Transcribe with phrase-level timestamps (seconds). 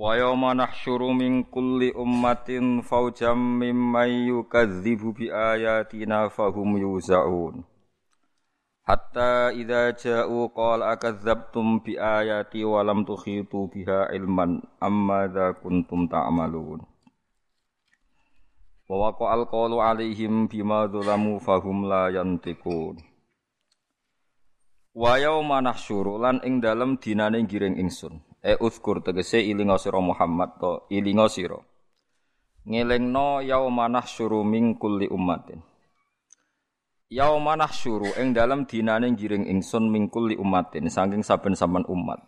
[0.00, 7.68] Wa yawma nahsyuru min kulli ummatin fawjam mimman yukadzibu bi ayatina fahum yuzaun.
[8.88, 16.08] Hatta idza ja'u qala akadzabtum bi ayati wa lam tukhitu biha ilman amma dza kuntum
[16.08, 16.80] ta'malun.
[18.88, 23.04] Wa waqa'al qawlu alaihim bima dzalamu fahum la yantiqun.
[24.96, 30.56] Wa yauma nahsyuru lan ing dalem dinane giring ingsun e uzkur tegese ilinga sira Muhammad
[30.56, 31.60] to ilinga sira.
[32.64, 35.60] Ngelingno yauma nahsyuru min kulli ummatin.
[37.10, 42.20] Yauma nahsyuru ing dalem dinane giring ingsun min kulli ummatin saking saben-saben umat.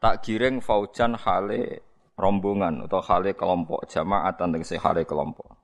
[0.00, 1.84] Tak giring faujan hale
[2.16, 5.56] rombongan atau hale kelompok jamaatan tegese hale kelompok.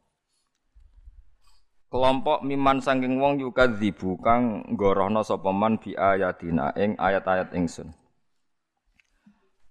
[1.87, 7.95] Kelompok miman saking wong yukadzibu kang gorohna sapa man bi ayatina ing ayat-ayat ingsun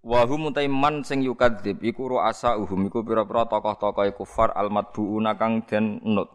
[0.06, 5.98] Wa hum man sing yukadzib iku ru'asa uhum iku pira-pira tokoh-tokoh kufar al-madbuuna kang den
[6.06, 6.30] nut.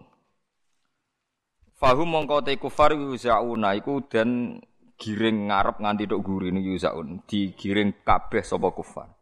[1.78, 4.58] Fahum mongko te kufar yuzauna iku den
[4.98, 9.14] giring ngarep nganti tok gurine yuzaun, digiring kabeh sapa kufar.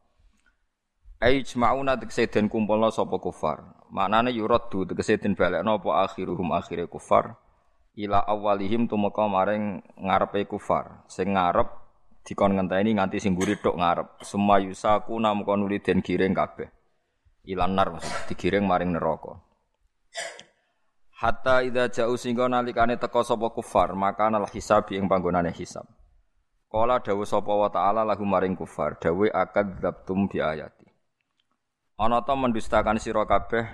[1.20, 3.84] Aijma'una tegese den kumpulna sapa kufar.
[3.92, 7.36] Maknane yuraddu tegese den balekno apa akhiruhum akhire kufar
[8.00, 11.04] ila awalihim tumeka maring ngarepe kufar.
[11.04, 11.87] Sing ngarep
[12.28, 16.68] dikon ngenteni nganti sing mburi tok ngarep semua yusaku nam kon nuli den giring kabeh.
[17.48, 17.96] Ilan nar
[18.28, 19.40] digiring maring neraka.
[21.24, 25.88] Hatta idza ja'u singgo nalikane teka sapa kufar maka nal hisab ing panggonane hisab.
[26.68, 30.84] Kala dawuh sapa wa ta'ala lagu maring kufar dawuh akad dzabtum bi ayati.
[31.96, 33.64] Ana ta mendustakan sira kabeh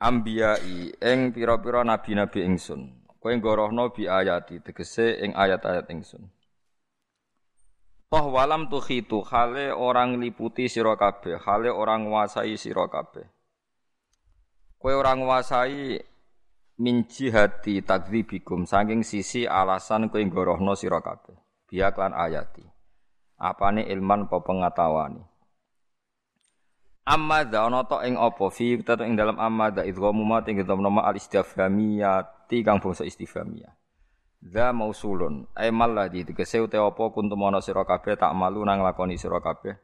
[0.00, 3.04] ambiyai ing pira-pira nabi-nabi ingsun.
[3.20, 6.35] Kowe ngorohno bi ayati tegese ing ayat-ayat ingsun
[8.06, 13.26] Toh walam khitu hale orang liputi sira kabeh, hale orang nguasai sira kabeh.
[14.78, 15.98] Kowe orang nguasai
[16.78, 21.34] min jihati takdzibikum saking sisi alasan kowe ngorohno sira kabeh.
[21.66, 22.62] Biak lan ayati.
[23.42, 25.22] Apane ilman apa pengatawani.
[27.10, 31.10] Amma dha ana to ing apa fi ing dalam amma dha idghamu ma ing nama
[31.10, 33.74] al istifhamiyati kang bangsa istifhamiyah.
[34.46, 35.50] Za mausulun.
[35.58, 39.74] Ay malladhi tegese uta apa kuntum ana sira kabeh tak malu nang lakoni sira kabeh.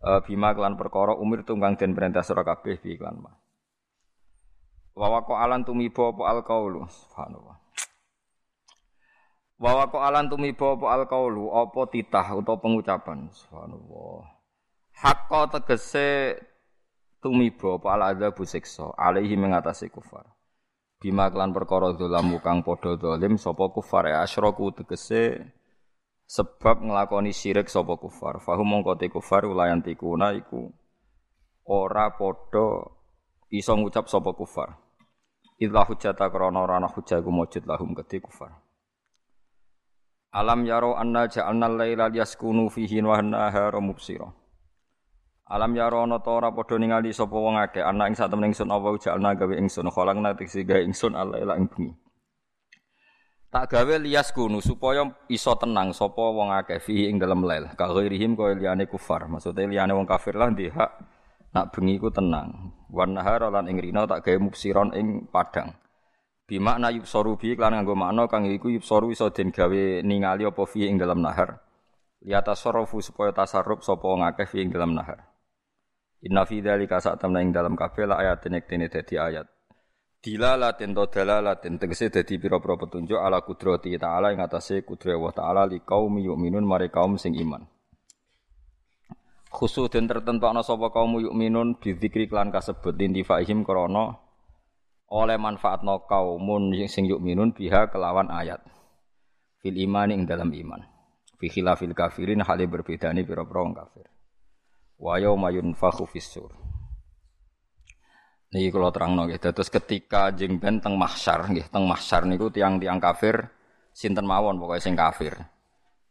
[0.00, 3.32] E, bima kelan perkara umir tunggang den perintah sira kabeh bi iklan ma
[4.94, 7.56] wa waqa alan tumiba apa alqaulu subhanallah.
[9.58, 13.26] Wa waqa alan tumiba apa alqaulu apa titah utawa pengucapan?
[13.34, 14.22] Subhanallah.
[14.94, 16.38] Hakka tegese
[17.18, 20.33] tumiba apa al adzabu siksa alaihi mengatasi kufar
[21.04, 24.08] bima kelan perkara dzalamu kang padha zalim sapa kufar?
[24.08, 25.52] Ya asyraku tegese
[26.24, 28.40] sebab nglakoni syirik sapa kufar.
[28.40, 30.72] Fahum mongko te kufar ulayan tikuna iku.
[31.68, 32.88] Ora padha
[33.52, 34.80] iso ngucap sapa kufar.
[35.60, 38.64] Idza hujjata krana ora ana iku mujud lahum kedhe kufar.
[40.32, 44.32] Alam yaro anna ja'alna al-laila liyaskunu fihi wa an-nahara mubsira
[45.44, 48.96] Alam ya rono to ora padha ningali sapa wong akeh ana ing satemene ingsun apa
[48.96, 51.92] jalna gawe ingsun kholang natiksi gawe ingsun Allah ila ing bengi.
[53.52, 57.68] Tak gawe lias kunu supaya iso tenang sapa wong akeh fi ing dalem lail.
[57.76, 59.28] Ka ghairihim kaya liyane kufar.
[59.28, 60.90] Maksude liyane wong kafir lah hak
[61.52, 62.72] nak bengi ku tenang.
[62.88, 65.76] Wan nahar lan ing rina tak gawe mubsiron ing padang.
[66.48, 70.88] Bimakna yubsoru bi lan nganggo makna kang iku yubsoru iso den gawe ningali apa fi
[70.88, 71.60] ing dalam nahar.
[72.24, 75.33] Liyata sorofu supaya tasarruf sapa wong akeh fi ing dalam nahar.
[76.24, 79.44] Inna fi dzalika sa'tamna ing dalam kabeh la ayatin iktene dadi ayat.
[80.24, 85.62] Dilalatin to dalalatin tegese dadi pira-pira petunjuk ala kudrati ta'ala ing atase kudrat Allah ta'ala
[85.68, 87.60] li qaumi yu'minun mare kaum sing iman.
[89.52, 94.16] Khusus den tertentokno sapa kaum yu'minun bidzikri klan kasebut lintifaihim krana
[95.12, 98.64] oleh manfaatno kaumun sing yu'minun biha kelawan ayat.
[99.60, 100.80] Fil iman ing dalam iman.
[101.36, 104.13] Fi khilafil kafirin hale berbedane pira-pira kafir
[104.98, 106.50] wa yauma yunfakhu fis-sur.
[108.54, 109.42] Niki kula terangno nggih.
[109.42, 113.50] Dados ketika jeng ben teng mahsyar nggih, teng mahsyar niku tiang-tiang kafir
[113.90, 115.34] sinten mawon pokoke sing kafir.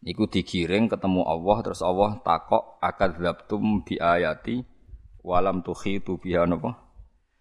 [0.03, 4.59] Niku digiring ketemu Allah terus Allah takok akadzabtum bi ayati
[5.23, 6.75] walam tukhitu biha napa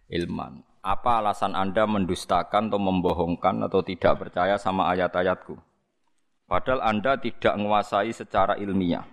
[0.06, 0.62] ilman.
[0.83, 5.55] Apa alasan Anda mendustakan atau membohongkan atau tidak percaya sama ayat-ayatku?
[6.47, 9.06] Padahal Anda tidak menguasai secara ilmiah.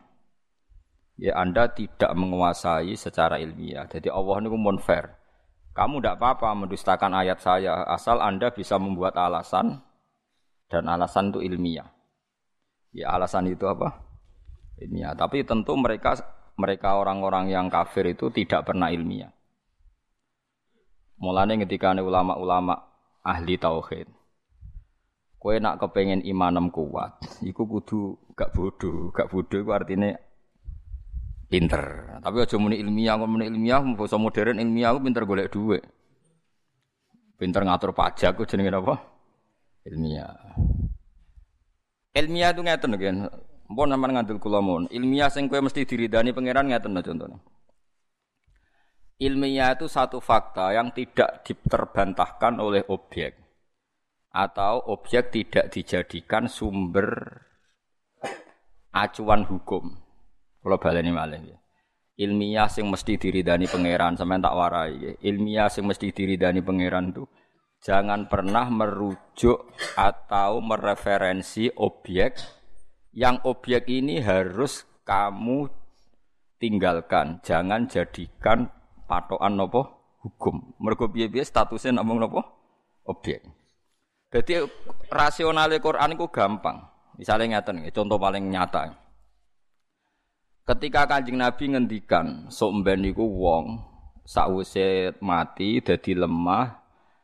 [1.19, 3.83] Ya Anda tidak menguasai secara ilmiah.
[3.91, 5.19] Jadi Allah ini pun fair.
[5.75, 9.83] Kamu tidak apa-apa mendustakan ayat saya asal Anda bisa membuat alasan
[10.71, 11.91] dan alasan itu ilmiah.
[12.95, 13.99] Ya alasan itu apa?
[14.79, 15.11] Ilmiah.
[15.11, 16.15] Tapi tentu mereka
[16.55, 19.35] mereka orang-orang yang kafir itu tidak pernah ilmiah.
[21.19, 22.79] Mulanya ketika ulama-ulama
[23.27, 24.07] ahli tauhid,
[25.35, 30.15] kue nak kepengen imanem kuat, iku kudu gak bodoh, gak bodoh itu artinya
[31.49, 32.15] pinter.
[32.21, 35.83] Tapi aja muni ilmiah, muni ilmiah, bahasa modern ilmiah aku pinter golek duit.
[37.35, 38.95] Pinter ngatur pajak, aku jenenge apa?
[39.89, 40.29] Ilmiah.
[42.13, 43.17] Ilmiah itu ngeten kan.
[43.69, 44.89] Mpun sampean ngandel kula mon.
[44.89, 47.37] Ilmiah sing kowe mesti diridani pangeran ngeten no contohnya.
[49.19, 53.35] Ilmiah itu satu fakta yang tidak diterbantahkan oleh objek
[54.31, 57.43] atau objek tidak dijadikan sumber
[58.95, 60.08] acuan hukum.
[60.69, 61.57] Kalau baleni malih ya.
[62.29, 65.11] Ilmiah sing mesti diridani pangeran sampean tak warai ya.
[65.25, 67.25] Ilmiah sing mesti diridani pangeran itu
[67.81, 69.65] jangan pernah merujuk
[69.97, 72.37] atau mereferensi objek
[73.17, 75.73] yang objek ini harus kamu
[76.61, 77.41] tinggalkan.
[77.41, 78.69] Jangan jadikan
[79.09, 79.81] patokan nopo
[80.21, 80.77] hukum.
[80.77, 82.45] Mergo piye-piye statusnya namung nopo
[83.09, 83.41] objek.
[84.29, 84.69] Jadi
[85.09, 86.77] rasionalnya Quran itu gampang.
[87.17, 89.08] Misalnya ngeten, contoh paling nyata.
[90.69, 93.81] Ketika kanjeng Nabi ngendikan, sok mben niku wong
[94.21, 96.77] sakwise mati dadi lemah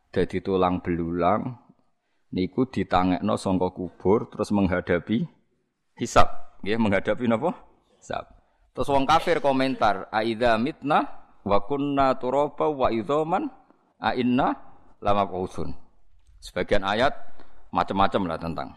[0.09, 1.53] dadi tulang belulang
[2.33, 5.29] niku ditangekno sangka kubur terus menghadapi
[5.93, 6.25] hisab.
[6.65, 7.53] Nggih menghadapi napa?
[8.01, 8.25] Hisab.
[8.73, 11.05] Terus wong kafir komentar aidza mitna
[11.45, 13.45] wa kunna turaba wa idzaman
[14.01, 14.17] a
[15.05, 15.69] lama qausun
[16.41, 17.13] sebagian ayat
[17.69, 18.73] macam-macam lah tentang.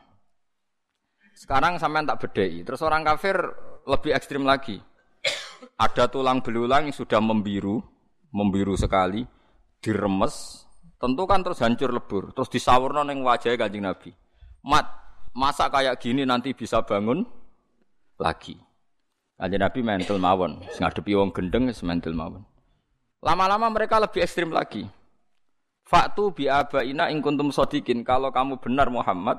[1.33, 3.41] Sekarang sampean tak bedai terus orang kafir
[3.89, 4.77] lebih ekstrim lagi
[5.81, 7.81] ada tulang belulang yang sudah membiru
[8.29, 9.25] membiru sekali
[9.81, 10.69] diremes
[10.99, 14.11] Tentu kan terus hancur lebur, terus disawurno ning wajah Kanjeng Nabi.
[14.67, 14.83] Mat,
[15.31, 17.23] masa kayak gini nanti bisa bangun
[18.19, 18.59] lagi.
[19.39, 22.43] Kanjeng Nabi mental mawon, ngadepi wong gendeng mental mawon.
[23.23, 24.91] Lama-lama mereka lebih ekstrim lagi.
[25.87, 28.03] Faktu bi abaina ing kuntum sodikin.
[28.03, 29.39] Kalau kamu benar Muhammad,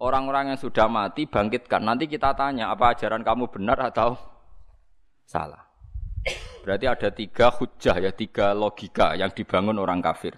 [0.00, 1.84] orang-orang yang sudah mati bangkitkan.
[1.84, 4.16] Nanti kita tanya apa ajaran kamu benar atau
[5.28, 5.68] salah.
[6.64, 10.36] Berarti ada tiga hujah ya, tiga logika yang dibangun orang kafir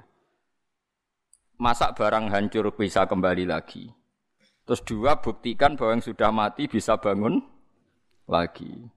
[1.63, 3.87] masak barang hancur bisa kembali lagi.
[4.67, 7.39] Terus dua, buktikan bahwa yang sudah mati bisa bangun
[8.27, 8.91] lagi.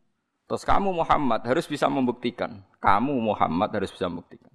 [0.49, 2.65] Terus kamu Muhammad harus bisa membuktikan.
[2.81, 4.49] Kamu Muhammad harus bisa membuktikan.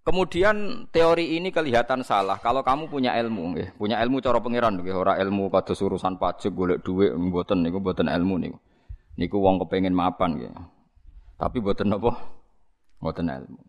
[0.00, 3.68] Kemudian teori ini kelihatan salah kalau kamu punya ilmu, ya.
[3.76, 4.96] punya ilmu cara pengiran, ya.
[4.96, 8.58] orang ilmu pada urusan pajak, golek duit, buatan niku buatan ilmu niku.
[9.20, 10.48] Niku wong kepengen mapan, ya.
[11.36, 12.16] Tapi buatan apa?
[12.96, 13.60] Buatan ilmu.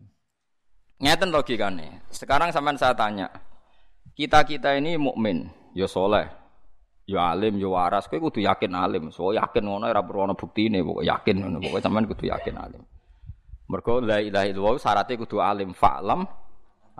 [1.04, 2.08] Ngeten logikane.
[2.08, 3.28] Sekarang sampean saya tanya.
[4.16, 6.32] Kita-kita ini mukmin, ya soleh,
[7.04, 8.08] ya alim, ya waras.
[8.08, 9.12] Kowe kudu yakin alim.
[9.12, 11.60] So yakin ngono ora perlu ana buktine, pokoke yakin ngono.
[11.60, 12.82] Pokoke sampean kudu yakin alim.
[13.72, 16.28] Mergo la ilaha illallah syaratnya kudu alim fa'lam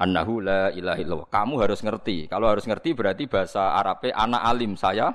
[0.00, 1.28] annahu la ilaha illallah.
[1.28, 2.32] Kamu harus ngerti.
[2.32, 5.12] Kalau harus ngerti berarti bahasa Arabnya anak alim saya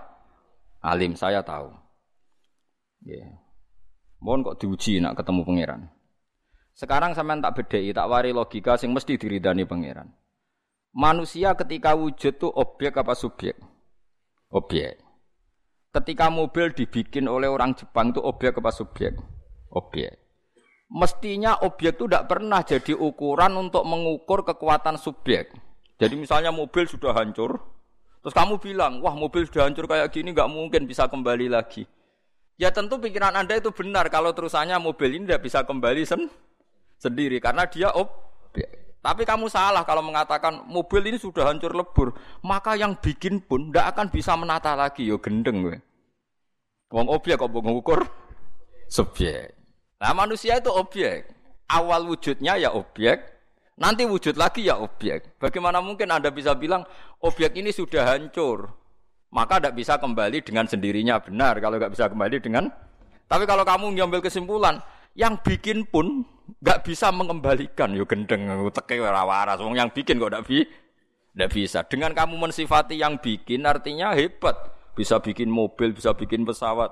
[0.85, 1.73] alim saya tahu.
[3.01, 3.41] Yeah.
[4.21, 5.81] Mohon kok diuji nak ketemu pangeran.
[6.77, 10.13] Sekarang sampean tak bedheki, tak wari logika sing mesti diridani pangeran.
[10.93, 13.57] Manusia ketika wujud tuh objek apa subjek?
[14.53, 15.01] Objek.
[15.89, 19.17] Ketika mobil dibikin oleh orang Jepang itu objek apa subjek?
[19.73, 20.26] Objek.
[20.87, 25.51] Mestinya objek itu tidak pernah jadi ukuran untuk mengukur kekuatan subjek.
[25.99, 27.59] Jadi misalnya mobil sudah hancur,
[28.23, 31.83] terus kamu bilang, wah mobil sudah hancur kayak gini nggak mungkin bisa kembali lagi.
[32.55, 36.31] Ya tentu pikiran anda itu benar kalau terusannya mobil ini tidak bisa kembali sen
[36.97, 38.97] sendiri karena dia objek.
[39.03, 42.15] Tapi kamu salah kalau mengatakan mobil ini sudah hancur lebur,
[42.47, 45.03] maka yang bikin pun tidak akan bisa menata lagi.
[45.03, 45.77] Yo gendeng gue.
[46.95, 48.07] Wong objek kok mengukur
[48.87, 49.56] subjek.
[49.97, 51.29] Nah manusia itu objek.
[51.67, 53.19] Awal wujudnya ya objek,
[53.75, 55.35] nanti wujud lagi ya objek.
[55.35, 56.87] Bagaimana mungkin Anda bisa bilang
[57.19, 58.71] objek ini sudah hancur,
[59.35, 62.71] maka tidak bisa kembali dengan sendirinya benar kalau nggak bisa kembali dengan.
[63.27, 64.79] Tapi kalau kamu ngambil kesimpulan,
[65.11, 66.23] yang bikin pun
[66.63, 70.63] nggak bisa mengembalikan yo gendeng teke waras yang bikin kok ndak bi
[71.35, 74.55] ndak bisa dengan kamu mensifati yang bikin artinya hebat
[74.97, 76.89] bisa bikin mobil, bisa bikin pesawat.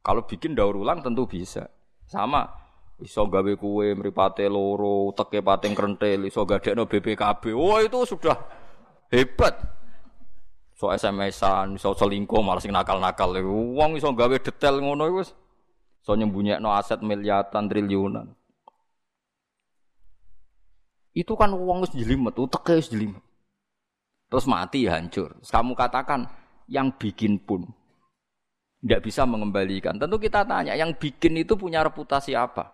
[0.00, 1.68] Kalau bikin daur ulang tentu bisa.
[2.08, 2.48] Sama
[3.00, 7.52] iso gawe kue mripate loro, teke pating krentil, iso gadekno BPKB.
[7.56, 8.36] Wah, itu sudah
[9.12, 9.56] hebat.
[10.76, 13.36] So SMS-an, iso selingkuh malah sing nakal-nakal.
[13.44, 15.30] Wong iso gawe detail ngono iku wis
[16.00, 18.32] iso nyembunyekno aset miliaran triliunan.
[21.12, 23.20] Itu kan uang wis jelimet, uteke wis jelimet.
[24.32, 25.36] Terus mati hancur.
[25.42, 26.24] Kamu katakan
[26.70, 27.66] yang bikin pun
[28.80, 30.00] tidak bisa mengembalikan.
[30.00, 32.72] Tentu kita tanya, yang bikin itu punya reputasi apa?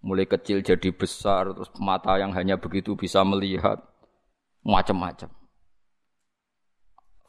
[0.00, 3.82] Mulai kecil jadi besar, terus mata yang hanya begitu bisa melihat,
[4.64, 5.28] macam-macam.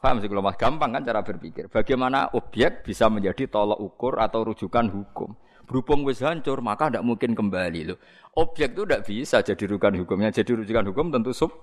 [0.02, 1.70] Paham sih kalau mas gampang kan cara berpikir.
[1.70, 5.30] Bagaimana objek bisa menjadi tolok ukur atau rujukan hukum.
[5.62, 7.98] Berhubung wis hancur maka tidak mungkin kembali loh.
[8.34, 10.34] Objek itu tidak bisa jadi rujukan hukumnya.
[10.34, 11.54] Jadi rujukan hukum tentu sub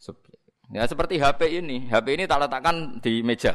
[0.00, 0.40] subjek.
[0.72, 1.84] Ya seperti HP ini.
[1.92, 3.52] HP ini tak letakkan di meja.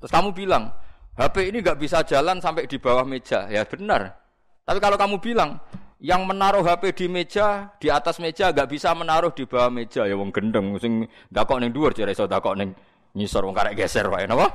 [0.00, 0.72] Terus kamu bilang,
[1.18, 3.50] HP ini nggak bisa jalan sampai di bawah meja.
[3.50, 4.14] Ya benar.
[4.62, 5.58] Tapi kalau kamu bilang,
[5.98, 10.06] yang menaruh HP di meja, di atas meja nggak bisa menaruh di bawah meja.
[10.06, 12.70] Ya wong gendeng, sing dakok ning dhuwur jare iso dakok ning
[13.18, 14.54] ngisor wong karek geser wae napa?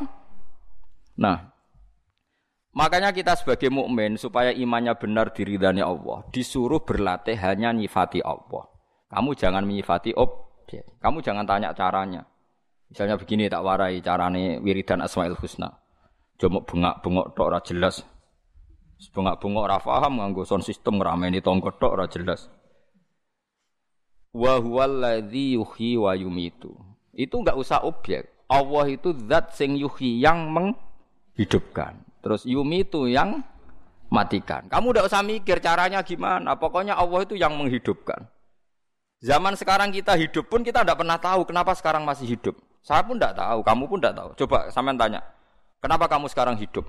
[1.20, 1.52] Nah,
[2.72, 8.72] makanya kita sebagai mukmin supaya imannya benar diridani Allah, disuruh berlatih hanya nyifati Allah.
[9.12, 10.98] Kamu jangan menyifati objek.
[11.04, 12.24] Kamu jangan tanya caranya.
[12.88, 15.83] Misalnya begini tak warai carane wiridan Asmaul Husna.
[16.38, 18.04] Cuma bengak-bengok tok ora jelas.
[19.14, 22.50] Bengak-bengok ora paham nganggo sound system ngrameni tonggo tok ora jelas.
[24.34, 26.74] Wa huwallazi yuhyi wa yumitu.
[27.14, 28.34] Itu enggak usah objek.
[28.50, 32.02] Allah itu zat sing yuhi yang menghidupkan.
[32.26, 33.46] Terus yumi itu yang
[34.10, 34.66] matikan.
[34.70, 36.58] Kamu tidak usah mikir caranya gimana.
[36.58, 38.30] Pokoknya Allah itu yang menghidupkan.
[39.24, 42.60] Zaman sekarang kita hidup pun kita tidak pernah tahu kenapa sekarang masih hidup.
[42.84, 44.30] Saya pun tidak tahu, kamu pun tidak tahu.
[44.44, 45.24] Coba sampean tanya,
[45.84, 46.88] kenapa kamu sekarang hidup?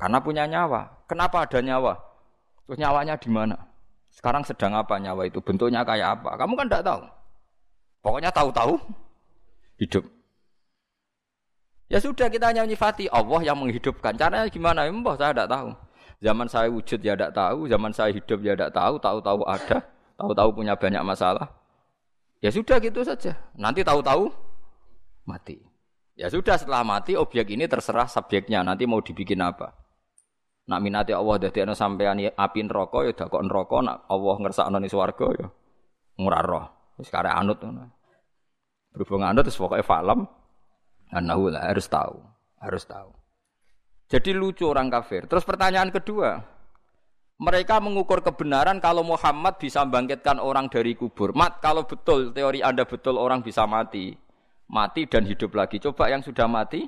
[0.00, 1.04] Karena punya nyawa.
[1.04, 2.00] Kenapa ada nyawa?
[2.64, 3.56] Terus nyawanya di mana?
[4.08, 5.44] Sekarang sedang apa nyawa itu?
[5.44, 6.40] Bentuknya kayak apa?
[6.40, 7.02] Kamu kan tidak tahu.
[8.00, 8.80] Pokoknya tahu-tahu
[9.78, 10.04] hidup.
[11.92, 14.16] Ya sudah kita hanya nyifati Allah yang menghidupkan.
[14.16, 14.88] Caranya gimana?
[14.88, 15.68] Ya, mbah saya tidak tahu.
[16.24, 19.84] Zaman saya wujud ya tidak tahu, zaman saya hidup ya tidak tahu, tahu-tahu ada,
[20.16, 21.52] tahu-tahu punya banyak masalah.
[22.40, 23.36] Ya sudah gitu saja.
[23.52, 24.32] Nanti tahu-tahu
[25.28, 25.60] mati.
[26.14, 29.74] Ya sudah setelah mati objek ini terserah subjeknya nanti mau dibikin apa.
[30.70, 34.88] Nak minati Allah dadi ana sampean api neraka ya dakok neraka nak Allah ngersakno ning
[34.88, 35.46] swarga ya
[36.16, 36.66] ngurah roh.
[36.96, 37.90] Wis karek anut ngono.
[38.94, 40.24] Berhubung anut wis pokoke falam
[41.14, 42.18] Anahu lah harus tahu,
[42.58, 43.14] harus tahu.
[44.10, 45.30] Jadi lucu orang kafir.
[45.30, 46.42] Terus pertanyaan kedua,
[47.38, 51.30] mereka mengukur kebenaran kalau Muhammad bisa bangkitkan orang dari kubur.
[51.30, 54.14] Mat, kalau betul teori Anda betul orang bisa mati,
[54.70, 55.80] mati dan hidup lagi.
[55.80, 56.86] Coba yang sudah mati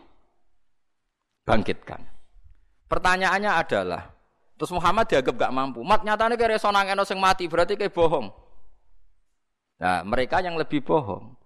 [1.47, 2.03] bangkitkan.
[2.87, 4.03] Pertanyaannya adalah,
[4.55, 5.83] terus Muhammad dianggap gak mampu.
[5.83, 8.31] Mat nyatanya kayak resonang enos yang mati berarti kayak bohong.
[9.77, 11.37] Nah, mereka yang lebih bohong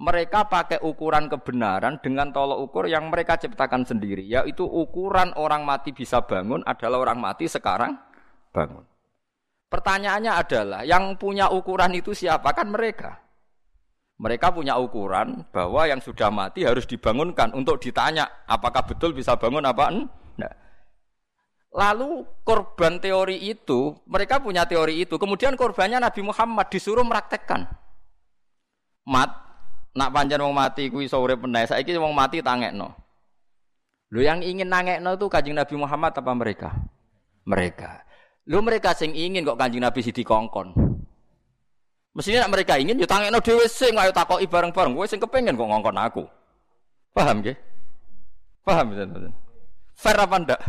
[0.00, 5.92] mereka pakai ukuran kebenaran dengan tolok ukur yang mereka ciptakan sendiri, yaitu ukuran orang mati
[5.92, 8.00] bisa bangun adalah orang mati sekarang
[8.48, 8.80] bangun.
[9.68, 12.56] Pertanyaannya adalah, yang punya ukuran itu siapa?
[12.56, 13.20] Kan mereka.
[14.20, 19.64] Mereka punya ukuran bahwa yang sudah mati harus dibangunkan untuk ditanya apakah betul bisa bangun
[19.64, 20.52] apa enggak.
[21.70, 25.16] Lalu korban teori itu, mereka punya teori itu.
[25.16, 27.64] Kemudian korbannya Nabi Muhammad disuruh meraktekkan.
[29.08, 29.30] Mat,
[29.94, 31.70] nak panjang wong mati kuwi urip meneh.
[31.70, 32.92] Saiki wong mati tangekno.
[34.10, 36.74] Lho yang ingin nangekno itu Kanjeng Nabi Muhammad apa mereka?
[37.46, 38.02] Mereka.
[38.50, 40.89] Lho mereka sing ingin kok Kanjeng Nabi sidi kongkon.
[42.10, 44.98] Mestinya nak mereka ingin ya tangekno dhewe sing ayo takoki bareng-bareng.
[44.98, 46.22] Kowe sing kepengin kok ngongkon aku.
[47.14, 47.56] Paham nggih?
[48.66, 49.30] Paham betul
[49.94, 50.60] Fair apa ndak?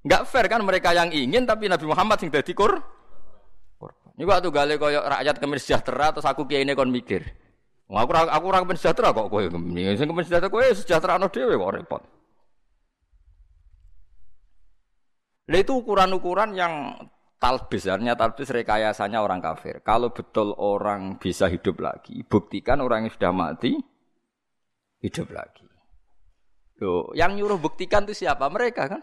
[0.00, 2.78] Enggak fair kan mereka yang ingin tapi Nabi Muhammad sing dadi kur.
[4.20, 7.24] Ini waktu gale koyo rakyat kemis sejahtera terus aku kiai ini kon mikir.
[7.90, 9.42] Aku aku aku ora sejahtera kok kowe.
[9.96, 12.02] Sing kepen sejahtera kowe sejahtera ana dhewe kok repot.
[15.50, 16.94] Lah itu ukuran-ukuran yang
[17.40, 19.80] talbis, artinya talbis rekayasanya orang kafir.
[19.80, 23.72] Kalau betul orang bisa hidup lagi, buktikan orang yang sudah mati
[25.00, 25.64] hidup lagi.
[26.80, 28.48] Loh, yang nyuruh buktikan itu siapa?
[28.48, 29.00] Mereka kan?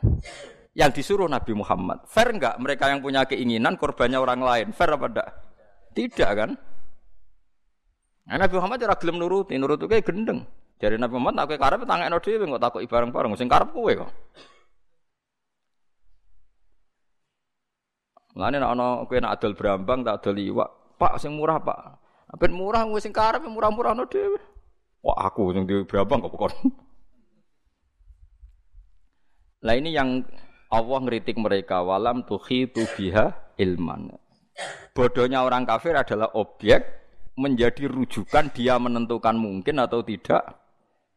[0.77, 2.06] Yang disuruh Nabi Muhammad.
[2.06, 4.67] Fair enggak mereka yang punya keinginan korbannya orang lain?
[4.74, 5.29] Fair apa enggak?
[5.94, 6.53] Tidak kan?
[8.27, 10.46] Nah, Nabi Muhammad ora gelem nuruti, nurut kayak gendeng.
[10.77, 14.12] Jadi Nabi Muhammad aku karep tangekno dhewe kok takoki bareng-bareng sing karep kowe kok.
[18.38, 20.70] Lane nek ana kowe nak adol brambang tak adol iwak,
[21.01, 21.98] Pak sing murah, Pak.
[22.38, 24.38] Ben murah kowe sing karep murah-murahno dhewe.
[25.01, 26.53] Wah, aku sing di brambang kok pokok.
[29.65, 30.22] Lah ini yang
[30.70, 34.13] Allah ngeritik mereka walam tuhitu biha ilman.
[34.94, 36.86] Bodohnya orang kafir adalah objek
[37.38, 40.46] menjadi rujukan dia menentukan mungkin atau tidak.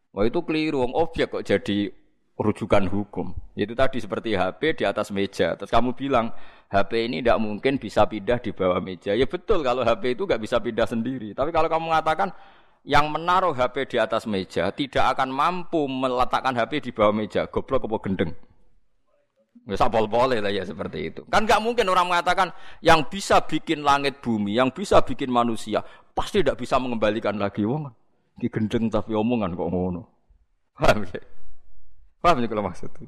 [0.09, 1.93] Wah itu keliru, objek kok jadi
[2.41, 3.37] rujukan hukum.
[3.53, 5.53] Itu tadi seperti HP di atas meja.
[5.53, 6.33] Terus kamu bilang
[6.71, 9.11] HP ini tidak mungkin bisa pindah di bawah meja.
[9.11, 11.35] Ya betul kalau HP itu nggak bisa pindah sendiri.
[11.35, 12.31] Tapi kalau kamu mengatakan
[12.87, 17.91] yang menaruh HP di atas meja tidak akan mampu meletakkan HP di bawah meja, goblok
[17.91, 18.31] apa gendeng.
[19.67, 21.21] Bisa ya, boleh lah ya seperti itu.
[21.27, 25.83] Kan nggak mungkin orang mengatakan yang bisa bikin langit bumi, yang bisa bikin manusia,
[26.15, 27.91] pasti tidak bisa mengembalikan lagi wong.
[28.39, 30.01] Ki gendeng tapi omongan kok ngono.
[30.73, 31.19] Paham ya?
[32.23, 33.05] Paham ya kalau maksud itu?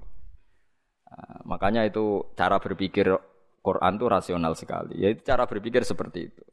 [1.10, 3.08] Nah, makanya itu cara berpikir
[3.64, 5.00] Quran itu rasional sekali.
[5.00, 6.44] Yaitu cara berpikir seperti itu.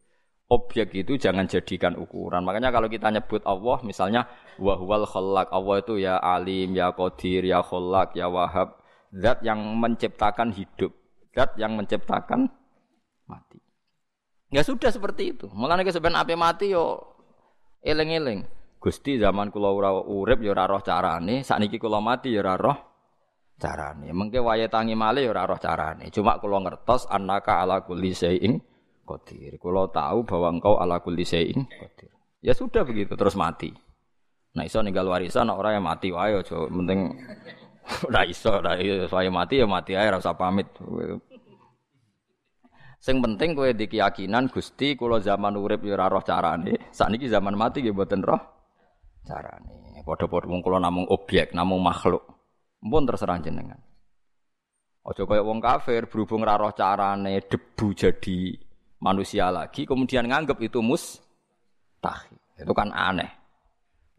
[0.50, 2.42] Objek itu jangan jadikan ukuran.
[2.42, 4.26] Makanya kalau kita nyebut Allah, misalnya
[4.58, 8.78] wahwal khalaq, Allah itu ya alim, ya qadir, ya khalaq, ya wahab,
[9.14, 10.90] zat yang menciptakan hidup,
[11.34, 12.50] zat yang menciptakan
[13.30, 13.62] mati.
[14.50, 15.46] Ya sudah seperti itu.
[15.54, 16.98] Mulane sebenarnya ape mati yo
[17.86, 18.42] eling-eling.
[18.82, 22.89] Gusti zaman kula ora urip ya ora roh carane, sakniki kula mati ya ora roh
[23.60, 24.08] carane.
[24.10, 26.08] Mengke wayahe tangi malih ya ora roh carane.
[26.08, 28.56] Cuma kula ngertos annaka ala kulli syai'in
[29.04, 29.60] qadir.
[29.60, 32.10] Kula tahu bahwa engkau ala kulli syai'in qadir.
[32.40, 33.68] Ya sudah begitu terus mati.
[34.56, 37.14] Nah iso ninggal warisan orang yang mati wae aja penting
[38.06, 38.78] Ora iso, ora
[39.10, 40.68] saya mati ya mati ae ora usah pamit.
[43.00, 46.92] Sing penting kowe di keyakinan Gusti kula zaman urip ya ora roh carane.
[46.92, 48.40] Sakniki zaman mati nggih mboten roh
[49.24, 50.04] carane.
[50.04, 52.39] Padha-padha wong kula namung objek, namung makhluk.
[52.80, 53.78] Mpun terserah jenengan.
[55.00, 58.52] Aja kaya wong kafir berhubung ora roh carane debu jadi
[59.00, 62.36] manusia lagi kemudian nganggep itu mustahil.
[62.56, 63.32] Itu kan aneh.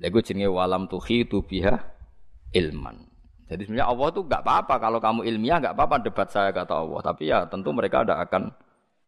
[0.01, 1.77] Lha jenenge walam tuhitu biha
[2.57, 3.05] ilman.
[3.45, 6.99] Jadi sebenarnya Allah itu nggak apa-apa kalau kamu ilmiah nggak apa-apa debat saya kata Allah.
[7.03, 8.49] Tapi ya tentu mereka ada akan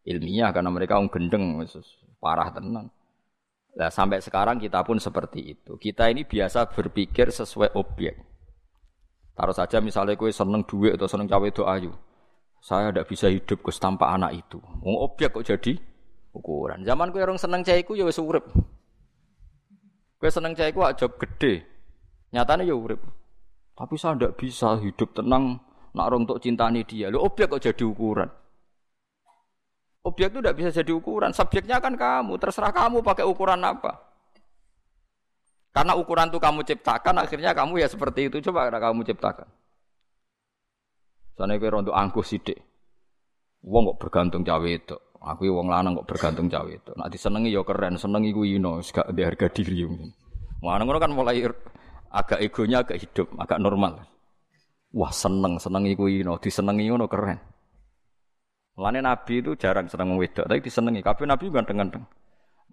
[0.04, 1.64] ilmiah karena mereka um gendeng,
[2.20, 2.92] parah tenan.
[3.74, 5.74] Nah, sampai sekarang kita pun seperti itu.
[5.80, 8.33] Kita ini biasa berpikir sesuai objek.
[9.34, 11.90] Taruh saja misalnya kue seneng duit atau seneng cawe itu ayu.
[12.62, 14.62] Saya tidak bisa hidup kus tanpa anak itu.
[14.80, 15.74] Mau objek kok jadi
[16.30, 16.86] ukuran.
[16.86, 18.46] Zaman kue orang seneng caiku ya wis urip.
[20.22, 21.66] Kue seneng caiku aja gede.
[22.30, 23.02] Nyatanya ya urip.
[23.74, 25.58] Tapi saya tidak bisa hidup tenang
[25.98, 27.10] nak orang untuk cintani dia.
[27.10, 28.30] Lo objek kok jadi ukuran?
[30.06, 31.34] Objek itu tidak bisa jadi ukuran.
[31.34, 32.38] Subjeknya kan kamu.
[32.38, 34.13] Terserah kamu pakai ukuran apa.
[35.74, 38.38] Karena ukuran itu kamu ciptakan, akhirnya kamu ya seperti itu.
[38.46, 39.50] Coba kamu ciptakan.
[41.34, 42.62] Sana kira untuk angkuh sidik.
[43.66, 44.94] Wong kok bergantung cawe itu.
[45.18, 46.94] Aku wong lanang kok bergantung cawe itu.
[46.94, 49.82] Nak disenengi ya keren, senengi ku ino, gak di harga diri.
[50.62, 51.42] Mana ngono kan mulai
[52.14, 53.98] agak egonya agak hidup, agak normal.
[54.94, 57.42] Wah seneng, seneng iku ino, disenengi ngono keren.
[58.78, 61.02] Mulane Nabi itu jarang seneng wedok, tapi disenengi.
[61.02, 62.06] Kabeh Nabi ganteng-ganteng.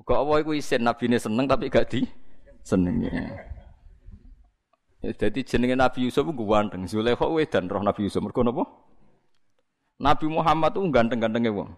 [0.05, 2.05] Kok apa iku isin Nabi ini seneng tapi gak di
[2.61, 3.09] senengi.
[5.01, 6.85] Ya, jadi jenenge Nabi Yusuf ku ganteng.
[6.85, 8.21] Zulaikha wedan roh Nabi Yusuf.
[8.21, 8.63] Mergo napa?
[10.01, 11.71] Nabi Muhammad tuh ganteng-gantenge wong.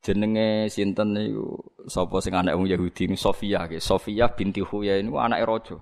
[0.00, 5.20] jenenge sinten niku sapa sing anak wong Yahudi ini Sofia ke Sofia binti Huyai niku
[5.20, 5.76] anake raja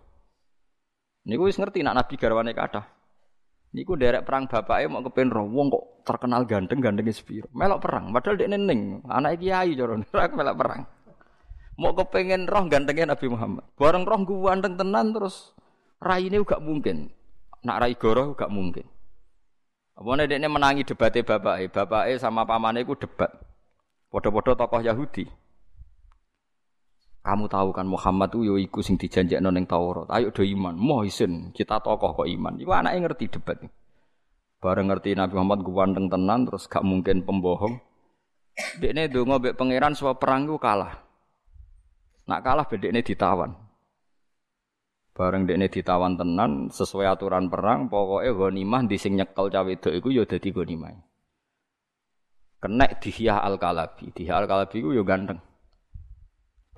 [1.28, 2.88] Niku wis ngerti nak Nabi garwane kathah.
[3.76, 7.52] Niku derek perang bapake mau kepen roh wong kok terkenal ganteng gantengnya sepiro.
[7.52, 9.92] Melok perang, padahal dia neneng, anak kiai cara
[10.40, 10.80] melok perang.
[11.78, 13.62] Mau kepengen roh gantengnya Nabi Muhammad.
[13.78, 15.54] Bareng roh gue ganteng tenan terus
[16.02, 17.14] rai ini gak mungkin.
[17.62, 18.82] Nak rai goroh gak mungkin.
[19.94, 23.30] Apa dia menangi debatnya bapake, bapake sama pamane ku debat.
[24.10, 25.26] Podo-podo tokoh Yahudi.
[27.22, 30.06] Kamu tahu kan Muhammad itu yoiku sing dijanjekno ning Taurat.
[30.10, 30.74] Ayo do iman.
[30.74, 32.58] Moh isin, kita tokoh kok iman.
[32.58, 33.58] Iku anaknya ngerti debat.
[34.58, 37.78] Bareng ngerti Nabi Muhammad ganteng tenan terus gak mungkin pembohong.
[38.82, 41.07] Dekne donga mbek pangeran supaya perang iku kalah.
[42.28, 43.56] Nak kalah bedekne ditawan.
[45.18, 50.08] Bareng dekne ditawan tenan sesuai aturan perang, pokoknya ghanimah di sing nyekel cawe wedok iku
[50.14, 50.94] ya dadi ghanimah.
[52.62, 54.14] Kena Dihya Al-Kalabi.
[54.14, 55.42] Dihya Al-Kalabi iku ya ganteng.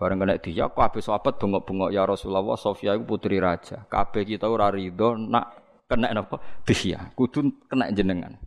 [0.00, 3.84] Bareng kena dia kabeh sahabat bengok-bengok ya Rasulullah Sofia iku putri raja.
[3.84, 5.46] Kabeh kita ora nak
[5.84, 6.40] kena napa?
[6.64, 7.12] Dihya.
[7.12, 8.40] Kudu kena jenengan.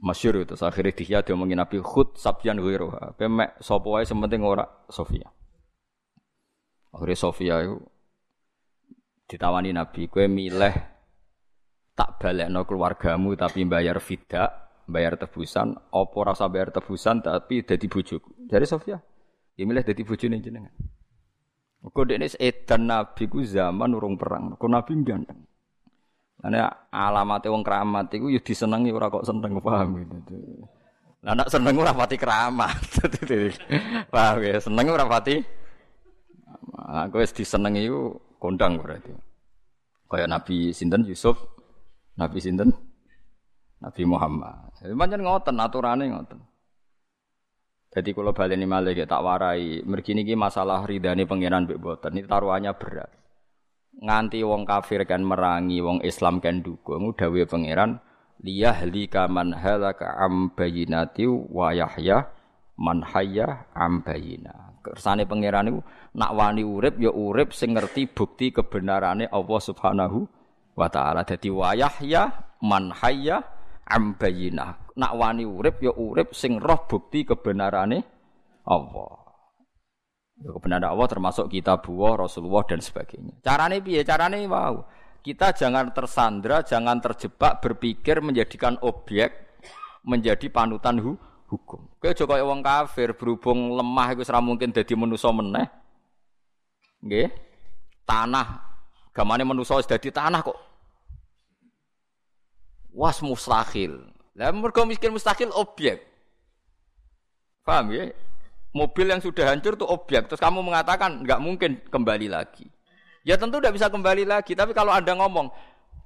[0.00, 3.20] Masyur itu akhirnya Dihya dia ngomongin Nabi khut sabyan ghairuha.
[3.20, 5.28] Pemek sapa sementing ora Sofia.
[6.98, 7.78] Akhirnya Sofia itu
[9.30, 10.74] ditawani Nabi, kowe milih
[11.94, 14.50] tak balekno keluargamu tapi bayar fida,
[14.90, 18.50] bayar tebusan, opo rasa bayar tebusan tapi dadi bojoku.
[18.50, 18.98] Dari Sofia,
[19.58, 20.70] Ya milih dadi bojone jenengan.
[21.82, 24.54] Mergo dekne edan nabi ku zaman urung perang.
[24.54, 25.42] Mergo nabi ganteng.
[26.38, 30.38] Karena alamat wong keramat itu ya disenengi ora kok seneng paham gitu.
[31.26, 32.78] Lah seneng ora pati keramat.
[34.14, 35.42] paham ya, seneng ora pati.
[36.88, 39.12] Aku wis disenengi iku kondang berarti.
[40.08, 41.36] Kayak Nabi sinten Yusuf,
[42.16, 42.72] Nabi sinten
[43.84, 44.72] Nabi Muhammad.
[44.80, 46.40] Jadi pancen ngoten aturane ngoten.
[47.92, 53.18] Jadi kalau baleni malih tak warai, mergi niki masalah ridane pangeran mbek ini taruhannya berat
[53.98, 57.98] nganti wong kafir kan merangi wong Islam kan dukung dawe pangeran
[58.38, 62.30] liyahlika man halaka am bayinati wa yahya
[62.78, 63.66] man hayya
[64.94, 65.80] kersane pangeran niku
[66.16, 70.18] nak wani urip ya urip sing ngerti bukti kebenarane Allah Subhanahu
[70.78, 72.28] wa taala dadi wa yahya
[72.64, 73.42] man hayya
[73.88, 74.16] am
[74.96, 78.00] nak wani urip ya urip sing roh bukti kebenarane
[78.68, 79.28] Allah
[80.38, 83.42] Ya, kebenaran Allah termasuk kita buah, Rasulullah dan sebagainya.
[83.42, 84.06] Carane piye?
[84.06, 84.86] Carane wow.
[85.18, 89.58] Kita jangan tersandra, jangan terjebak berpikir menjadikan objek
[90.06, 91.18] menjadi panutan hu
[91.48, 91.80] hukum.
[92.04, 95.66] Aja kaya wong kafir berhubung lemah iku ora mungkin dadi manusa meneh.
[97.00, 97.28] Nggih.
[98.04, 98.62] Tanah
[99.16, 100.58] gamane manusa wis dadi tanah kok.
[102.92, 104.04] Was mustahil.
[104.36, 106.04] Lah mergo miskin mustahil objek.
[107.64, 108.08] Paham ya?
[108.72, 110.28] mobil yang sudah hancur itu objek.
[110.28, 112.68] Terus kamu mengatakan nggak mungkin kembali lagi.
[113.24, 114.52] Ya tentu tidak bisa kembali lagi.
[114.52, 115.50] Tapi kalau anda ngomong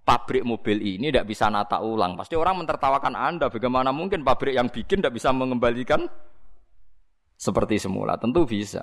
[0.03, 3.47] pabrik mobil ini tidak bisa nata ulang, pasti orang mentertawakan anda.
[3.49, 6.07] Bagaimana mungkin pabrik yang bikin tidak bisa mengembalikan
[7.39, 8.19] seperti semula?
[8.19, 8.83] Tentu bisa.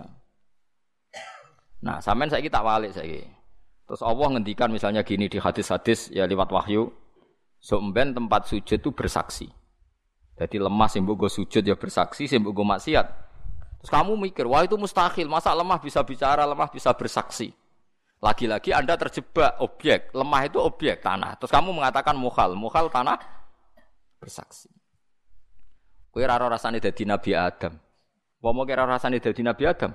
[1.79, 3.23] Nah, sampean saya kita balik saya.
[3.87, 6.91] Terus Allah ngendikan misalnya gini di hadis-hadis ya lewat wahyu,
[7.57, 9.47] somben tempat sujud itu bersaksi.
[10.39, 13.07] Jadi lemah sih sujud ya bersaksi, sih maksiat
[13.79, 17.55] Terus kamu mikir, wah itu mustahil, masa lemah bisa bicara, lemah bisa bersaksi.
[18.19, 21.39] Lagi-lagi Anda terjebak objek, lemah itu objek tanah.
[21.39, 23.15] Terus kamu mengatakan mukhal, mukhal tanah
[24.19, 24.67] bersaksi.
[26.11, 27.79] Kue raro rasanya dari Nabi Adam.
[28.43, 29.91] Mau kira rasanya dari Nabi Adam?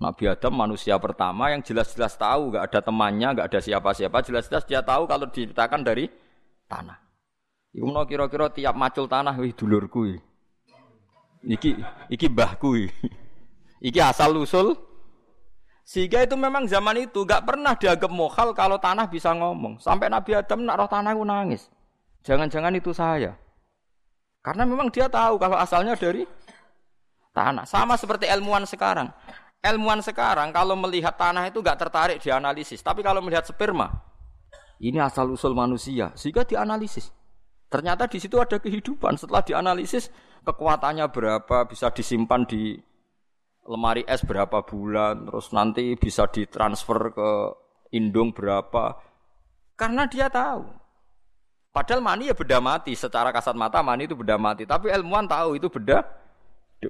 [0.00, 4.80] Nabi Adam manusia pertama yang jelas-jelas tahu, gak ada temannya, gak ada siapa-siapa, jelas-jelas dia
[4.80, 6.08] tahu kalau diciptakan dari
[6.66, 6.98] tanah.
[7.70, 10.18] Iku mau kira-kira tiap macul tanah, wih dulurku.
[11.46, 11.78] Iki
[12.10, 12.90] iki mbahku.
[13.80, 14.74] Iki asal usul.
[15.90, 19.82] Sehingga itu memang zaman itu gak pernah dianggap mohal kalau tanah bisa ngomong.
[19.82, 21.62] Sampai Nabi Adam nak roh tanah itu nangis.
[22.22, 23.34] Jangan-jangan itu saya.
[24.38, 26.22] Karena memang dia tahu kalau asalnya dari
[27.34, 27.66] tanah.
[27.66, 29.10] Sama seperti ilmuwan sekarang.
[29.66, 32.78] Ilmuwan sekarang kalau melihat tanah itu gak tertarik dianalisis.
[32.86, 33.90] Tapi kalau melihat sperma,
[34.78, 36.14] ini asal usul manusia.
[36.14, 37.10] Sehingga dianalisis.
[37.66, 39.18] Ternyata di situ ada kehidupan.
[39.18, 40.06] Setelah dianalisis,
[40.46, 42.78] kekuatannya berapa, bisa disimpan di
[43.70, 47.30] lemari es berapa bulan, terus nanti bisa ditransfer ke
[47.94, 48.98] indung berapa.
[49.78, 50.66] Karena dia tahu.
[51.70, 54.66] Padahal mani ya beda mati, secara kasat mata mani itu beda mati.
[54.66, 56.02] Tapi ilmuwan tahu itu beda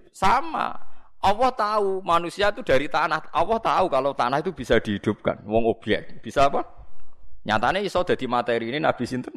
[0.09, 0.73] sama.
[1.21, 3.29] Allah tahu manusia itu dari tanah.
[3.29, 5.45] Allah tahu kalau tanah itu bisa dihidupkan.
[5.45, 6.25] Wong objek.
[6.25, 6.65] Bisa apa?
[7.45, 9.37] Nyatanya iso jadi materi ini Nabi Sinten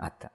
[0.00, 0.32] ada.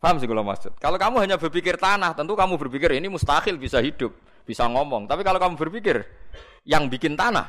[0.00, 0.72] Paham sih kalau maksud?
[0.80, 4.12] Kalau kamu hanya berpikir tanah, tentu kamu berpikir ini mustahil bisa hidup,
[4.44, 5.08] bisa ngomong.
[5.08, 6.04] Tapi kalau kamu berpikir
[6.68, 7.48] yang bikin tanah,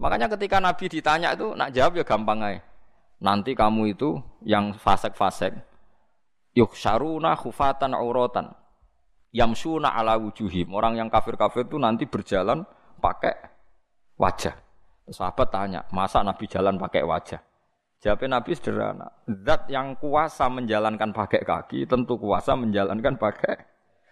[0.00, 2.60] makanya ketika Nabi ditanya itu, nak jawab ya gampang aja.
[3.20, 4.16] Nanti kamu itu
[4.48, 5.52] yang fasek-fasek,
[6.56, 8.48] yuk syaruna khufatan auratan,
[9.28, 10.72] yamsuna ala wujuhim.
[10.72, 12.64] Orang yang kafir-kafir itu nanti berjalan
[12.96, 13.36] pakai
[14.16, 14.56] wajah.
[15.10, 17.44] Sahabat tanya, masa Nabi jalan pakai wajah?
[18.00, 19.12] Jawabnya Nabi sederhana.
[19.28, 23.69] Zat yang kuasa menjalankan pakai kaki tentu kuasa menjalankan pakai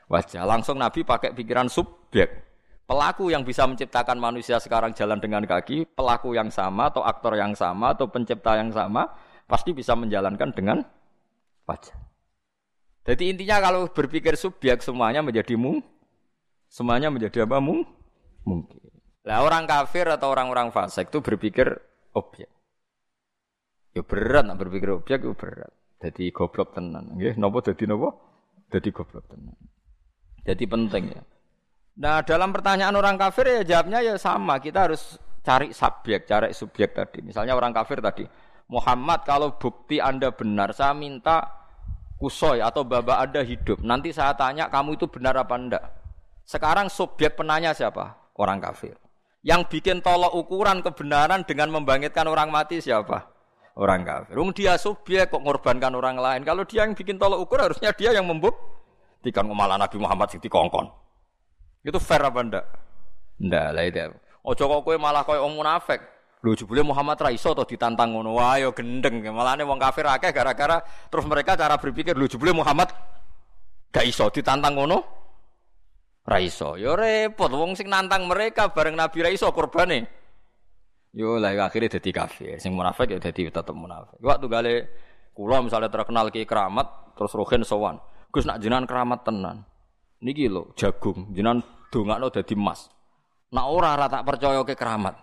[0.09, 0.43] wajah.
[0.49, 2.49] Langsung Nabi pakai pikiran subjek.
[2.89, 7.53] Pelaku yang bisa menciptakan manusia sekarang jalan dengan kaki, pelaku yang sama atau aktor yang
[7.53, 9.13] sama atau pencipta yang sama
[9.45, 10.81] pasti bisa menjalankan dengan
[11.69, 11.93] wajah.
[13.05, 15.85] Jadi intinya kalau berpikir subjek semuanya menjadi mung,
[16.73, 17.85] semuanya menjadi apa mung?
[18.49, 18.89] Mungkin.
[19.29, 21.69] Nah orang kafir atau orang-orang fasik itu berpikir
[22.17, 22.49] objek.
[23.93, 25.73] Ya berat nak berpikir objek itu berat.
[26.01, 27.17] Jadi goblok tenan.
[27.21, 28.17] Nggih, napa dadi napa?
[28.73, 29.57] Dadi goblok tenan.
[30.49, 31.21] Jadi penting ya.
[32.01, 34.57] Nah, dalam pertanyaan orang kafir ya jawabnya ya sama.
[34.57, 37.21] Kita harus cari subjek, cari subjek tadi.
[37.21, 38.25] Misalnya orang kafir tadi,
[38.73, 41.45] Muhammad kalau bukti Anda benar, saya minta
[42.17, 43.85] kusoy atau baba Anda hidup.
[43.85, 45.85] Nanti saya tanya kamu itu benar apa enggak.
[46.49, 48.33] Sekarang subjek penanya siapa?
[48.33, 48.97] Orang kafir.
[49.45, 53.37] Yang bikin tolok ukuran kebenaran dengan membangkitkan orang mati siapa?
[53.79, 54.35] orang kafir.
[54.35, 56.43] Wong dia subjek kok ngorbankan orang lain.
[56.43, 58.78] Kalau dia yang bikin tolok ukur harusnya dia yang membuktikan
[59.55, 60.87] malah Nabi Muhammad sing kongkon.
[61.85, 62.65] Itu fair apa ndak?
[63.39, 64.07] Ndak lah itu.
[64.45, 66.01] Ojo kok kowe malah koyo wong munafik.
[66.39, 68.39] Lho jebule Muhammad ra iso to ditantang ngono.
[68.39, 69.19] Wah ya gendeng.
[69.27, 70.79] Malane wong kafir akeh gara-gara
[71.11, 72.95] terus mereka cara berpikir lho jebule Muhammad
[73.91, 74.99] gak iso ditantang ngono.
[76.23, 76.79] Ra iso.
[76.79, 80.07] Ya repot wong sing nantang mereka bareng Nabi ra iso korbane.
[81.11, 82.63] Yo lah akhirnya dadi kafir.
[82.63, 84.23] Sing munafik ya dadi tetep munafik.
[84.23, 84.75] Waktu gale
[85.35, 87.99] kula misalnya terkenal ki keramat terus rohen sowan.
[88.39, 89.67] Gus nak jenengan keramat tenan.
[90.23, 91.59] Niki lho jagung jenengan
[91.91, 92.87] dongakno dadi emas.
[93.51, 95.19] Nak ora ora tak percaya ke keramat.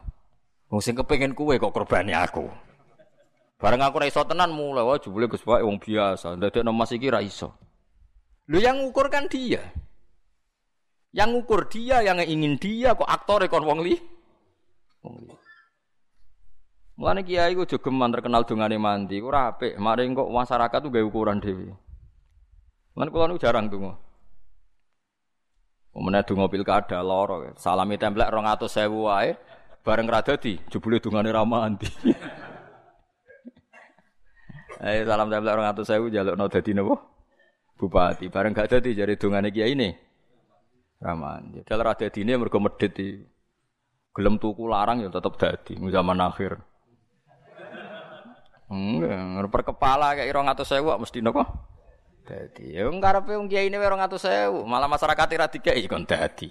[0.68, 2.44] Wong sing kepengin kuwe kok korbane aku.
[3.56, 6.36] Bareng aku ra iso tenan mulai wah jebule Gus Pak wong biasa.
[6.36, 7.56] Ndadekno Mas iki ra iso.
[8.52, 9.64] Lu yang ngukur kan dia.
[11.16, 13.96] Yang ngukur dia, yang ingin dia kok aktor kon wong li.
[15.08, 15.36] Wong li.
[17.00, 19.80] Mulane kiai ku jogeman terkenal dongane mandi, ku apik.
[19.80, 21.85] Mari kok masyarakat tuh gawe ukuran dhewe.
[22.96, 24.00] Mulane kula niku jarang donga.
[25.92, 27.44] Pemenang donga pilkada loro.
[27.60, 29.36] Salami templek 200.000 wae.
[29.84, 31.86] Bareng ra dadi, jebule dungane ra mandi.
[34.86, 36.96] Ayo salam tempel 200.000 jalukno dadi napa?
[37.76, 38.32] Bupati.
[38.32, 39.92] Bareng gak dadi jare dungane kiai ini.
[41.04, 41.62] Ra mandi.
[41.68, 43.24] Dal ra dadine mergo medhit iki.
[44.16, 46.56] Gelem tuku larang ya tetep dadi zaman akhir.
[48.72, 51.44] Enggak, per kepala kayak 200.000 mesti napa?
[52.26, 52.74] Dadi.
[52.74, 56.50] Ya ngarepe wong kiai ini 200.000, malah masyarakat ora dikeki kon dadi.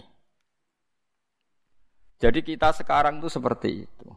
[2.22, 4.08] Jadi kita sekarang tuh seperti itu.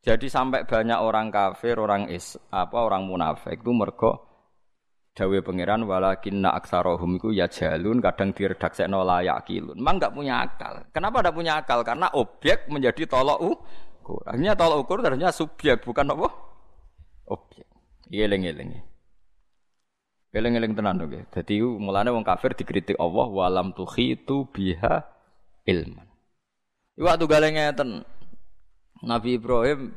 [0.00, 4.24] Jadi sampai banyak orang kafir, orang is, apa orang munafik itu mergo
[5.18, 9.74] dawe pangeran walakinna aksarohum iku ya jalun kadang diredaksekno layak kilun.
[9.74, 10.74] Memang enggak punya akal.
[10.94, 11.80] Kenapa enggak punya akal?
[11.82, 14.22] Karena objek menjadi tolok ukur.
[14.30, 16.28] Akhirnya tolok ukur ternyata subjek bukan apa?
[17.26, 17.66] Objek.
[18.08, 18.78] Eling-eling.
[20.28, 21.24] Eling-eling tenan oke.
[21.32, 25.04] Dadi mulane wong kafir dikritik Allah walam tuhitu biha
[25.64, 26.04] ilman.
[27.00, 28.04] Waktu galeng ngeten.
[28.98, 29.94] Nabi Ibrahim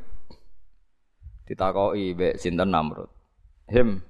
[1.49, 3.09] ditakoki mbek sinten Namrud.
[3.67, 4.05] Him,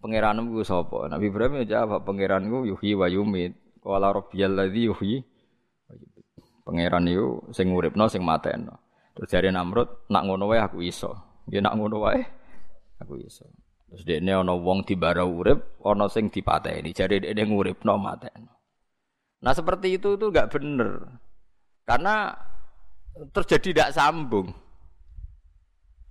[0.00, 1.10] pangeranmu ku sapa?
[1.10, 3.58] Nabi Ibrahim ya jawab, pangeranku yuhyi wa yumit.
[3.84, 5.20] Qala rabbiyal ladzi yuhyi
[6.64, 8.80] Pangeran itu sing nguripno sing mateno.
[9.12, 11.12] Terus jare Namrud, nak ngono wae aku iso.
[11.52, 12.24] Ya nak ngono wae
[12.96, 13.44] aku iso.
[13.94, 16.90] Terus dekne ana wong dibara urip, ana sing dipateni.
[16.90, 18.50] Jare dekne nguripno mateno.
[19.38, 21.14] Nah seperti itu itu enggak bener.
[21.86, 22.34] Karena
[23.30, 24.50] terjadi tidak sambung.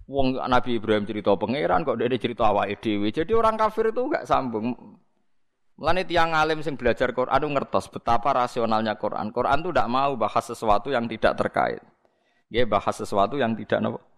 [0.07, 3.11] Wong Nabi Ibrahim cerita pangeran kok dia cerita awake dhewe.
[3.11, 4.79] Jadi orang kafir itu enggak sambung.
[5.75, 9.35] Mulane tiang alim sing belajar Quran ngertos betapa rasionalnya Quran.
[9.35, 11.83] Quran itu tidak mau bahas sesuatu yang tidak terkait.
[12.47, 14.12] Dia bahas sesuatu yang tidak nopo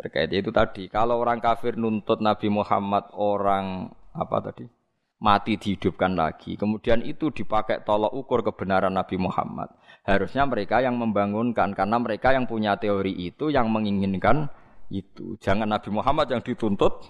[0.00, 0.32] terkait.
[0.32, 4.80] Itu tadi kalau orang kafir nuntut Nabi Muhammad orang apa tadi?
[5.20, 6.56] mati dihidupkan lagi.
[6.56, 9.68] Kemudian itu dipakai tolok ukur kebenaran Nabi Muhammad.
[10.02, 14.48] Harusnya mereka yang membangunkan karena mereka yang punya teori itu yang menginginkan
[14.88, 15.36] itu.
[15.38, 17.04] Jangan Nabi Muhammad yang dituntut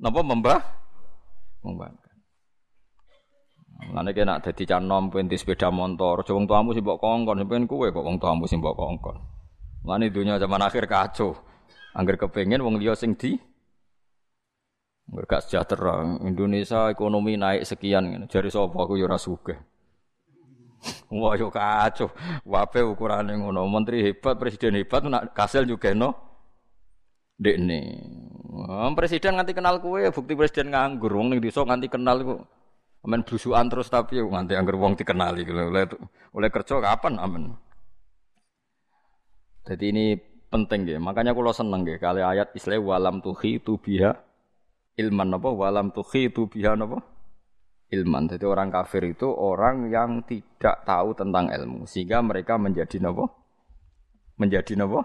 [0.00, 0.60] napa membah
[1.60, 2.16] membangkan.
[3.92, 8.08] Lane kena dadi canom penti sepeda motor, aja tuamu sing mbok kongkon, sampeyan kowe kok
[8.08, 9.20] tuamu sing mbok kongkon.
[9.84, 11.36] Lane dunia zaman akhir kacau.
[11.96, 13.40] Angger kepengin wong liya sing di
[15.06, 16.02] Mereka sejahtera.
[16.26, 18.26] Indonesia ekonomi naik sekian.
[18.26, 19.54] Jari sapa aku ya ora sugih.
[21.14, 22.10] Wah yo kacau.
[22.42, 23.70] Wape ukurannya ngono.
[23.70, 26.10] Menteri hebat, presiden hebat, nak kasil juga no.
[27.38, 28.02] Dekne.
[28.98, 31.14] Presiden nganti kenal kue, bukti presiden nganggur.
[31.14, 32.36] Wong ning desa nganti kenal iku.
[33.06, 35.46] Amen blusukan terus tapi nganti anggur wong dikenali.
[35.46, 35.86] Oleh
[36.34, 37.54] oleh kerja kapan amen.
[39.62, 40.06] Jadi ini
[40.56, 40.96] penting ya.
[40.96, 44.16] Makanya kalau seneng ya kali ayat Islam walam tuhi tu biha
[44.96, 47.04] ilman apa walam tukhitu biha apa
[47.92, 48.24] ilman.
[48.32, 53.28] Jadi orang kafir itu orang yang tidak tahu tentang ilmu sehingga mereka menjadi napa?
[54.40, 55.04] Menjadi napa?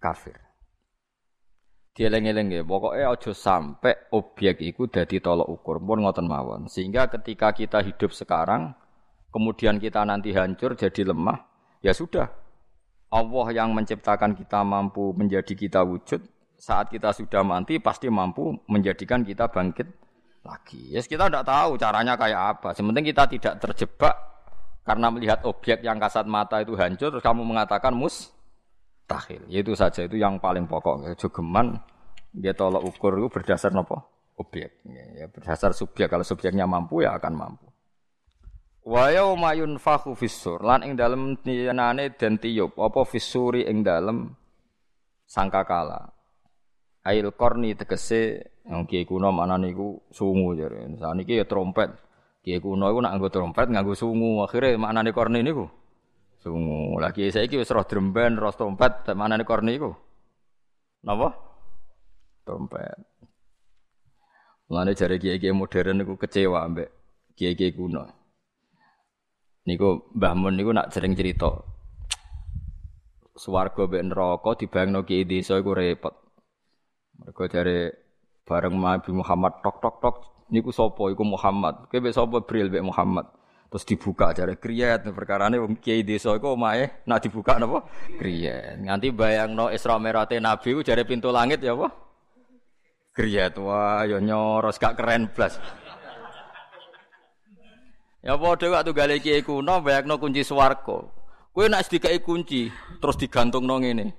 [0.00, 0.48] Kafir.
[1.98, 6.70] Dieleng-eleng ya, pokoknya aja sampai objek itu dadi tolok ukur pun ngoten mawon.
[6.70, 8.70] Sehingga ketika kita hidup sekarang,
[9.34, 11.42] kemudian kita nanti hancur jadi lemah,
[11.82, 12.30] ya sudah.
[13.08, 16.20] Allah yang menciptakan kita mampu menjadi kita wujud,
[16.60, 19.88] saat kita sudah mati pasti mampu menjadikan kita bangkit
[20.44, 20.92] lagi.
[20.92, 22.68] Yes, kita tidak tahu caranya kayak apa.
[22.76, 24.14] Sementing kita tidak terjebak
[24.84, 28.32] karena melihat objek yang kasat mata itu hancur, terus kamu mengatakan mus
[29.08, 29.40] tahil.
[29.48, 31.16] Itu saja itu yang paling pokok.
[31.16, 31.80] Jogeman
[32.32, 34.04] dia tolak ukur itu berdasar nopo
[34.36, 34.84] objek.
[35.16, 36.12] Ya, berdasar subjek.
[36.12, 37.66] Kalau subjeknya mampu ya akan mampu.
[38.88, 44.32] Wa yauma yunfakhu fissur lan ing dalem tiyanane den tiup apa fissuri ing dalem
[45.28, 46.08] sangkakala
[47.08, 50.84] Ail korni tegese yang kiai kuno mana niku sungu jare.
[51.00, 51.88] Saniki ya trompet.
[52.44, 54.44] Kiai kuno iku nak nganggo trompet nganggo sungu.
[54.44, 55.64] Akhire maknane korni niku
[56.38, 57.00] Sungu.
[57.00, 59.90] Lagi saiki wis roh dremben, roh trompet, manane korni iku.
[61.02, 61.32] Napa?
[62.44, 63.00] Trompet.
[64.68, 66.92] Mulane jare kiai-kiai modern niku kecewa ambek
[67.40, 68.17] kiai-kiai kuno.
[69.68, 71.52] Niku Mbah Mun niku nak sering cerita.
[73.36, 76.16] Swarga mbek neraka dibayangno kiai desa iku repot.
[77.20, 77.92] Mergo jare
[78.48, 80.16] bareng Nabi Muhammad tok tok tok
[80.48, 81.84] niku sapa iku Muhammad.
[81.92, 83.28] Kowe mbek sapa Bril mbek Muhammad.
[83.68, 87.84] Terus dibuka jare kriyat perkarane wong kiai desa iku omahe nak dibuka napa?
[88.16, 88.80] Kriyat.
[88.80, 91.92] Nganti bayangno Isra Mi'raj Nabi ku jare pintu langit ya apa?
[93.12, 93.60] Kriyat.
[93.60, 95.60] Wah, ya nyoros gak keren blas.
[98.18, 101.06] Ya padha waktu gale kiai kuno bayangno kunci swarga.
[101.54, 102.66] Kowe nak dikai kunci
[102.98, 104.14] terus digantungno ngene.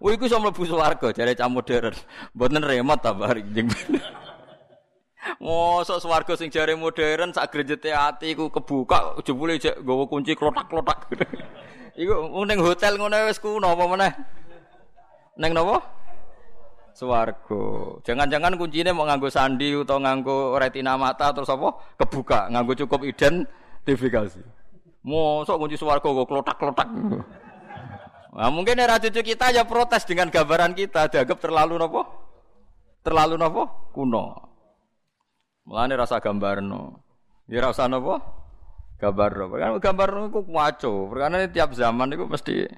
[0.00, 1.94] Wih, iku iso mlebu swarga jare cah modern.
[2.34, 3.68] Mboten remote ta bari jeng.
[5.44, 11.10] Mosok swarga sing jare modern sak grejete ati iku kebuka jebule jek nggawa kunci klotak-klotak.
[12.00, 12.14] iku
[12.46, 14.12] ning hotel ngono wis kuno apa meneh?
[15.36, 15.99] Ning napa?
[17.00, 17.64] Swarga.
[18.04, 21.72] Jangan-jangan kuncine mau nganggo sandi utawa nganggo retina mata terus apa?
[21.96, 24.44] Kebuka, nganggo cukup identifikasi.
[25.00, 26.88] Mosok kunci swarga kok klotak-klotak.
[28.36, 32.04] Nah, mungkin era cucu kita ya protes dengan gambaran kita dianggap terlalu nopo?
[33.00, 33.62] Terlalu nopo?
[33.96, 34.36] Kuno.
[35.64, 37.00] Mulane rasa gambarno.
[37.48, 38.20] Ya rasa napa?
[39.00, 41.08] Gambar Kan gambar iku waco.
[41.08, 42.68] Perkara tiap zaman iku mesti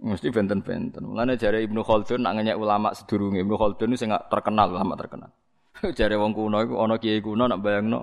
[0.00, 1.04] mesti benten-benten.
[1.04, 5.30] Mulane jare Ibnu Khaldun nak ngenyek ulama sedurunge Ibnu Khaldun sing terkenal ulama terkenal.
[5.98, 8.00] jare wong kuno iku ana kiai kuno nak bayangno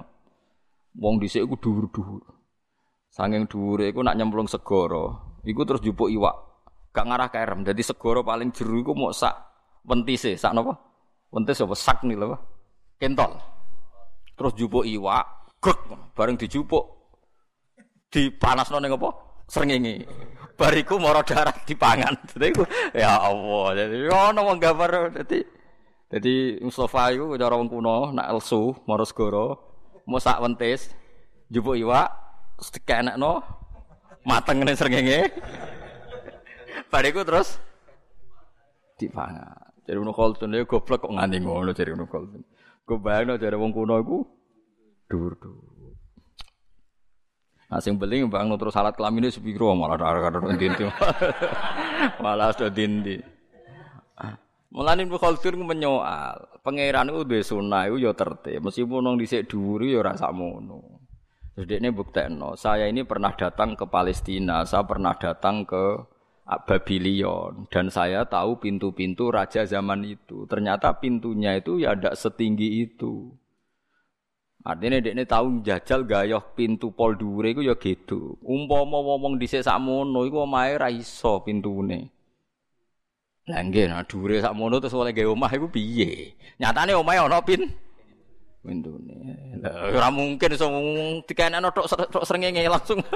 [0.97, 2.23] wong dhisik iku dhuwur-dhuwur.
[3.09, 5.09] Sanging dhuwure iku nak nyemplung segara,
[5.41, 6.35] iku terus jupuk iwak.
[6.93, 7.65] Gak ngarah kerem.
[7.65, 9.33] Jadi segara paling jeru iku mau sak
[9.85, 10.73] wentise, sak napa?
[11.33, 12.37] Wentis apa sak nih lho.
[12.97, 13.37] Kentol.
[14.37, 15.25] Terus jupuk iwak,
[15.61, 15.79] grek
[16.13, 16.85] bareng dijupuk.
[18.09, 19.09] Dipanasno ning apa?
[19.49, 20.07] Srengenge.
[20.57, 22.17] Bariku moro darah dipangan.
[22.33, 22.49] Dadi
[22.97, 23.77] ya Allah.
[23.77, 25.45] Jadi ono wong gambar dadi
[26.09, 29.53] dadi Mustafa iku cara wong kuno nak elsu moro segara
[30.07, 30.89] mau sak wentis
[31.51, 32.09] jupuk iwak
[32.57, 33.45] terus dikenekno
[34.25, 35.29] mateng ning srengenge.
[36.91, 37.61] Bariku terus
[38.97, 39.61] dipangan.
[39.85, 42.41] Jadi Ibnu Khaldun ya goblok kok nganti ngono jadi Ibnu Khaldun.
[42.87, 44.17] Gue bayangno dari wong kuno iku
[45.07, 45.76] dhuwur-dhuwur.
[47.67, 50.87] Nah sing beling bang terus salat kelamin itu sepiro malah ada ada dinti.
[52.23, 53.37] malah sudah dinti.
[54.67, 59.79] Mulane Ibnu Khaldun menyoal, pangeran itu duwe sunah itu ya tertib, meskipun nang dhisik dhuwur
[59.87, 60.99] ya ora sakmono.
[61.55, 66.03] Terus ini buktekno, saya ini pernah datang ke Palestina, saya pernah datang ke
[66.45, 70.43] Babylon dan saya tahu pintu-pintu raja zaman itu.
[70.45, 73.31] Ternyata pintunya itu ya tidak setinggi itu.
[74.67, 78.35] Artinya ini tahu jajal gayoh pintu pol dure itu ya gitu.
[78.43, 82.11] Umpama ngomong di sakmono iku omahe ra iso pintune.
[83.47, 86.35] Lah nggih nah dure sakmono terus oleh gawe omah iku piye?
[86.59, 87.63] Nyatane omahe ana pin
[88.59, 89.39] pintune.
[89.63, 90.67] Lah ora mungkin iso
[91.23, 92.99] dikenekno tok tok srengenge langsung.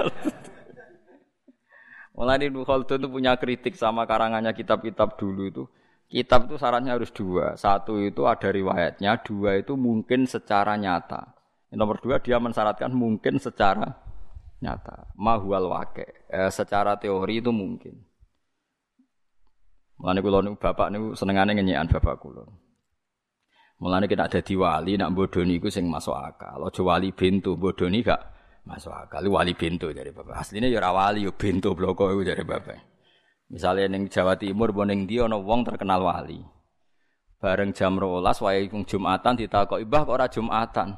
[2.16, 5.64] Mulai Ibnu Khaldun itu punya kritik sama karangannya kitab-kitab dulu itu.
[6.08, 7.60] Kitab itu syaratnya harus dua.
[7.60, 11.41] Satu itu ada riwayatnya, dua itu mungkin secara nyata.
[11.72, 13.88] Nomor dua dia mensyaratkan mungkin secara
[14.60, 15.08] nyata.
[15.16, 16.28] Mahual wake.
[16.28, 17.96] Eh, secara teori itu mungkin.
[19.96, 22.44] Mulane kula niku bapak niku senengane ngenyekan bapak kula.
[23.80, 26.60] Mulane kita ada di wali nak bodoni iku sing masuk akal.
[26.68, 28.20] Aja wali bintu bodoni gak
[28.62, 30.38] Masuk akal wali bento dari bapak.
[30.38, 32.78] Aslinya ya wali yo bento bloko itu dari bapak.
[33.50, 36.38] Misalnya neng Jawa Timur boneng dia ono wong terkenal wali.
[37.42, 40.94] Bareng jam rolas wae Jumatan ditakoki, "Mbah kok ora Jumatan?"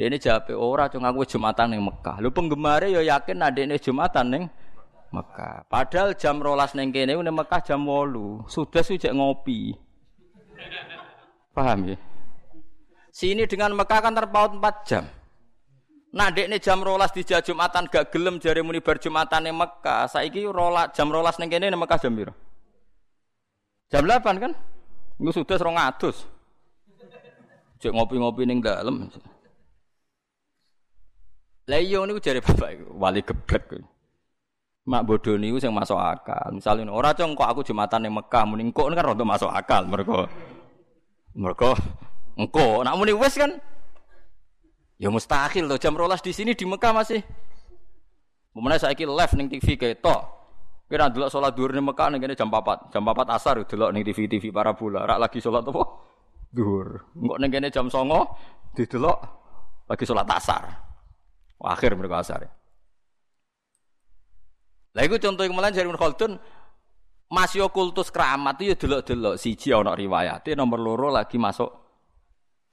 [0.00, 2.24] Dia ini jawab, ora cung aku Jumatan neng Mekah.
[2.24, 4.44] Lu penggemar ya yakin ada ini Jumatan neng
[5.12, 5.68] Mekah.
[5.68, 8.40] Padahal jam rolas neng kene neng Mekah jam wolu.
[8.48, 9.76] Sudah sujak ngopi.
[11.52, 12.00] Paham ya?
[13.12, 15.04] Sini dengan Mekah kan terpaut 4 jam.
[16.16, 20.08] Nah dek jam rolas di Jumatan gak gelem jari muni bar Jumatan ning Mekah.
[20.08, 22.32] Saiki rola jam rolas ning kene Mekah jam piro?
[23.92, 24.56] Jam 8 kan?
[25.20, 26.24] Iku sudah 200.
[27.84, 29.12] Cek ngopi-ngopi ning dalem.
[31.70, 33.78] Lah iya niku jare bapak wali geblek.
[34.90, 36.50] Mak bodoh niku sing masuk akal.
[36.50, 40.26] Misalnya ora cong kok aku Jumatan ning Mekah muni kok kan rada masuk akal mergo
[41.30, 41.78] mergo
[42.34, 43.54] engko nak muni wis kan
[45.00, 47.24] Ya mustahil loh jam rolas di sini di Mekah masih.
[48.76, 50.20] Saya kira live neng TV ketok.
[50.90, 54.28] Kira dulu sholat duhur di Mekah neng jam 4 jam 4 asar dulu neng TV
[54.28, 55.08] TV para bula.
[55.08, 55.82] Rak lagi sholat apa?
[56.52, 57.00] Duhur.
[57.16, 58.36] Enggak neng jam songo
[58.76, 59.14] di dulu
[59.88, 60.89] lagi sholat asar.
[61.60, 62.48] Akhir mereka asar.
[64.90, 66.34] Lah iku contoh yang mulai dari Khaldun
[67.30, 69.34] masih kultus keramat itu ya delok-delok.
[69.38, 71.70] Siji ana riwayate nomor loro lagi masuk.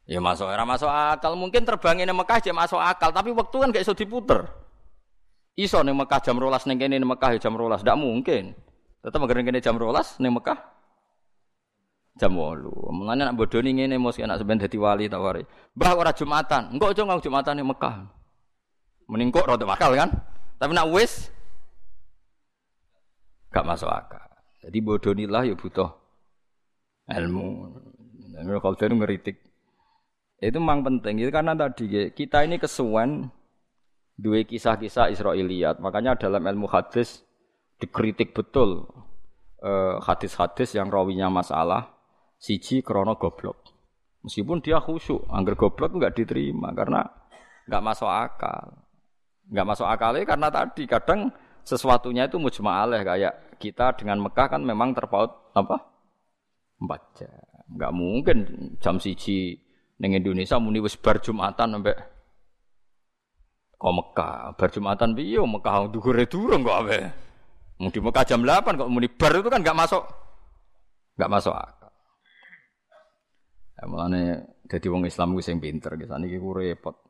[0.07, 1.37] Ya masuk era masuk akal.
[1.37, 4.49] Mungkin terbangin Mekah aja masuk akal tapi waktu kan gak iso diputer.
[5.53, 7.85] Iso ning Mekah jam rolas ning kene Mekah ya jam rolas.
[7.85, 8.55] Ndak mungkin.
[9.03, 10.57] Tetep ngene kene jam rolas ning Mekah
[12.17, 15.45] jam 8 mulane nak bodoni ngene mos enak sampean dadi wali tak wari
[15.77, 16.73] mbah ora Jumatan.
[16.73, 18.16] Engko aja ngau Jumatan ning Mekah
[19.07, 20.11] mending kok rada akal kan
[20.59, 21.31] tapi nak wis
[23.51, 24.27] gak masuk akal
[24.67, 26.07] jadi bodonilah ya butuh
[27.07, 27.71] ilmu.
[28.59, 29.37] Kalau itu ngeritik.
[30.37, 31.23] Itu memang penting.
[31.23, 33.31] Itu karena tadi kita ini kesuwen
[34.19, 35.81] dua kisah-kisah Israiliyat.
[35.81, 37.23] Makanya dalam ilmu hadis
[37.81, 38.85] dikritik betul
[39.63, 41.95] eh, hadis-hadis yang rawinya masalah
[42.37, 43.73] siji krono goblok.
[44.25, 47.07] Meskipun dia khusyuk, angger goblok nggak diterima karena
[47.71, 48.86] nggak masuk akal.
[49.47, 51.31] Nggak masuk akal karena tadi kadang
[51.63, 55.79] sesuatunya itu mujma'aleh kayak kita dengan Mekah kan memang terpaut apa?
[56.79, 57.31] Empat jam.
[57.67, 58.37] Enggak mungkin
[58.79, 59.59] jam siji
[59.99, 61.95] neng Indonesia muni wis bar Jumatan sampai
[63.75, 64.55] kok Mekah.
[64.55, 66.99] Bar Jumatan piye Mekah dhuwure durung kok ape.
[67.77, 70.03] Mau di Mekah jam 8 kok muni bar itu kan enggak masuk
[71.19, 71.91] enggak masuk akal.
[73.77, 74.21] Ya mulane
[74.65, 76.09] dadi wong Islam ku sing pinter gitu.
[76.15, 77.06] Niki ku repot.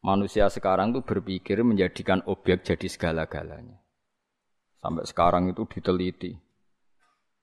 [0.00, 3.76] Manusia sekarang tuh berpikir menjadikan objek jadi segala-galanya.
[4.80, 6.40] Sampai sekarang itu diteliti.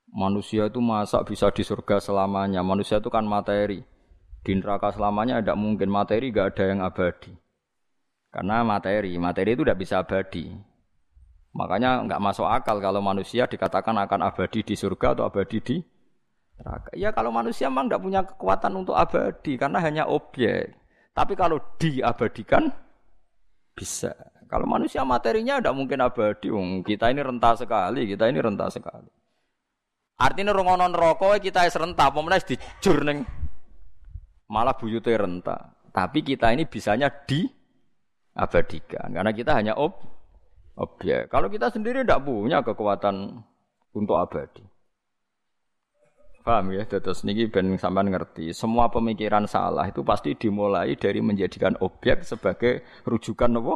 [0.09, 2.65] Manusia itu masa bisa di surga selamanya.
[2.65, 3.85] Manusia itu kan materi.
[4.41, 7.35] Di neraka selamanya tidak mungkin materi gak ada yang abadi.
[8.33, 10.49] Karena materi, materi itu tidak bisa abadi.
[11.57, 15.77] Makanya nggak masuk akal kalau manusia dikatakan akan abadi di surga atau abadi di
[16.61, 16.93] neraka.
[16.93, 20.77] Ya kalau manusia memang tidak punya kekuatan untuk abadi karena hanya objek.
[21.17, 22.69] Tapi kalau diabadikan
[23.73, 24.13] bisa.
[24.45, 26.53] Kalau manusia materinya tidak mungkin abadi.
[26.53, 29.09] Wong kita ini rentah sekali, kita ini rentah sekali.
[30.21, 33.25] Artinya rongonon rokok kita es rentah, pemenang dijur neng
[34.45, 35.73] malah buyute rentah.
[35.89, 39.97] Tapi kita ini bisanya diabadikan karena kita hanya ob
[40.77, 41.33] objek.
[41.33, 43.41] Kalau kita sendiri tidak punya kekuatan
[43.97, 44.76] untuk abadi.
[46.47, 46.87] Paham ya?
[46.87, 52.87] Terus niki ben sampean ngerti, semua pemikiran salah itu pasti dimulai dari menjadikan objek sebagai
[53.03, 53.75] rujukan apa?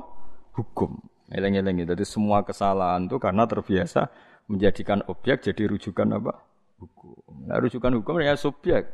[0.55, 0.99] hukum.
[1.31, 4.07] Eleng-eleng Jadi semua kesalahan itu karena terbiasa
[4.51, 6.43] menjadikan objek jadi rujukan apa?
[6.79, 7.47] Hukum.
[7.47, 8.87] Nah, rujukan hukum ya subjek.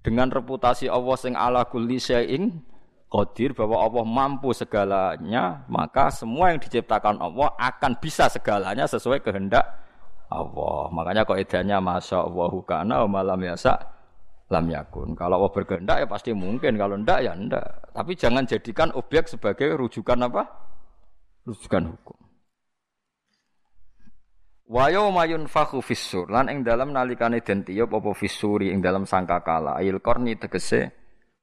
[0.00, 2.64] Dengan reputasi Allah sing ala kulli syai'in
[3.12, 9.85] qadir bahwa Allah mampu segalanya, maka semua yang diciptakan Allah akan bisa segalanya sesuai kehendak
[10.30, 10.90] Allah.
[10.90, 13.78] Makanya kok edanya masya Allah kana malam yasa
[14.50, 15.14] lam yakun.
[15.18, 17.94] Kalau Allah berkehendak ya pasti mungkin, kalau ndak ya ndak.
[17.94, 20.66] Tapi jangan jadikan objek sebagai rujukan apa?
[21.46, 22.18] rujukan hukum.
[24.66, 29.78] Wa yauma yunfakhu fissur lan ing dalam nalikane den tiup apa fissuri ing dalam sangkakala
[29.78, 30.90] ayil korni tegese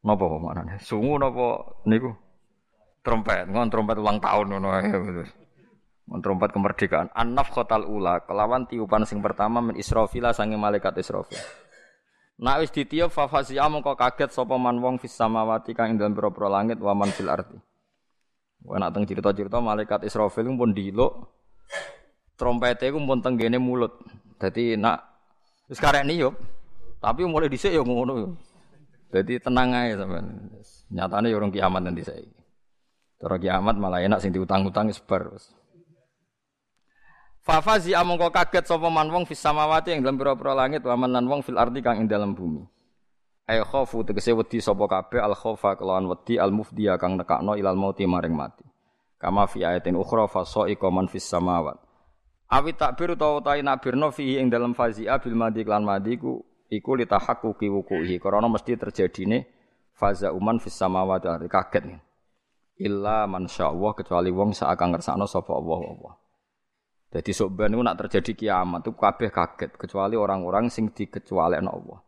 [0.03, 2.11] napa manane sungu napa niku
[2.99, 5.42] trompet ngon trompet ulang tahun ngono ae ngon
[6.19, 11.39] trompet kemerdekaan annaf khotal ula kelawan tiupan sing pertama min Israfila sange malaikat Israfil
[12.33, 16.17] Nak wis ditiup fa fasiya mongko kaget sapa man wong fis samawati kang ing dalem
[16.17, 17.55] pira langit wa man fil ardi
[18.63, 21.29] Wah nak teng cerita-cerita malaikat Israfil pun diluk
[22.37, 23.93] trompete ku pun tenggene mulut.
[24.39, 24.99] Dadi nak
[25.71, 26.35] wis karek niup,
[26.99, 28.35] tapi mulai dhisik ya ngono.
[29.07, 30.25] Dadi tenang ae sampean.
[30.93, 32.33] Nyatane ya urung kiamat nanti saiki.
[33.23, 35.31] Cara kiamat malah enak sing diutang-utang wis bar.
[37.43, 41.43] Fafazi amongko kaget sapa man wong fis samawati ing dalam pira-pira langit wa man wong
[41.43, 42.63] fil ardi kang ing dalam bumi.
[43.43, 47.75] Ay khofu tegese wedi sapa kabeh al khofa kelawan wedi al mufdiya kang nekakno ilal
[47.75, 48.63] mauti maring mati.
[49.19, 51.75] Kama fi ayatin ukhra fa sa'iqa man fis samawat.
[52.47, 56.39] Awi takbir utawa ta nabirno fihi ing dalam fazia bil madi klan madi ku
[56.71, 58.23] iku litahaqquqi wuquhi.
[58.23, 59.43] Karena mesti terjadine
[59.91, 61.91] faza uman fis samawat kaget.
[62.79, 66.22] Illa man Allah kecuali wong sak akan ngersakno sapa Allah Allah.
[67.13, 72.01] Jadi sok nak terjadi kiamat itu kabeh kaget kecuali orang-orang sing dikecualekno Allah.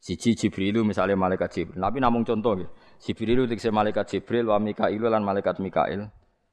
[0.00, 1.80] Siji Jibrilu misalnya malaikat Jibril.
[1.80, 2.68] Tapi namun contoh gitu.
[3.00, 6.08] Jibrilu dikse malaikat Jibril wa Mikailu lan malaikat Mikail.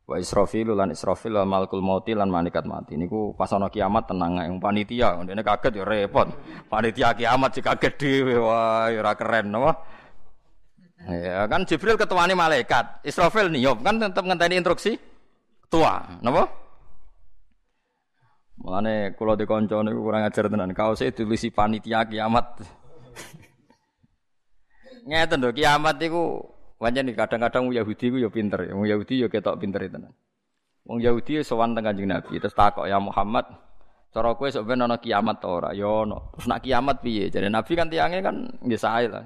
[0.07, 2.95] Wa Israfilu lan Israfil lan malakul mauti lan malaikat mati.
[2.95, 5.19] Niku pas ana kiamat tenang yang panitia.
[5.19, 6.27] Ndene kaget ya repot.
[6.71, 8.35] Panitia kiamat sih kaget dhewe.
[8.39, 9.83] Wah, ya keren napa?
[11.07, 13.03] Ya kan Jibril ketuane malaikat.
[13.03, 14.95] Israfil niup kan tetap ngenteni instruksi
[15.67, 16.19] ketua.
[16.19, 16.66] Napa?
[18.67, 20.75] Mulane kula dikonco niku kurang ajar tenan.
[20.75, 22.67] Kaose ditulisi panitia kiamat.
[25.07, 26.43] Ngeten lho kiamat iku
[26.75, 30.03] pancen kadang-kadang Yahudi ku ya pinter, wong Yahudi ya ketok pinter itu.
[30.83, 33.47] Wong Yahudi sowan teng Kanjeng Nabi terus takok ya Muhammad,
[34.11, 35.71] cara kowe sok ben ana kiamat ta ora?
[35.71, 36.35] Ya ono.
[36.35, 37.31] Terus nak kiamat piye?
[37.31, 38.35] Jadi Nabi kan tiange kan
[38.67, 39.23] nggih sae lah.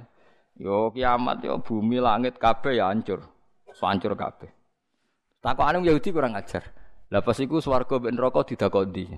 [0.54, 3.26] Yo kiamat yo bumi langit kabeh ya hancur.
[3.74, 4.54] Hancur kabeh.
[5.42, 6.62] Takokane Yahudi kurang ajar.
[7.12, 9.12] Lah pas iku swarga ben neraka didakok ndi?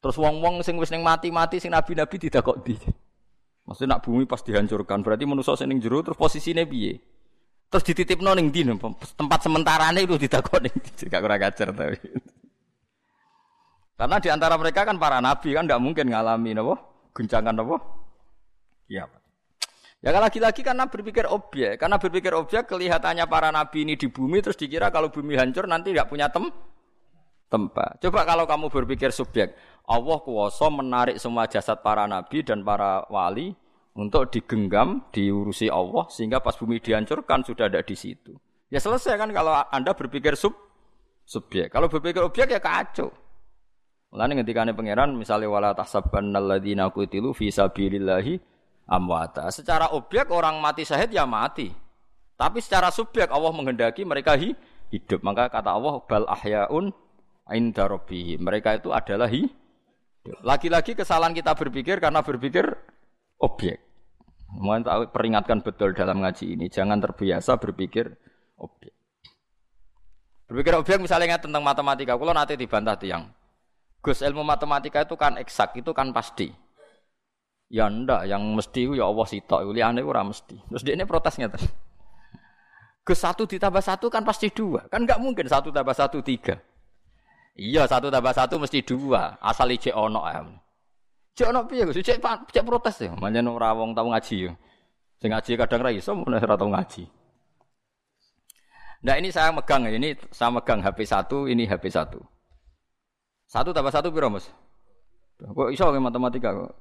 [0.00, 2.78] Terus wong-wong sing wis ning mati-mati sing nabi-nabi didakok ndi?
[3.66, 7.02] Maksudnya nak bumi pas dihancurkan, berarti manusia sing ning jero terus posisine piye?
[7.70, 8.62] Terus dititipno ning ndi
[9.18, 10.70] tempat sementarane itu ditakoni.
[11.10, 11.98] Gak kurang ajar tapi.
[14.00, 16.74] Karena di antara mereka kan para nabi kan tidak mungkin ngalami napa?
[17.12, 17.76] Guncangan napa?
[18.88, 19.04] Iya.
[20.00, 24.56] Ya lagi-lagi karena berpikir objek, karena berpikir objek kelihatannya para nabi ini di bumi terus
[24.56, 26.48] dikira kalau bumi hancur nanti tidak punya tem
[27.50, 27.98] tempat.
[27.98, 29.52] Coba kalau kamu berpikir subjek,
[29.84, 33.52] Allah kuasa menarik semua jasad para nabi dan para wali
[33.98, 38.38] untuk digenggam, diurusi Allah sehingga pas bumi dihancurkan sudah ada di situ.
[38.70, 40.54] Ya selesai kan kalau Anda berpikir sub
[41.26, 41.74] subjek.
[41.74, 43.10] Kalau berpikir objek ya kacau.
[44.10, 48.38] Mulane ngendikane pangeran misalnya wala tahsabannal ladzina qutilu fi sabilillahi
[48.90, 49.50] amwata.
[49.50, 51.70] Secara objek orang mati syahid ya mati.
[52.34, 55.22] Tapi secara subjek Allah menghendaki mereka hidup.
[55.22, 56.90] Maka kata Allah bal ahyaun
[57.52, 57.86] inda.
[58.38, 59.54] Mereka itu adalah hidup.
[60.44, 62.68] Lagi-lagi kesalahan kita berpikir karena berpikir
[63.40, 63.80] objek.
[64.50, 68.10] Mohon tahu peringatkan betul dalam ngaji ini, jangan terbiasa berpikir
[68.58, 68.92] objek.
[70.50, 73.30] Berpikir objek misalnya tentang matematika, kalau nanti dibantah tiang.
[74.02, 76.50] Gus ilmu matematika itu kan eksak, itu kan pasti.
[77.70, 80.58] Ya ndak, yang mesti ya Allah sitok, liyane ora mesti.
[80.58, 81.70] Terus dia ini protesnya terus.
[83.06, 86.58] Gus satu ditambah satu kan pasti dua, kan nggak mungkin satu tambah satu tiga.
[87.58, 90.42] Iya satu tambah satu mesti dua, asal ije ono ya.
[91.34, 91.98] Cek ono piye Gus?
[91.98, 92.20] Cek
[92.52, 93.12] cek protes ya.
[93.16, 94.52] Manjen ora wong tau ngaji ya.
[95.20, 97.04] Sing ngaji kadang ra iso mun ora tau ngaji.
[99.00, 102.20] Nah ini saya megang ini saya megang HP 1, ini HP 1.
[103.48, 104.46] Satu tambah satu piro, Mas?
[105.40, 106.72] Kok iso ke matematika kok?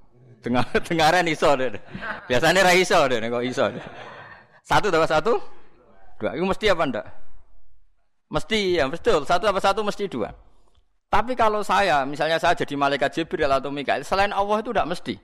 [0.44, 1.80] Dengar dengaran iso deh.
[2.28, 3.66] Biasanya ra iso deh kok iso.
[3.72, 3.86] Deh.
[4.68, 5.34] Satu tambah satu?
[6.20, 6.36] Dua.
[6.36, 7.06] Itu mesti apa ndak?
[8.30, 9.24] Mesti ya, betul.
[9.24, 10.30] Satu tambah satu mesti dua.
[11.10, 15.16] Tapi kalau saya, misalnya saya jadi malaikat Jibril atau Mikael, selain Allah itu tidak mesti.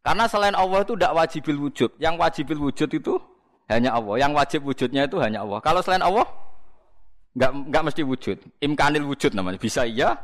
[0.00, 1.90] Karena selain Allah itu tidak wajibil wujud.
[2.00, 3.14] Yang wajibil wujud itu
[3.68, 4.14] hanya Allah.
[4.18, 5.60] Yang wajib wujudnya itu hanya Allah.
[5.60, 6.24] Kalau selain Allah,
[7.36, 8.36] nggak nggak mesti wujud.
[8.64, 9.60] Imkanil wujud namanya.
[9.60, 10.16] Bisa iya,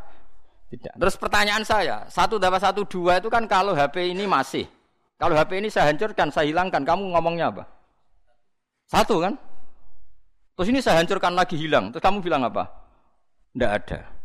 [0.72, 0.96] tidak.
[0.96, 4.64] Terus pertanyaan saya, satu dapat satu dua itu kan kalau HP ini masih.
[5.20, 7.68] Kalau HP ini saya hancurkan, saya hilangkan, kamu ngomongnya apa?
[8.88, 9.36] Satu kan?
[10.58, 11.94] Terus ini saya hancurkan lagi hilang.
[11.94, 12.66] Terus kamu bilang apa?
[13.54, 14.17] Tidak ada.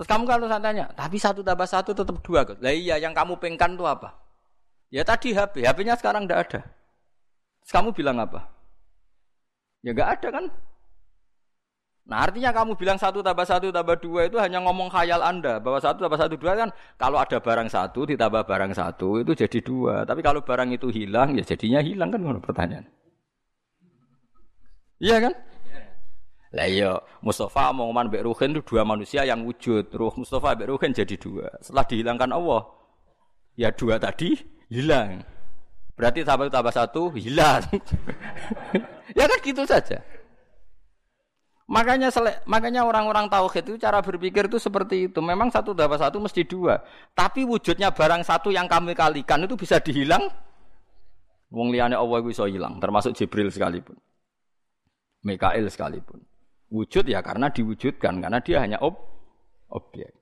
[0.00, 2.40] Terus kamu kalau saya tanya, tapi satu tambah satu tetap dua.
[2.56, 4.16] Lah iya, yang kamu pengkan itu apa?
[4.88, 6.60] Ya tadi HP, HP-nya sekarang tidak ada.
[7.60, 8.48] Terus kamu bilang apa?
[9.84, 10.44] Ya nggak ada kan?
[12.08, 15.84] Nah artinya kamu bilang satu tambah satu tambah dua itu hanya ngomong khayal anda bahwa
[15.84, 20.08] satu tambah satu dua kan kalau ada barang satu ditambah barang satu itu jadi dua.
[20.08, 22.88] Tapi kalau barang itu hilang ya jadinya hilang kan pertanyaan.
[24.96, 25.49] Iya kan?
[26.50, 29.86] Lah iya, Mustafa mau ngomong Mbak Ruhin itu dua manusia yang wujud.
[29.94, 31.46] Ruh Mustafa Mbak Ruhin jadi dua.
[31.62, 32.66] Setelah dihilangkan Allah,
[33.54, 34.34] ya dua tadi
[34.66, 35.22] hilang.
[35.94, 37.62] Berarti tambah tambah satu hilang.
[39.18, 40.02] ya kan gitu saja.
[41.70, 42.10] Makanya
[42.50, 45.22] makanya orang-orang tauhid itu cara berpikir itu seperti itu.
[45.22, 46.82] Memang satu tambah satu mesti dua.
[47.14, 50.26] Tapi wujudnya barang satu yang kami kalikan itu bisa dihilang.
[51.50, 53.98] Wong liane Allah bisa hilang, termasuk Jibril sekalipun.
[55.22, 56.29] Mikail sekalipun.
[56.70, 58.94] Wujud ya karena diwujudkan, karena dia hanya ob
[59.70, 60.14] objek.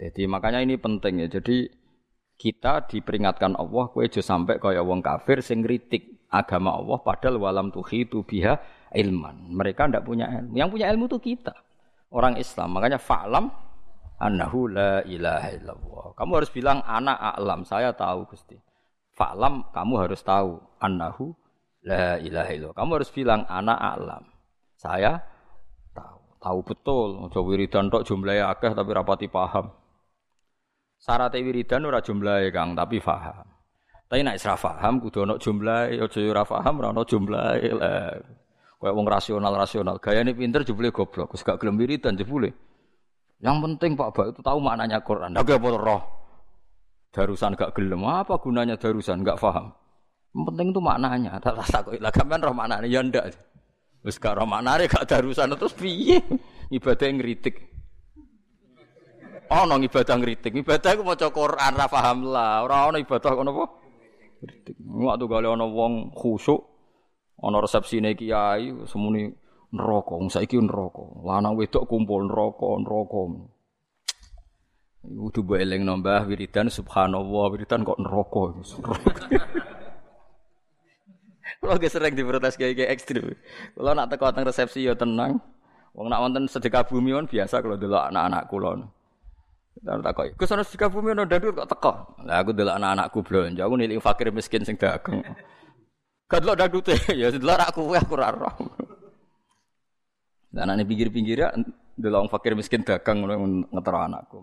[0.00, 1.28] Jadi makanya ini penting ya.
[1.28, 1.68] Jadi
[2.34, 7.70] kita diperingatkan Allah kue jo sampai kaya wong kafir sing kritik agama Allah padahal walam
[7.70, 8.58] itu biha
[8.90, 9.54] ilman.
[9.54, 10.58] Mereka ndak punya ilmu.
[10.58, 11.54] Yang punya ilmu itu kita.
[12.10, 12.74] Orang Islam.
[12.74, 13.50] Makanya fa'lam
[14.18, 16.06] annahu la ilaha illallah.
[16.18, 18.58] Kamu harus bilang anak a'lam, saya tahu Gusti.
[19.14, 21.34] Fa'lam kamu harus tahu annahu
[21.86, 22.78] la ilaha illallah.
[22.78, 24.33] Kamu harus bilang anak a'lam.
[24.84, 25.16] Saya
[25.96, 27.08] tahu, tahu betul.
[27.24, 29.72] Aja wiridan tok jumlahnya akeh tapi rapati paham.
[31.00, 33.48] Syarat wiridan ora jumlahe Kang, tapi paham.
[34.04, 37.72] Tapi nek isra paham kudu ana jumlahe, aja ora paham ora ana jumlahe.
[38.84, 39.96] Kayak wong rasional-rasional.
[39.96, 42.52] Gayane pinter jebule goblok, wis gak gelem wiridan jebule.
[43.40, 45.32] Yang penting Pak Bak itu tahu maknanya Quran.
[45.32, 46.02] Ndak apa roh.
[47.08, 48.04] Darusan gak gelem.
[48.04, 49.24] Apa gunanya darusan?
[49.24, 49.72] Gak paham.
[50.36, 51.40] Yang penting itu maknanya.
[51.40, 52.12] Tak rasa kok lah
[52.44, 53.32] roh maknanya ya ndak.
[54.04, 56.20] Wis gak ora maknane gak darusan terus piye?
[56.68, 57.56] Ibadah ngritik.
[59.48, 60.52] Ana ibadah ngritik.
[60.52, 62.68] Ibadah iku maca Quran ra paham lah.
[62.68, 63.66] Ora ana ibadah ngono apa?
[64.44, 64.76] Ngritik.
[64.76, 66.60] Waktu gale ana wong khusuk
[67.40, 69.32] ana resepsine kiai semuni
[69.72, 70.20] neraka.
[70.20, 71.24] Wong saiki neraka.
[71.24, 73.22] Lanang wedok kumpul neraka, neraka.
[75.04, 78.52] Kudu mbok eling nambah wiridan subhanallah, wiridan kok neraka.
[81.68, 83.32] Kalau gak sering diprotes kayak kayak ekstrim.
[83.72, 85.40] Kalau nak teko teng resepsi ya tenang.
[85.96, 88.84] Wong nak wonten sedekah bumi on biasa kalau dulu anak-anak kulon.
[89.78, 91.92] Dan tak kok, ana sedekah bumi ono dandut kok teko.
[92.26, 95.22] Lah aku delok anak-anakku belanja, aku nilik fakir miskin sing dagang.
[96.30, 98.54] Gak delok dandute, ya delok aku aku ora roh.
[100.50, 101.48] Dan anane pinggir-pinggir ya
[101.94, 104.40] delok fakir miskin dagang ngono ngetero anakku.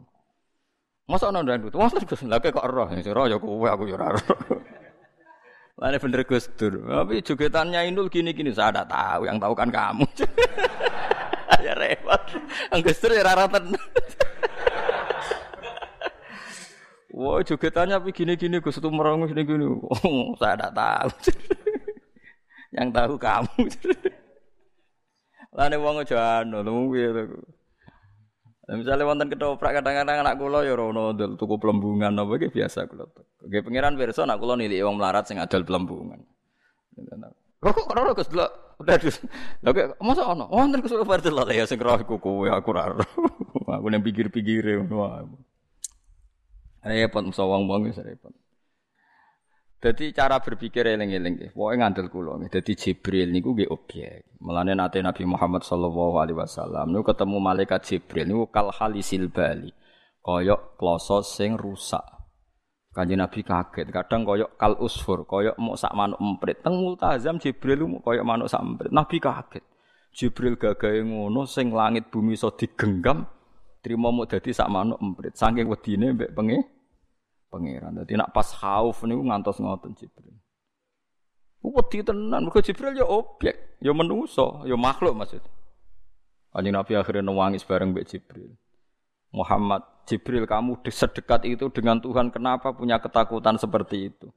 [1.12, 1.76] Masa ana ndandut?
[1.76, 4.16] Wah, Gus, lha kok roh, ya roh ya kowe aku ya ora
[5.82, 6.78] Lane bener Gus Dur.
[6.78, 10.06] Tapi jogetannya Inul gini-gini saya ada tahu, yang tahu kan kamu.
[11.66, 12.22] ya repot.
[12.86, 13.50] Gus Dur ya ora
[17.12, 19.66] Wah, jogetannya tapi gini-gini Gus itu merengus gini-gini.
[19.66, 21.10] Oh, saya tidak tahu.
[22.78, 23.62] yang tahu kamu.
[25.52, 27.26] Lane wong aja piye Nah,
[28.80, 33.04] misalnya wonten ketoprak kadang-kadang anak kula ya rono ndel tuku pelembungan apa iki biasa kula.
[33.44, 36.24] Nggih pangeran pirsa anak kula nilai wong melarat sing adol pelembungan.
[37.62, 38.52] Kok kok ora Gus delok
[38.82, 39.18] udah dus.
[39.62, 40.48] Lha kok masa ono?
[40.48, 42.96] Wonten Gus ora delok ya sing roh iku kowe aku ora.
[43.76, 45.40] Aku nang pikir-pikire ngono.
[46.82, 48.34] Repot wong-wong wis repot.
[49.82, 51.52] Jadi cara berpikir eling-eling nggih.
[51.58, 52.54] Pokoke ngandel kula nggih.
[52.54, 54.38] Dadi Jibril niku nggih objek.
[54.38, 59.74] Mulane nate Nabi Muhammad sallallahu alaihi wasallam niku ketemu malaikat Jibril niku kal halisil bali.
[60.22, 62.06] Koyok kloso sing rusak.
[62.92, 66.60] Kanjeng Nabi kaget, kadang koyok kal usfur, koyok mau sak manuk emprit.
[66.60, 68.92] Teng multazam Jibril mau koyok manuk sak emprit.
[68.94, 69.64] Nabi kaget.
[70.12, 73.24] Jibril gagahe ngono sing langit bumi iso digenggam,
[73.80, 75.34] trimo mau dadi sak manuk emprit.
[75.34, 76.62] Saking wedine mbek pengen
[77.52, 78.00] pangeran.
[78.00, 80.40] Dadi nak pas khauf ngantos ngoten Jibril.
[81.62, 85.46] Wedi tenan, mergo Jibril ya objek, ya manusa, ya makhluk maksud.
[86.50, 88.58] Kanjeng Nabi akhirnya nangis bareng mbek Jibril.
[89.30, 94.28] Muhammad, Jibril kamu sedekat itu dengan Tuhan, kenapa punya ketakutan seperti itu?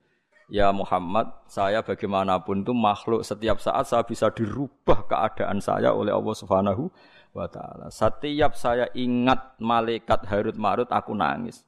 [0.52, 6.36] Ya Muhammad, saya bagaimanapun itu makhluk setiap saat saya bisa dirubah keadaan saya oleh Allah
[6.36, 6.92] Subhanahu
[7.32, 7.88] wa taala.
[7.88, 11.64] Setiap saya ingat malaikat Harut Marut aku nangis.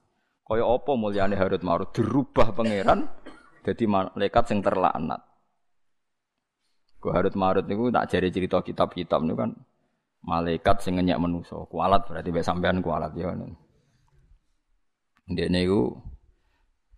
[0.47, 3.03] Kaya apa mulyane Harut Marut dirubah pangeran
[3.67, 5.19] jadi malaikat sing terlaknat.
[7.03, 9.51] Ku Harut Marut niku tak jari cerita kitab-kitab niku kan
[10.23, 11.67] malaikat sing ngenyek manusa.
[11.67, 13.35] Kualat berarti mek sampean kualat ya.
[15.27, 15.99] Ndek niku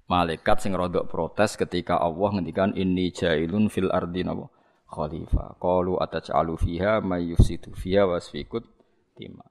[0.06, 4.46] malaikat sing rodok protes ketika Allah ngendikan inni jailun fil ardi napa
[4.94, 5.58] khalifah.
[5.58, 8.66] Qalu ataj'alu fiha may yufsidu fiha wasfikut
[9.18, 9.46] tima.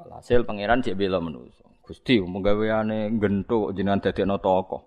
[0.00, 1.71] Walhasil pangeran cek bela manusa.
[1.82, 4.82] Gusti menggaweane gentuk jenengan dadekno tokoh.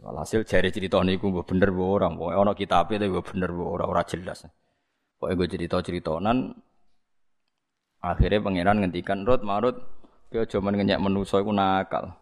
[0.00, 3.68] Walhasil jari cerita niku mbok bener mbok ora, pokoke ana kitabe tapi mbok bener mbok
[3.68, 4.48] ora ora jelas.
[5.20, 6.56] Pokoke gue cerita-ceritonan
[8.04, 9.76] akhirnya pangeran ngendikan Rut Marut
[10.28, 12.16] kowe aja men ngenyek manusa iku nakal.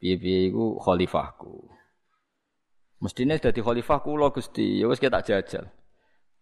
[0.00, 1.64] Piye-piye iku khalifahku.
[3.04, 5.64] Mestine dadi khalifah kula Gusti, ya wis tak jajal.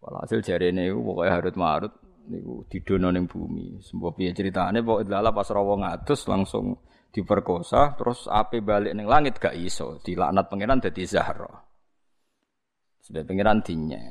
[0.02, 1.92] Walhasil jarene iku pokoke Harut Marut
[2.28, 3.80] niku didono ning bumi.
[3.82, 6.76] Sembo piye ceritane pokoke lala pas rawa ngatus langsung
[7.10, 11.48] diperkosa terus ape balik ning langit gak iso dilaknat pangeran dadi Zahra.
[13.00, 14.02] Sudah pangeran dinya.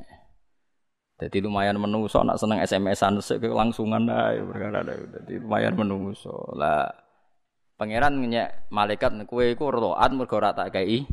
[1.16, 6.52] Jadi lumayan menungso nak seneng SMS-an sik langsungan ae perkara Dadi lumayan menungso.
[6.56, 6.92] Lah
[7.80, 11.08] pangeran nyek malaikat kowe iku roat mergo ora tak kei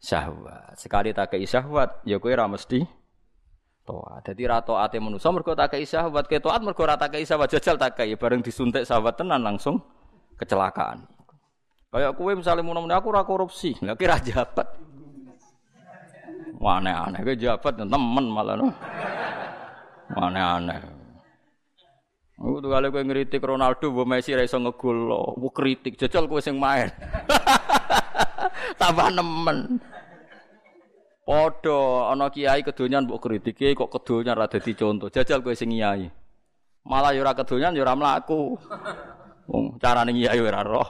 [0.00, 0.80] syahwat.
[0.80, 3.03] Sekali tak kei syahwat ya kowe ora mesti
[3.84, 4.24] toat.
[4.24, 7.52] Dadi ra taate manusa mergo tak kei syahwat, ke taat mergo ora tak kei syahwat
[7.52, 9.78] jajal tak kei bareng disuntik syahwat tenan langsung
[10.40, 11.04] kecelakaan.
[11.94, 14.66] Kayak kue misalnya mau aku ora korupsi, lha kira jabat.
[16.58, 18.72] Wah aneh-aneh, gue jabat temen malah no.
[20.10, 20.80] Aneh-aneh.
[22.34, 26.42] Aku tuh kali gue ngeritik Ronaldo, bu Messi raiso ngegul lo, gue kritik, jajal gue
[26.42, 26.90] sing main.
[28.80, 29.78] Tambah nemen.
[31.24, 35.08] Podo, ana kiai kedonyan mbok kritike kok kedonyan ra dadi contoh.
[35.08, 36.04] Jajal kowe sing kiai.
[36.84, 38.60] Malah yo ora kedonyan yo ora mlaku.
[39.48, 40.88] Wong carane kiai ora roh.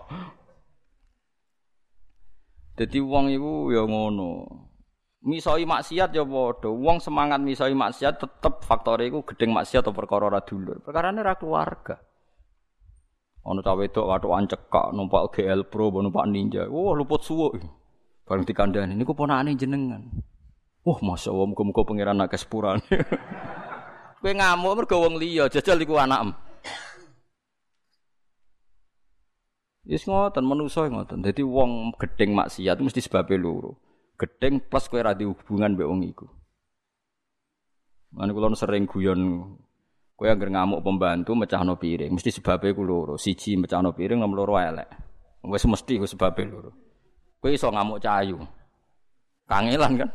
[2.75, 4.31] Dadi wong iku ya ngono.
[5.23, 6.67] Misoi maksiat ya padha.
[6.67, 10.83] Wong semangat misoi maksiat tetep faktore iku gedeng maksiat atau perkara ora dulur.
[10.83, 11.95] Perkarane ra keluarga.
[13.47, 16.67] Ono ta wedok wathukan cekak numpak GL Pro numpak Ninja.
[16.67, 17.84] Wah luput suwuk.
[18.25, 20.01] Bareng dikandani niku ponakane jenengan.
[20.85, 22.81] Wah, Masya Allah, muka-muka pengiran nak kesepuran.
[24.21, 26.33] Kowe ngamuk mergo wong liya, jajal iku anakem.
[29.85, 31.21] Wis ngoten manusa ngoten.
[31.21, 33.77] Dadi wong gedeng maksiat mesti sebabe loro.
[34.17, 36.25] Gedeng plus kowe ra hubungan mbek wong iku.
[38.17, 39.21] Lan kula sering guyon
[40.17, 42.85] kowe anggere ngamuk pembantu mecahno piring, mesti sebabe ku.
[43.21, 44.89] Siji mecahno piring, nomor loro elek.
[45.45, 46.84] Mesti ku sebabe loro.
[47.45, 48.41] Kowe iso ngamuk cayu.
[49.45, 50.11] Kangelan kan?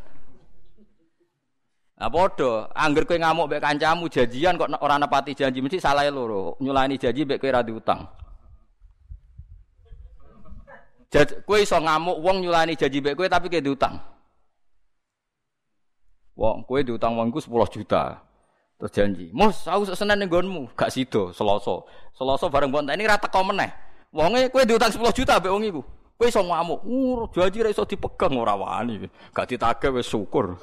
[2.01, 6.57] Nah padha, angger kowe ngamuk mbek kancamu janjian kok ora nepati janji mesti salah loro.
[6.57, 8.01] Nyulani janji mbek kowe ra diutang.
[11.13, 14.01] Jad, kowe iso ngamuk wong nyulani janji mbek kowe tapi kowe diutang.
[16.33, 18.25] Wong kowe diutang wongku 10 juta.
[18.81, 21.85] Terus janji, "Mus, aku senen ning nggonmu." Gak sida, Selasa.
[22.17, 23.69] Selasa bareng mbok ini ra teko meneh.
[24.09, 25.98] Wonge kowe diutang 10 juta mbek wong iku.
[26.19, 30.59] Kowe iso ngamuk, "Uh, janji ra iso dipegang ora wani." Gak ditagih wis syukur.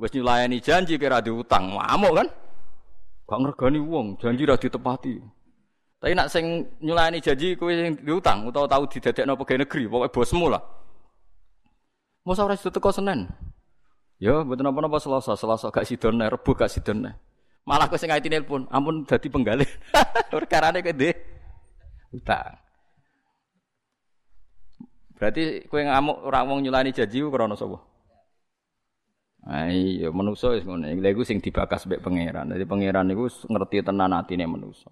[0.00, 2.28] Wis nyulayani janji kira diutang, ngamuk kan?
[3.28, 5.20] Gak ngergani wong, janji ra ditepati.
[6.00, 10.48] Tapi nak sing nyulayani janji kowe sing diutang utawa tau didadekno pegawai negeri, pokoke bosmu
[10.48, 10.64] lah.
[12.24, 13.28] Masa ora teko Senin.
[14.16, 17.12] Ya, mboten napa-napa Selasa, Selasa gak sidone, Rebo gak sidone.
[17.68, 19.68] Malah kowe sing ngaiti nelpon, ampun dadi penggalih.
[20.32, 21.16] Perkarane kowe ndek
[22.16, 22.71] utang.
[25.22, 27.78] Berarti kowe ngamuk ora wong nyulani janji ku krana sapa?
[29.46, 32.50] Ah iya manusa wis iku sing dibakas mbek pangeran.
[32.50, 34.90] Dadi pangeran niku ngerti tenan atine manusa.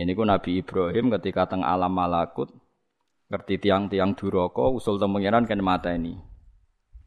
[0.00, 2.48] Ini ku Nabi Ibrahim ketika teng alam malakut
[3.28, 6.16] ngerti tiang-tiang duraka usul teng pangeran kan mata ini.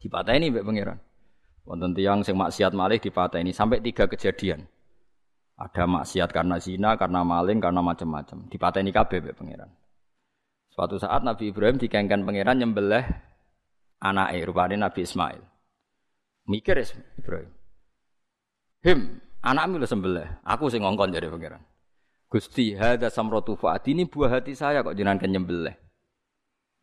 [0.06, 1.02] Mbek pangeran.
[1.66, 4.70] Wonten tiang sing maksiat malih dipateni sampai tiga kejadian.
[5.58, 8.46] Ada maksiat karena zina, karena maling, karena macam-macam.
[8.46, 9.70] Dipateni kabeh mbek pangeran.
[10.76, 13.00] Suatu saat Nabi Ibrahim dikengken pangeran nyembelih
[13.96, 15.40] anake rupane Nabi Ismail.
[16.52, 16.84] Mikir ya
[17.16, 17.50] Ibrahim.
[18.84, 18.98] Him,
[19.40, 20.28] anakmu lho sembelih.
[20.44, 21.64] Aku sing ngongkon jadi pangeran.
[22.28, 25.72] Gusti, hadza samratu fuadi ini buah hati saya kok jenengan nyembelih.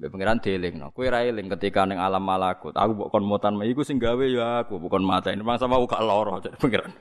[0.02, 0.89] Mbek pangeran deling no.
[0.89, 2.74] Kowe ra eling ketika ning alam malakut.
[2.74, 5.46] Aku kon mutan iku sing gawe ya aku bukan mata ini.
[5.46, 6.91] Mangsa mau gak lara jadi pangeran.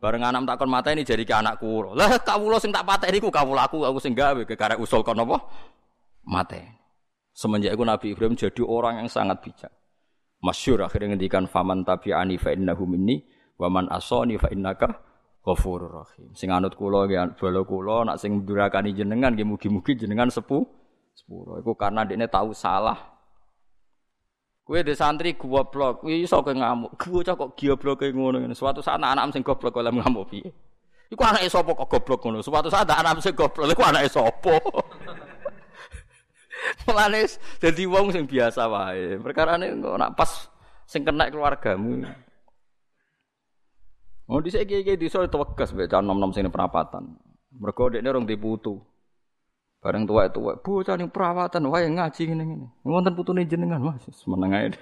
[0.00, 1.92] Bareng anak tak kon mata ini jadi ke anakku.
[1.92, 5.20] Lah kawula sing tak pateni ku kawula aku aku sing gawe kekarek usul kon?
[6.24, 6.80] Mate.
[7.34, 9.72] Semenjak itu Nabi Ibrahim jadi orang yang sangat bijak.
[10.44, 13.24] Masyur akhirnya ngendikan faman tabi'ani fa innahu minni
[13.56, 14.92] wa man asani fa innaka
[15.42, 16.30] ghafurur rahim.
[16.36, 20.62] Sing anut kula nggih bala kula nak sing durakani jenengan nggih mugi-mugi jenengan sepu
[21.16, 21.58] sepuro.
[21.58, 22.96] Iku karena dekne tahu salah.
[24.64, 26.96] Kue de santri goblok, kuwi iso kowe ngamuk.
[26.96, 28.56] Bocah kok goblok kaya ngono ngene.
[28.56, 30.48] Suatu saat anak-anak sing goblok oleh ngamuk piye?
[31.12, 32.40] Iku anake sapa kok goblok ngono?
[32.40, 34.56] Suatu saat anak sing goblok iku anake sapa?
[36.88, 37.28] Mulane
[37.60, 39.20] dadi wong sing biasa wae.
[39.20, 40.30] Perkarane kok nak pas
[40.88, 42.04] sing kena keluargamu.
[44.24, 47.16] Oh dhisik iki-iki disa tewegas mbek nom-nom sing perapatan.
[47.54, 48.80] Mergo dekne rong diputu.
[49.84, 52.72] Bareng itu, bocah ning perawatan, wae ngaji ngene-ngene.
[52.88, 54.72] Wonten putune jenengan, Mas, meneng ae.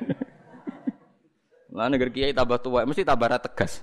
[1.74, 3.82] Lah negeri kiai tambah tua, mesti tambah tegas.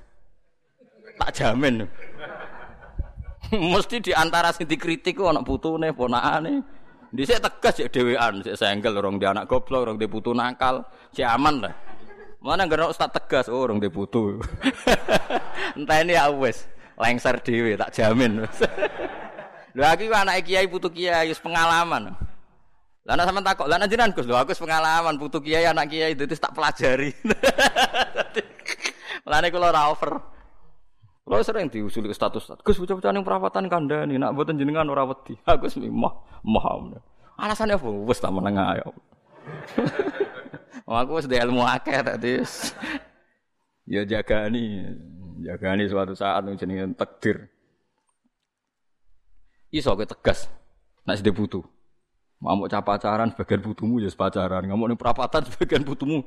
[1.19, 1.83] Tak jamin.
[3.75, 6.63] mesti di antara sing dikritik ku ana putune, ponakane.
[7.09, 11.25] Dhisik tegas ya dhewean, sik senggel orang di anak goblok, orang di putu nakal, si
[11.25, 11.73] aman lah.
[12.37, 14.37] Mana nggak ustaz tegas, oh orang di putu.
[15.77, 16.69] Entah ini ya wes,
[17.01, 18.45] lengser dewe, tak jamin.
[19.75, 22.13] Lho aku anak kiai putu kiai pengalaman.
[23.09, 26.29] Lah ana sampean takok, lah jenengan Gus, lho aku pengalaman putu kiai anak kiai itu
[26.37, 27.09] tak pelajari.
[29.25, 30.38] Mulane kula ora over.
[31.29, 35.37] Kula sering diusuli status Gus bocah-bocah ning perawatan kandhani, nak mboten jenengan ora wedi.
[35.45, 36.97] Aku wis mah mah.
[37.37, 37.85] Alasannya apa?
[37.85, 38.81] Wis tak meneng ae.
[40.89, 42.41] aku wis ilmu akeh tadi.
[43.85, 44.89] ya jagani,
[45.45, 47.45] jagani suatu saat jenenge takdir.
[49.69, 50.49] Iso kowe tegas.
[51.05, 51.61] Nek sede butuh.
[52.41, 54.65] Mau cap pacaran sebagian butuhmu ya pacaran.
[54.65, 56.25] Ngamuk ning perapatan sebagian butuhmu.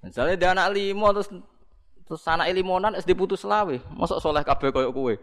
[0.00, 1.28] Misalnya dia anak limo terus
[2.08, 3.76] terus anak limonan SD putus selawe.
[3.92, 5.14] Mosok soleh kabeh koyo kowe.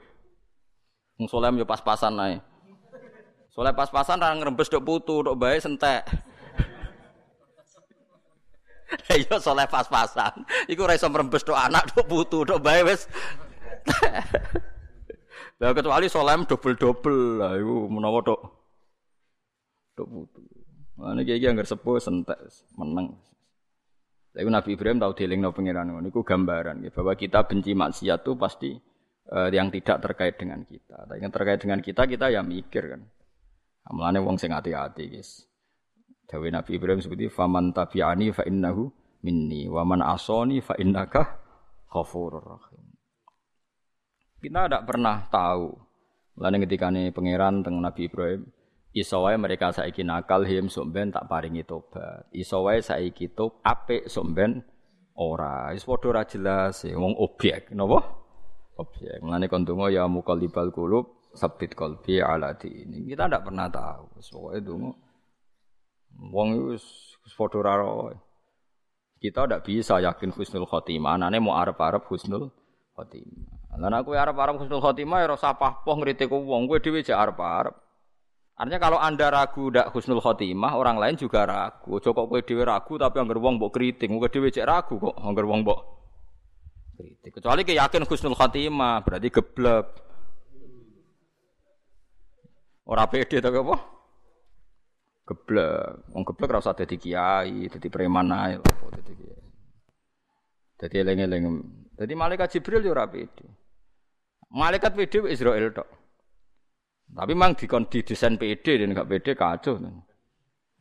[1.18, 2.38] Wong soleh yo pas-pasan ae.
[3.50, 6.06] Soleh pas-pasan ra ngrembes dok putu, dok bae sentek.
[9.10, 10.46] Iya soleh pas-pasan.
[10.70, 13.10] Iku ora iso mrembes dok anak dok putu, dok bae wis
[15.60, 18.40] Lah kecuali solem double-double lah iku menawa tok
[19.98, 20.42] tok putu.
[21.00, 22.38] Mane iki iki anggere sepuh sentek
[22.76, 23.16] meneng.
[24.36, 28.36] Tapi Nabi Ibrahim tahu dilingno pangeran ngono iku gambaran ya, bahwa kita benci maksiat itu
[28.36, 28.76] pasti
[29.32, 31.08] uh, yang tidak terkait dengan kita.
[31.08, 33.02] Tapi yang terkait dengan kita kita ya mikir kan.
[33.88, 35.48] Amalane wong sing hati-hati guys.
[36.28, 38.92] Dawe Nabi Ibrahim seperti faman tabi'ani fa innahu
[39.24, 41.40] minni wa man asani fa innaka
[41.88, 42.84] ghafurur rahim.
[44.44, 45.72] Kita tidak pernah tahu.
[46.36, 48.44] Lalu ketika nih pangeran teng Nabi Ibrahim,
[48.96, 52.32] isowai mereka saiki nakal him sumben tak paringi tobat.
[52.32, 54.64] Isowai saiki top ape sumben
[55.16, 58.04] Ora, wis padha ora jelas e wong objek, napa?
[58.76, 59.24] Objek.
[59.24, 63.08] Mulane kon donga ya muqallibal qulub sabit qalbi ala ini.
[63.08, 64.20] Kita ndak pernah tahu.
[64.20, 64.92] Wis pokoke donga
[66.20, 66.84] wong wis
[67.32, 68.12] padha ora
[69.16, 71.16] Kita ndak bisa yakin husnul khotimah.
[71.16, 72.52] Anane mau arep-arep husnul
[73.00, 73.80] khotimah.
[73.80, 77.85] Nek kowe arep-arep husnul khotimah ya ora usah pahpoh ngritik wong, kowe dhewe jek arep-arep.
[78.56, 82.00] Artinya kalau anda ragu ndak husnul khotimah, orang lain juga ragu.
[82.00, 85.44] Ojo kok kowe ragu tapi anggar wong mbok kritik, kowe dhewe cek ragu kok anggar
[85.44, 85.80] wong mbok
[86.96, 87.36] kritik.
[87.36, 89.86] Kecuali ke yakin husnul khotimah, berarti geblek.
[92.88, 93.76] Ora pede to apa?
[95.28, 96.16] Geblek.
[96.16, 99.44] Wong geblek ora usah dadi kiai, dadi preman ae apa dadi kiai.
[100.80, 101.44] Dadi eling-eling.
[101.92, 103.44] Dadi malaikat Jibril yo ora pede.
[104.48, 106.05] Malaikat pede Israel tok.
[107.12, 109.78] Tapi memang dikon di desain PD dan nggak PD kacau.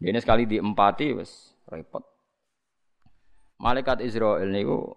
[0.01, 2.03] Ini sekali diempati wes repot.
[3.61, 4.93] Malaikat Israel niku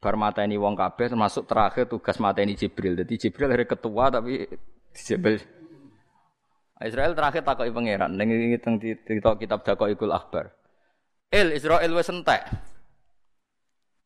[0.00, 2.96] bar ini wong kabeh termasuk terakhir tugas mata ini Jibril.
[2.96, 4.48] Jadi Jibril hari ketua tapi
[4.96, 5.36] Jibril
[6.80, 10.48] Israel terakhir takoki pangeran ning teng kitab kitab ikul Akbar.
[11.28, 12.48] El Israel wes entek.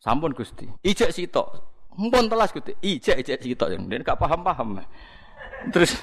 [0.02, 0.68] Sampun Gusti.
[0.84, 1.48] Ijek sitok.
[1.96, 2.76] Mumpun telas Gusti.
[2.84, 3.72] Ijek ijek sitok.
[3.88, 4.84] Dia gak paham-paham.
[5.72, 5.96] Terus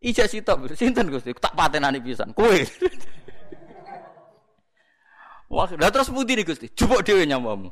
[0.00, 1.36] Ijak sitok, sinten Gusti?
[1.36, 2.32] Tak patenani pisan.
[2.32, 2.56] Kowe.
[5.52, 6.72] Wah, lah terus putih nih Gusti?
[6.72, 7.68] Jupuk dhewe nyamamu.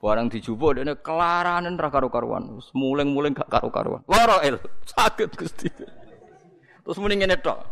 [0.00, 2.58] Barang dijupuk dene kelaranen ra karo-karuan.
[2.74, 4.02] Muling-muling gak karo-karuan.
[4.10, 4.56] Loro el,
[4.88, 5.68] sakit Gusti.
[6.82, 7.62] Terus muni ngene tok.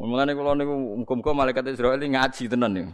[0.00, 2.86] Mulane kula niku muga-muga malaikat Israel ngaji tenan nih.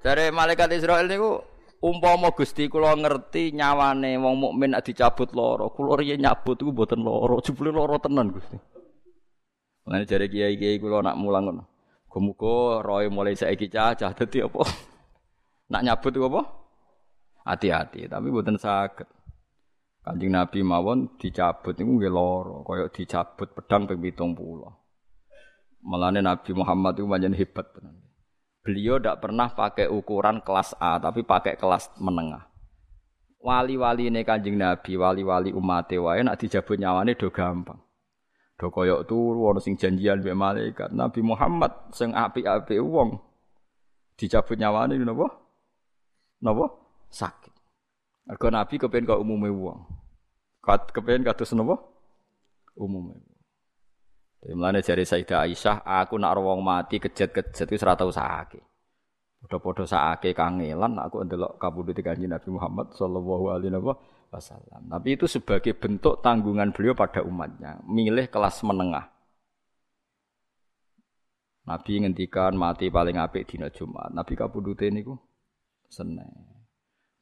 [0.00, 1.42] Dari malaikat Israel niku
[1.82, 7.40] umpama Gusti kula ngerti nyawane wong mukmin dicabut loro, kula riyen nyabut iku mboten loro,
[7.44, 8.56] jebule loro tenan Gusti.
[9.86, 11.64] Mulane jare kiai-kiai kula nak mulang ngono.
[12.16, 14.64] Muga roe mulai saiki cacah dadi apa?
[15.72, 16.42] Nak nyabut iku apa?
[17.44, 19.04] Hati-hati, tapi mboten saged.
[20.00, 24.32] Kanjeng Nabi mawon dicabut niku nggih lara, kaya dicabut pedang ping 70.
[25.84, 28.05] Mulane Nabi Muhammad itu pancen hebat tenan.
[28.66, 32.50] Beliau tidak pernah pakai ukuran kelas A, tapi pakai kelas menengah.
[33.38, 37.78] Wali-wali ini kanjeng Nabi, wali-wali umat wae nak dijabut nyawane do gampang.
[38.58, 40.90] Do koyok turu ono sing janjian mbek malaikat.
[40.90, 43.22] Nabi Muhammad sing apik-apik wong
[44.18, 45.30] dicabut nyawane napa?
[46.42, 46.66] Napa?
[47.06, 47.54] Sakit.
[48.26, 49.78] Mergo Nabi kepen kok umume wong.
[50.66, 51.78] Kepen kados napa?
[52.74, 53.35] Umume.
[54.44, 58.60] Mulane jari Sayyidah Aisyah, aku nak wong mati kejet-kejet wis ora tau sakake.
[59.42, 63.74] Padha-padha sakake kangelan aku ndelok kabudute Kanjeng Nabi Muhammad sallallahu alaihi
[64.30, 64.86] wasallam.
[64.86, 69.10] Tapi itu sebagai bentuk tanggungan beliau pada umatnya, milih kelas menengah.
[71.66, 74.14] Nabi ngendikan mati paling apik dina Jumat.
[74.14, 75.18] Nabi kabudute niku
[75.90, 76.30] Senin.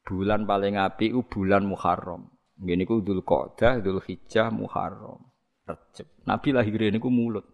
[0.05, 2.29] Bulan paling apik u bulan Muharram.
[2.61, 5.34] Ngene niku Dzulqa'dah, Dzulhijjah, Muharram.
[5.65, 6.07] Recep.
[6.29, 7.49] Nabi lahirnya niku mulut.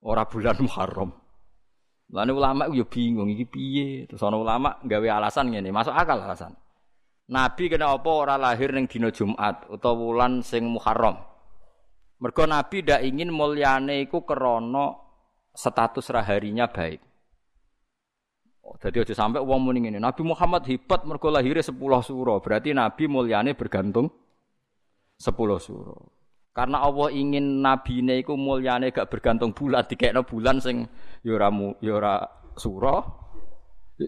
[0.00, 1.10] Ora bulan Muharram.
[2.08, 4.08] Lalu ulama yo bingung iki piye.
[4.08, 6.56] Terus ana ulama gawe alasan ngene, masuk akal alasan.
[7.28, 11.20] Nabi kena apa ora lahir ning dina Jumat utawa wulan sing Muharram.
[12.24, 14.96] Mergo Nabi ndak ingin mulyane iku krana
[15.52, 17.04] status raharinya baik.
[18.64, 20.00] Oh, jadi aja sampai uang muni ini.
[20.00, 22.40] Nabi Muhammad hebat mergo lahirnya sepuluh suro.
[22.40, 24.08] Berarti Nabi mulyane bergantung
[25.20, 26.17] sepuluh suro.
[26.58, 30.90] Karena Allah ingin nabi ini iku mulyane gak bergantung bulan, dikekno bulan sing
[31.22, 32.14] ya ora ya ora
[32.58, 32.98] sura.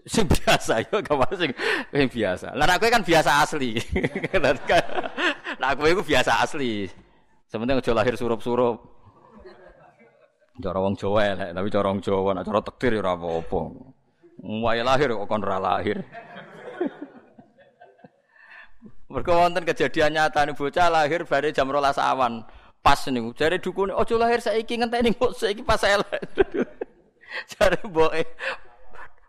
[0.03, 1.55] Sing biasa ya gak sing
[1.95, 2.51] sing biasa.
[2.51, 3.79] Lah aku kan biasa asli.
[5.63, 6.91] Lah aku iku biasa asli.
[7.47, 8.83] Sementing aja lahir surup-surup.
[10.59, 13.61] Cara wong Jawa elek, tapi cara wong Jawa nek cara takdir ya ora apa-apa.
[14.43, 16.03] Wae lahir kok kon ora lahir.
[19.11, 22.47] Mergo wonten kejadian nyata nih bocah lahir bare jam rolas awan.
[22.81, 26.23] Pas niku jare dukune ojo lahir saiki ngenteni kok saiki pas elek.
[27.51, 28.23] jare mboke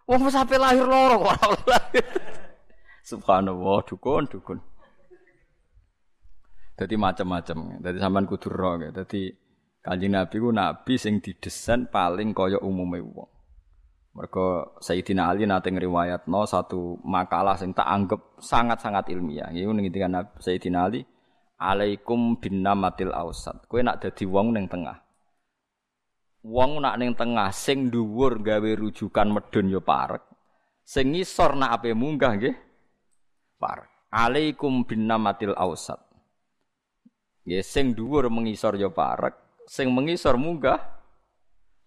[0.06, 2.06] wong sampe lahir loro kok lahir.
[3.10, 4.58] Subhanallah dukun dukun.
[6.78, 7.84] Jadi macam-macam.
[7.84, 8.78] Jadi sampean kudu ro.
[8.80, 9.30] Jadi
[9.82, 13.26] Kanjeng Nabi ku nabi sing didesain paling kaya umume wong.
[14.12, 19.48] Mereka Sayyidina Ali nate ngriwayatno satu makalah sing tak anggap sangat-sangat ilmiah.
[19.48, 21.00] Iku ngendikan Sayyidina Ali,
[21.56, 25.00] "Alaikum bin namatil ausat." Kowe nak dadi wong ning tengah.
[26.44, 30.20] Wong nak ning tengah sing dhuwur gawe rujukan medun yo parek.
[30.84, 32.56] Sing ngisor nak ape munggah nggih
[33.56, 33.88] parek.
[34.12, 35.96] Alaikum bin namatil ausat.
[37.48, 40.78] Nggih sing dhuwur mengisor yo parek, sing mengisor munggah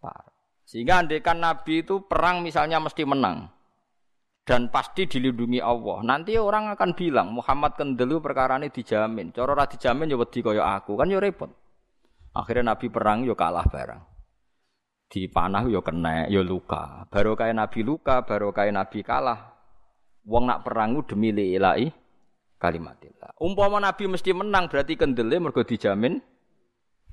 [0.01, 0.34] parek.
[0.65, 3.53] Sehingga andekan Nabi itu perang misalnya mesti menang
[4.45, 6.05] dan pasti dilindungi Allah.
[6.05, 9.33] Nanti orang akan bilang Muhammad kendelu perkara ini dijamin.
[9.33, 11.49] Cara ora dijamin ya wedi kaya aku, kan ya repot.
[12.37, 14.01] Akhirnya Nabi perang ya kalah barang.
[15.05, 17.09] Di panah ya kena, ya luka.
[17.09, 19.53] Baru kaya Nabi luka, baru kaya Nabi kalah.
[20.25, 21.89] Wong nak perang demi lillahi
[22.57, 23.37] kalimatillah.
[23.41, 26.17] Umpama Nabi mesti menang berarti kendele mergo dijamin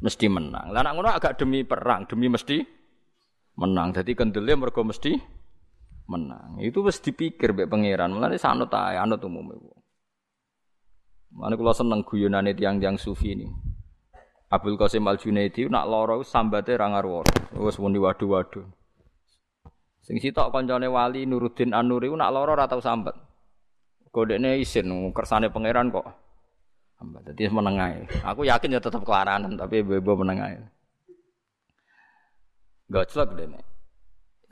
[0.01, 0.73] mesti menang.
[0.73, 2.82] Lah nak ngono agak demi perang, demi mesti
[3.57, 3.93] menang.
[3.93, 5.17] Jadi kendele mergo mesti
[6.09, 6.61] menang.
[6.61, 8.13] Itu wis dipikir mbek pangeran.
[8.13, 9.81] Mulane sanut ae anut umume wong.
[11.33, 13.49] Mulane kula seneng guyonane tiang-tiang sufi ini.
[14.53, 17.57] Abdul Qasim Al Junaidi nak lara sambate ra ngarwara.
[17.57, 18.69] Wis muni waduh-waduh.
[20.05, 23.17] Sing sitok kancane wali Nuruddin An-Nuri nak lara tau sambat.
[24.13, 26.05] Kodekne isin kersane pangeran kok.
[27.01, 28.05] Sambat dadi menengae.
[28.29, 30.61] Aku yakin ya tetep kelaranan tapi bebo menengae.
[32.93, 33.61] Goclok dene.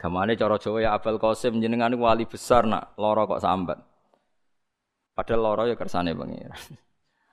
[0.01, 3.77] Gamane cara Jawa ya Abdul Qasim jenengan wali besar nak lara kok sambat.
[5.13, 6.57] Padahal lara ya kersane pangeran.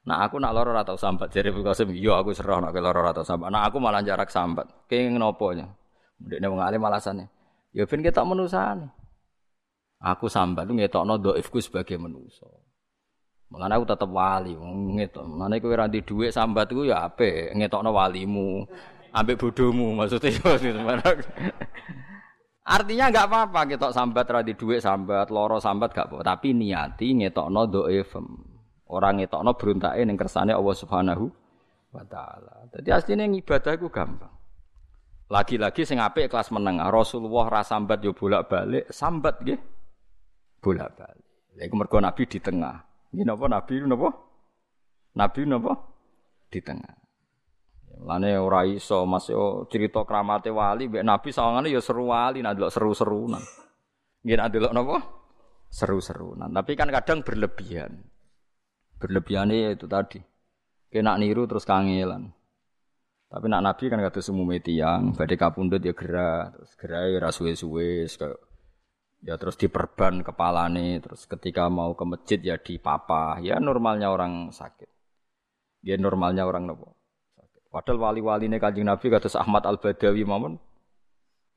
[0.08, 3.28] Nah aku nak loro atau sambat jadi Abdul Qasim, iya aku serah nak loro atau
[3.28, 3.52] sambat.
[3.52, 4.88] Nah aku malah jarak sambat.
[4.88, 5.68] Kayak ngenopo nya.
[6.24, 7.28] Ndekne wong alim alasannya.
[7.76, 8.88] Ya ben ketok menusane.
[10.00, 12.48] Aku sambat itu ngetokno dhaifku sebagai manusa.
[13.52, 14.54] Mengenai aku tetap wali,
[14.96, 15.24] ngetok.
[15.28, 17.52] Mana aku ranti duit sambat itu ya apa?
[17.52, 18.64] Ngetokno walimu,
[19.14, 20.32] ambek bodohmu maksudnya.
[22.68, 26.36] Artinya enggak apa-apa kita sambat ranti duit sambat, loro sambat gak apa.
[26.36, 28.28] Tapi niati ngetokno dhaifem.
[28.92, 31.32] Orang ngetokno beruntake ning kersane Allah Subhanahu
[31.96, 32.68] wa taala.
[32.68, 34.36] Dadi asline ibadah iku gampang.
[35.32, 36.84] Lagi-lagi sing apik kelas meneng.
[36.84, 39.60] Rasulullah ra sambat yo bolak-balik, sambat nggih.
[40.60, 41.28] Bolak-balik.
[41.56, 42.76] Lha iku mergo Nabi di tengah.
[43.16, 44.10] Nggih napa Nabi napa?
[45.16, 45.74] Nabi napa?
[46.52, 47.07] Di tengah.
[48.06, 52.60] Lane ora iso Mas yo cerita kramate wali mbek Nabi sawangane yo seru wali nak
[52.60, 53.42] delok seru-serunan.
[54.22, 54.98] Nggih nak delok napa?
[55.72, 56.50] Seru-serunan.
[56.54, 58.06] Tapi kan kadang berlebihan.
[58.98, 60.20] Berlebihannya itu tadi.
[60.90, 62.34] Kena niru terus kangelan.
[63.28, 68.08] Tapi nak Nabi kan kata semua tiang, badai kapundut ya gerak, terus gerak ya suwe-suwe,
[69.20, 74.08] ya terus diperban kepala nih, terus ketika mau ke masjid ya di papa, ya normalnya
[74.08, 74.88] orang sakit.
[75.84, 76.97] Ya normalnya orang nopo.
[77.68, 80.56] Padahal wali-wali nih kajing Nabi kata Ahmad Al Badawi mamun,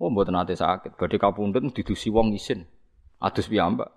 [0.02, 2.66] oh buat nanti sakit, badai kapundut didusi wong isin,
[3.22, 3.88] adus piyambak.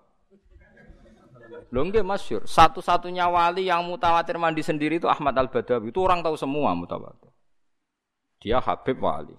[1.74, 5.90] Lho nggih masyhur, satu-satunya wali yang mutawatir mandi sendiri itu Ahmad Al-Badawi.
[5.90, 7.34] Itu orang tahu semua mutawatir.
[8.38, 9.34] Dia Habib wali.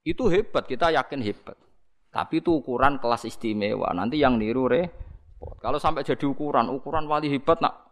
[0.00, 1.60] Itu hebat, kita yakin hebat.
[2.08, 3.92] Tapi itu ukuran kelas istimewa.
[3.92, 5.60] Nanti yang niru repot.
[5.60, 7.91] Kalau sampai jadi ukuran, ukuran wali hebat nak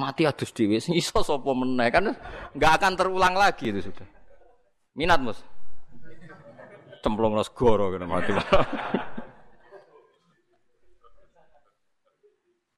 [0.00, 2.16] mati adus dhewe iso sapa meneh kan
[2.56, 4.08] nggak akan terulang lagi itu sudah.
[4.96, 5.38] Minat Mus.
[7.04, 8.32] Cemplung goro kena mati.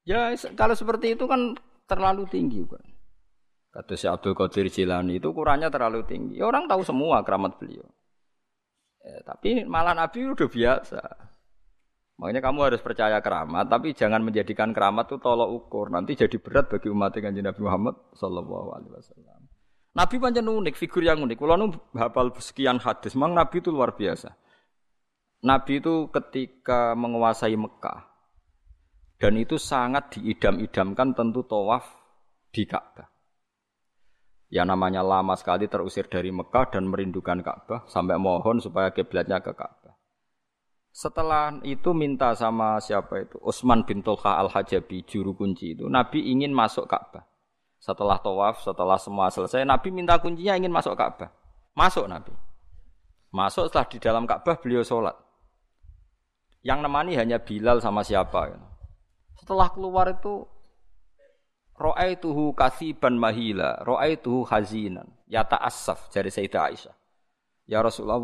[0.03, 1.55] Ya kalau seperti itu kan
[1.87, 2.83] terlalu tinggi kan.
[3.73, 6.37] Kata si Abdul Qadir Jilani itu ukurannya terlalu tinggi.
[6.37, 7.89] Ya, orang tahu semua keramat beliau.
[9.01, 11.01] Ya, tapi malah Nabi udah biasa.
[12.23, 15.91] Makanya kamu harus percaya keramat, tapi jangan menjadikan keramat itu tolok ukur.
[15.91, 19.41] Nanti jadi berat bagi umat dengan Nabi Muhammad Sallallahu Alaihi Wasallam.
[19.99, 21.35] Nabi panjang unik, figur yang unik.
[21.35, 24.39] Kalau nu hafal sekian hadis, memang Nabi itu luar biasa.
[25.43, 28.07] Nabi itu ketika menguasai Mekah,
[29.19, 31.91] dan itu sangat diidam-idamkan tentu tawaf
[32.55, 33.11] di Ka'bah.
[34.47, 39.59] Ya namanya lama sekali terusir dari Mekah dan merindukan Ka'bah sampai mohon supaya kiblatnya ke
[39.59, 39.82] Ka'bah.
[40.93, 43.41] Setelah itu minta sama siapa itu?
[43.41, 45.89] Utsman bin Tulha al-Hajabi, juru kunci itu.
[45.89, 47.25] Nabi ingin masuk Ka'bah.
[47.81, 51.33] Setelah tawaf, setelah semua selesai, Nabi minta kuncinya ingin masuk Ka'bah.
[51.73, 52.37] Masuk Nabi.
[53.33, 55.17] Masuk setelah di dalam Ka'bah beliau sholat.
[56.61, 58.53] Yang nemani hanya Bilal sama siapa.
[58.53, 58.61] Ya.
[59.41, 60.47] Setelah keluar itu
[61.73, 66.95] Ra'aituhu kasiban mahila, ra'aituhu hazinan, ya ta'assaf dari Sayyidah Aisyah.
[67.67, 68.23] Ya Rasulullah,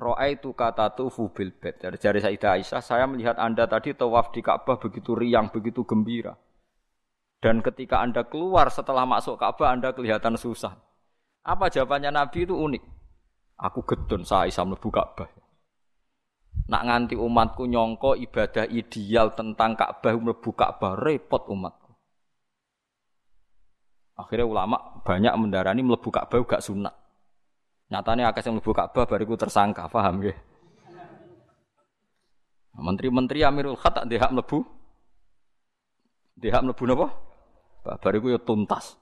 [0.00, 1.76] ra'aitu kata tufu bil bed.
[1.76, 6.34] Dari jari Sayyidah Aisyah, saya melihat Anda tadi tawaf di Ka'bah begitu riang, begitu gembira.
[7.40, 10.76] Dan ketika Anda keluar setelah masuk Ka'bah, Anda kelihatan susah.
[11.44, 12.82] Apa jawabannya Nabi itu unik.
[13.60, 15.28] Aku gedun saya Aisyah mlebu Ka'bah.
[16.70, 21.92] Nak nganti umatku nyongko ibadah ideal tentang Ka'bah mlebu Ka'bah repot umatku.
[24.20, 26.99] Akhirnya ulama banyak mendarani mlebu Ka'bah gak sunat.
[27.90, 30.38] Nyatanya akeh yang mlebu Ka'bah bariku tersangka, paham nggih?
[32.80, 34.62] Menteri-menteri Amirul Khat tak dihak mlebu.
[36.38, 37.08] Dihak mlebu napa?
[37.98, 38.94] Bariku ya tuntas.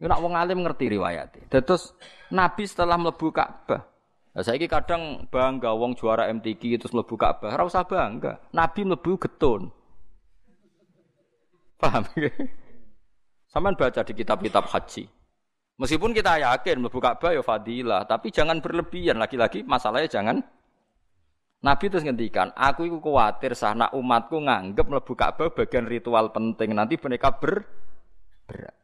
[0.00, 1.52] Ini nak wong alim ngerti riwayatnya.
[1.52, 1.92] Terus
[2.32, 3.90] Nabi setelah mlebu Ka'bah
[4.30, 8.38] Nah, saya kadang bangga wong juara MTQ terus mlebu Ka'bah, ora usah bangga.
[8.54, 9.74] Nabi mlebu getun.
[11.74, 12.06] Paham?
[13.50, 15.10] Sampeyan baca di kitab-kitab haji.
[15.80, 20.36] Meskipun kita yakin mlebu Ka'bah ya fadilah, tapi jangan berlebihan lagi-lagi masalahnya jangan
[21.60, 27.00] Nabi terus ngendikan, aku itu khawatir sana umatku nganggep mlebu Ka'bah bagian ritual penting, nanti
[27.00, 27.64] mereka ber
[28.44, 28.76] berat.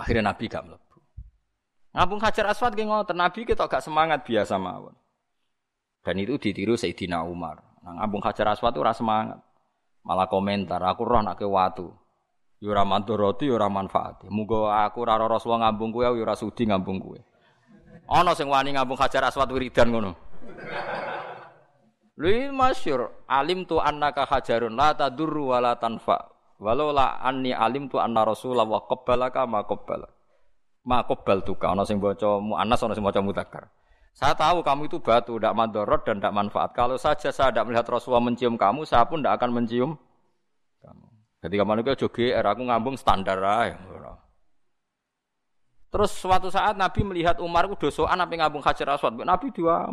[0.00, 0.96] Akhirnya Nabi gak mlebu.
[1.92, 4.96] Ngabung Hajar Aswad ge ngoten, Nabi kita gak semangat biasa mawon.
[6.04, 7.60] Dan itu ditiru Sayyidina Umar.
[7.84, 9.40] Nah, ngabung Hajar Aswad itu ora semangat.
[10.06, 11.92] Malah komentar, aku roh nak watu.
[12.58, 14.26] Yo ora mandoroti yo ora manfaat.
[14.30, 17.18] Muga aku ora Rasulullah ngambung kowe yo ora sudi ngambung kowe.
[18.08, 20.12] Ana sing wani ngambung Hajar Aswad wiridan ngono.
[22.18, 26.34] Lui masyur alim tu annaka hajarun la tadurru wa la tanfa.
[26.58, 30.18] Walau la anni alim tu anna Rasulullah wa qabbalaka ma qabbalaka
[30.88, 33.68] makobal tuka ana sing maca muannas ana sing maca mudzakkar
[34.16, 37.86] saya tahu kamu itu batu tidak mandorot dan tidak manfaat kalau saja saya tidak melihat
[37.92, 39.90] Rasulullah mencium kamu saya pun tidak akan mencium
[40.80, 41.06] kamu
[41.38, 43.78] ketika manusia joge era aku ngambung standar aja
[45.88, 49.88] terus suatu saat Nabi melihat Umar itu dosoan apa ngambung hajar aswad Nabi dua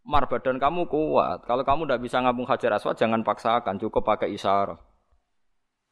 [0.00, 1.44] Umar badan kamu kuat.
[1.44, 3.76] Kalau kamu tidak bisa ngambung hajar aswad, jangan paksakan.
[3.76, 4.80] Cukup pakai isyarat.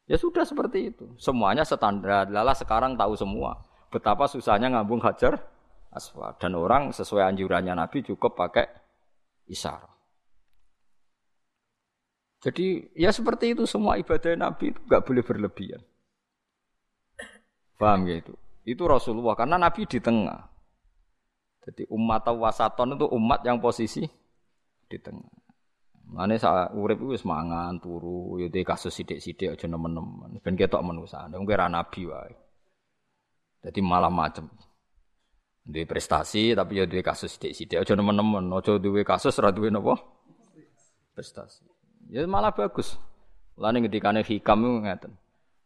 [0.09, 1.12] Ya sudah seperti itu.
[1.20, 2.24] Semuanya standar.
[2.32, 3.61] Lala sekarang tahu semua
[3.93, 5.41] betapa susahnya ngambung hajar
[5.93, 8.68] aswad dan orang sesuai anjurannya Nabi cukup pakai
[9.49, 9.93] isyarat.
[12.39, 15.82] Jadi ya seperti itu semua ibadah Nabi itu nggak boleh berlebihan.
[17.74, 18.34] Paham ya itu?
[18.62, 20.47] Itu Rasulullah karena Nabi di tengah.
[21.66, 24.07] Jadi umat wasaton itu umat yang posisi
[24.86, 25.39] di tengah.
[26.09, 31.28] Mane sak urip wis mangan turu ya kasus sithik-sithik aja nemen-nemen ben ketok manusa.
[31.28, 32.32] Wong kira nabi wae.
[33.61, 34.49] Jadi malah macam.
[35.68, 39.68] Di prestasi tapi ya duwe kasus sithik-sithik aja nemen-nemen, aja duwe kasus ora duwe?
[41.12, 41.78] Prestasi.
[42.09, 42.97] Ya malah bagus.
[43.61, 45.13] Lane ngendikane hikam itu ngeten.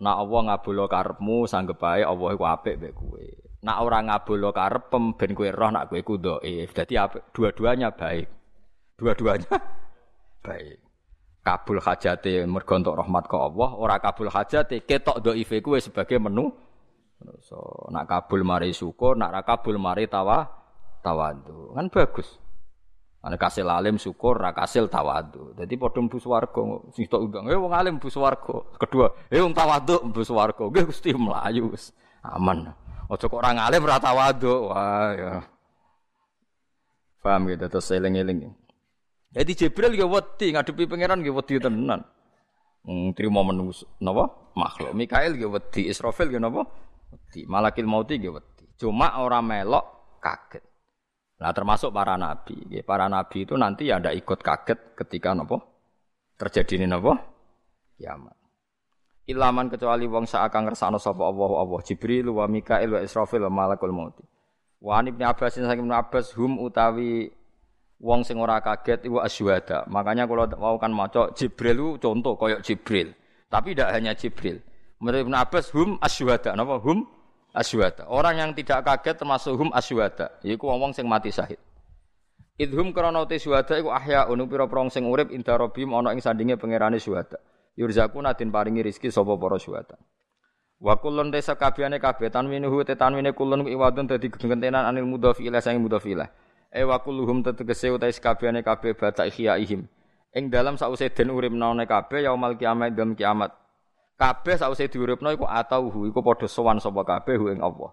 [0.02, 3.26] Nak Allah ngabulo karepmu sanggep bae Allah iku apik mbek kowe.
[3.62, 6.74] Nak ora ngabulo karepem ben kowe roh nak kowe ku dhaif.
[6.74, 6.98] Dadi
[7.30, 8.26] dua-duanya baik.
[8.98, 9.54] Dua-duanya
[10.46, 10.82] baik.
[11.42, 16.54] Kabul hajate mergo entuk rahmat ke Allah, ora kabul hajate ketok dhaife kowe sebagai menu
[17.42, 20.42] So, nak kabul mari syukur, nak ra kabul mari tawa
[21.06, 21.74] tawadu.
[21.74, 22.38] Kan bagus.
[23.22, 25.54] Ana kasil alim syukur, ra kasil tawadu.
[25.54, 27.46] Dadi padha mlebu swarga sing tok undang.
[27.46, 28.66] Eh wong alim mlebu swarga.
[28.82, 30.62] Kedua, eh wong tawadu mlebu swarga.
[30.66, 31.94] Nggih Gusti mlayu wis.
[32.26, 32.74] Aman.
[33.06, 34.74] Aja kok ora ngalim ra tawadu.
[34.74, 35.32] Wah ya.
[37.22, 38.50] Paham gitu terus eling-eling.
[39.30, 42.02] Jadi Jibril ya wedi ngadepi pangeran ya wedi tenan.
[42.82, 44.50] Hmm, terima menunggu napa?
[44.58, 44.90] Makhluk.
[44.98, 46.66] Mikail ya wedi, Israfil ya napa?
[47.12, 47.44] wedi.
[47.46, 48.64] Malakil mauti nggih wedi.
[48.80, 49.84] Cuma orang melok
[50.18, 50.64] kaget.
[51.42, 52.54] Nah termasuk para nabi.
[52.86, 55.58] Para nabi itu nanti ya ada ikut kaget ketika nopo
[56.38, 57.18] terjadi ini nopo
[57.98, 58.38] kiamat.
[59.26, 63.90] Ilaman kecuali wong seakan ngersano sapa Allah Allah Jibril wa Mikail wa Israfil wa Malakul
[63.90, 64.22] Maut.
[64.78, 67.30] Wa Ibnu Abbas saking Ibnu Abbas hum utawi
[68.02, 69.86] wong sing ora kaget iku asyhada.
[69.90, 73.14] Makanya kalau mau kan maca Jibril itu contoh koyok Jibril.
[73.46, 74.58] Tapi tidak hanya Jibril.
[74.98, 76.54] Menurut Ibnu Abbas hum asyhada.
[76.54, 77.06] Napa hum
[77.52, 78.08] asyuhada.
[78.08, 80.40] Orang yang tidak kaget termasuk hum asyuhada.
[80.42, 81.60] Iku wong sing mati syahid.
[82.60, 86.60] Idhum krana te syuhada iku ahya unu pira-pira sing urip inda rabbim ana ing sandinge
[86.60, 87.40] pangerane syuhada.
[87.76, 89.96] Yurzaku nadin paringi rezeki sapa para syuhada.
[90.82, 95.62] Wa kullun desa kabehane kabeh tanwinuhu te tanwine kullun iwadun dadi gentenan anil mudhafi ila
[95.62, 96.26] sang mudhafi ila.
[96.74, 99.86] E wa kulluhum tetegese utais kabehane kabeh bata ihyaihim.
[100.34, 103.61] Ing dalam sause den urip naone kabeh yaumal kiamat dalam kiamat.
[104.22, 107.90] Kabeh sausé diuripno iku atauhu iku padha sowan sapa kabeh ing Allah.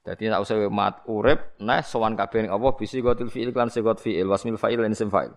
[0.00, 4.24] Dadi sausé mat urip nah sowan kabeh ing Allah bisi gotil fi'il lan sigot fi'il
[4.24, 5.36] wasmil fa'il lan isim fa'il.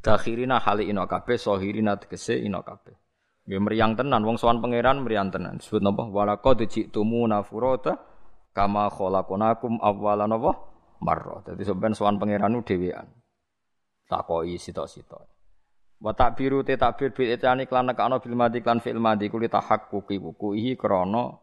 [0.00, 2.96] Dakhirina hali ino kabeh sohirina tegese ino kabeh.
[3.44, 5.60] Nggih mriyang tenan wong sowan pangeran mriyang tenan.
[5.60, 8.00] Disebut napa walaqad ji'tumu nafurata
[8.56, 10.56] kama khalaqnakum awwalan napa
[11.04, 11.44] marra.
[11.44, 13.12] Dadi sampean sowan pangeran dhewean.
[14.08, 15.35] Takoki sitok-sitok.
[15.96, 20.20] Wa takbiru te takbir bil itani klan nekano bil madi klan fil madi kuli tahaqquqi
[20.20, 21.40] wukuhi krana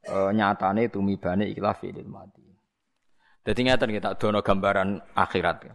[0.00, 2.40] e, nyatane tumibane ikhlas fil madi.
[3.44, 5.74] Dadi ngeten kita dono gambaran akhirat ya.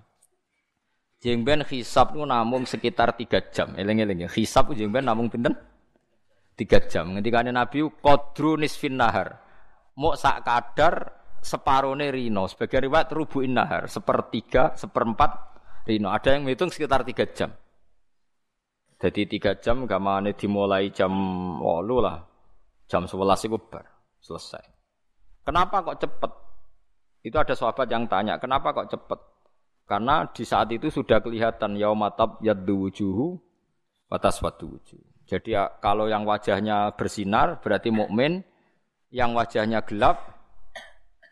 [1.25, 3.73] Jengben hisab itu namung sekitar tiga jam.
[3.73, 4.29] Eling-eling ya.
[4.29, 5.57] Hisab jengben namung pinten?
[6.53, 7.17] Tiga jam.
[7.17, 9.41] Ketika Nabi kodru nisfin nahar.
[9.97, 12.45] Mau sak kadar separone rino.
[12.45, 13.89] Sebagai riwayat rubuin nahar.
[13.89, 15.31] Sepertiga, seperempat
[15.89, 16.13] rino.
[16.13, 17.49] Ada yang menghitung sekitar tiga jam.
[18.95, 21.11] Jadi tiga jam gamane dimulai jam
[21.59, 22.23] walu lah.
[22.87, 23.85] Jam sebelas itu bar.
[24.23, 24.63] Selesai.
[25.45, 26.31] Kenapa kok cepet?
[27.25, 29.17] Itu ada sahabat yang tanya, kenapa kok cepat?
[29.85, 33.37] Karena di saat itu sudah kelihatan yaumatab yaddu wujuhu
[34.09, 35.01] batas wadu wujuh.
[35.25, 38.45] Jadi ya, kalau yang wajahnya bersinar berarti mukmin,
[39.09, 40.21] yang wajahnya gelap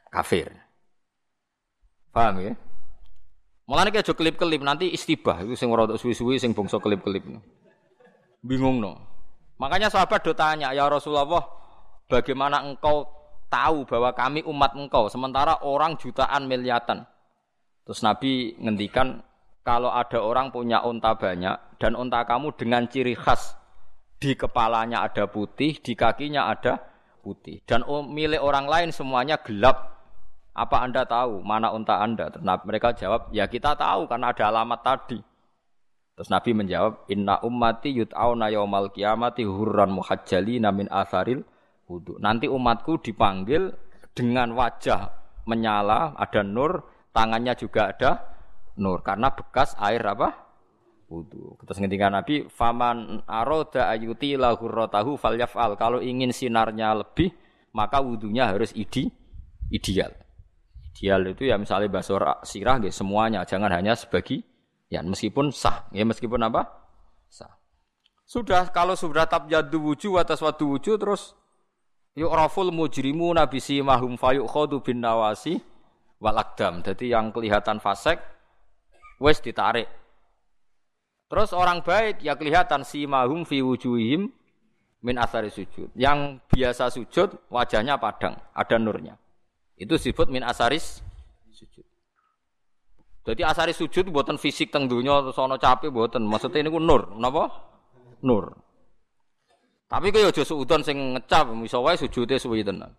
[0.09, 0.49] kafir.
[2.09, 2.53] Paham ya?
[3.69, 7.21] Mulane kayak jo kelip-kelip nanti istibah itu sing ora suwi-suwi sing bangsa kelip-kelip.
[8.43, 8.99] Bingung no.
[9.55, 11.47] Makanya sahabat do tanya, "Ya Rasulullah,
[12.11, 13.07] bagaimana engkau
[13.47, 17.07] tahu bahwa kami umat engkau sementara orang jutaan miliatan?"
[17.87, 19.23] Terus Nabi ngendikan
[19.63, 23.55] kalau ada orang punya unta banyak dan unta kamu dengan ciri khas
[24.19, 26.79] di kepalanya ada putih, di kakinya ada
[27.23, 29.95] putih dan milik orang lain semuanya gelap.
[30.53, 32.29] Apa Anda tahu mana unta Anda?
[32.43, 35.17] Nah, mereka jawab, "Ya kita tahu karena ada alamat tadi."
[36.13, 41.41] Terus Nabi menjawab, "Inna ummati yut'auna yaumal qiyamati hurran muhajjalina min atharil
[41.89, 43.73] wudu." Nanti umatku dipanggil
[44.13, 45.09] dengan wajah
[45.49, 48.11] menyala, ada nur, tangannya juga ada
[48.77, 50.43] nur karena bekas air apa?
[51.13, 51.61] wudu.
[51.61, 57.29] Terus ngendikan Nabi, "Faman aroda ayuti rotahu falyaf'al." Kalau ingin sinarnya lebih,
[57.77, 59.13] maka wudunya harus idi,
[59.69, 60.09] ideal.
[60.93, 64.41] Ideal itu ya misalnya basur sirah gitu, semuanya, jangan hanya sebagi
[64.93, 66.69] ya meskipun sah, ya meskipun apa?
[67.25, 67.49] Sah.
[68.29, 71.33] Sudah kalau sudah tab jadu wuju atas wadu wuju terus
[72.13, 75.57] yuk raful mujrimu nabi simahum fayuk khodu bin nawasi
[76.21, 76.85] wal akdam.
[76.85, 78.21] Jadi yang kelihatan fasek
[79.17, 79.89] wes ditarik.
[81.25, 84.29] Terus orang baik ya kelihatan si mahum fi wujuhim
[85.01, 85.89] min asari sujud.
[85.97, 89.17] Yang biasa sujud wajahnya padang, ada nurnya.
[89.73, 91.01] Itu disebut min asaris
[91.49, 91.83] sujud.
[93.23, 96.27] Jadi asari sujud buatan fisik teng dunya terus ana capek buatan.
[96.27, 97.47] Maksudnya ini ku nur, napa?
[98.19, 98.51] Nur.
[99.87, 102.91] Tapi kaya aja suudon sing ngecap, iso wae sujude tenan.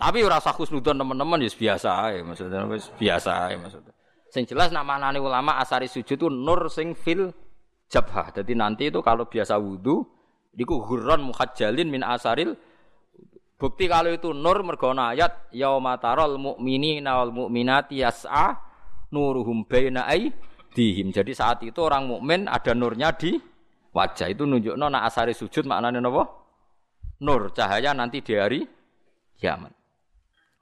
[0.00, 3.92] Tapi ora usah khusnudon teman-teman ya biasa ae maksudnya wis biasa ae maksudnya.
[4.32, 7.28] Sing jelas nak manane ulama asari sujud itu nur sing fil
[7.92, 8.32] jabhah.
[8.32, 10.00] Jadi nanti itu kalau biasa wudu
[10.56, 12.56] iku hurron muhajjalin min asaril
[13.60, 18.56] Bukti kalau itu nur mergona ayat yauma taral mu'minina wal mu'minati yas'a
[19.10, 20.06] nuruhum baina
[20.74, 21.10] dihim.
[21.10, 23.36] Jadi saat itu orang mukmin ada nurnya di
[23.94, 24.30] wajah.
[24.30, 26.26] Itu nunjukno nak asari sujud maknanya napa?
[27.20, 28.64] Nur, cahaya nanti di hari
[29.36, 29.74] kiamat.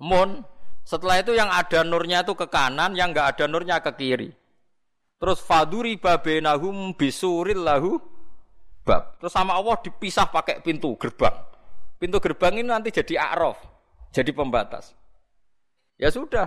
[0.03, 0.43] Mun
[0.83, 4.33] setelah itu yang ada nurnya itu ke kanan, yang enggak ada nurnya ke kiri.
[5.19, 7.99] Terus faduri babenahum bisuril lahu
[8.87, 9.19] bab.
[9.20, 11.35] Terus sama Allah dipisah pakai pintu gerbang.
[11.99, 13.59] Pintu gerbang ini nanti jadi arof,
[14.15, 14.95] jadi pembatas.
[15.99, 16.47] Ya sudah,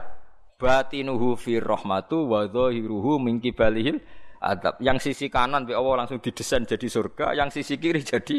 [0.61, 3.97] batinuhu fi rahmatu wa dhahiruhu min kibalihil
[4.37, 4.77] adab.
[4.77, 8.37] Yang sisi kanan bi Allah langsung didesain jadi surga, yang sisi kiri jadi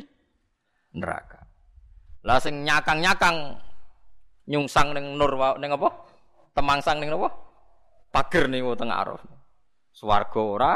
[0.95, 1.43] neraka.
[2.23, 3.59] Lah sing nyakang-nyakang
[4.47, 5.91] nyungsang ning nur ning apa?
[6.55, 7.29] Temangsang ning apa?
[8.15, 9.21] Pager ning tengah araf.
[9.91, 10.73] Swarga ora,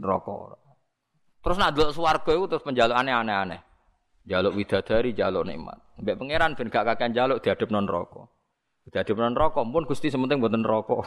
[0.00, 0.58] neraka ora.
[1.38, 3.60] Terus nak delok swarga iku terus penjalukane aneh-aneh.
[4.28, 5.78] Jaluk widadari, jaluk nikmat.
[5.98, 8.28] Mbek pangeran ben gak kakean jaluk diadep non neraka.
[8.88, 11.04] Diadep non neraka pun Gusti sementing mboten neraka.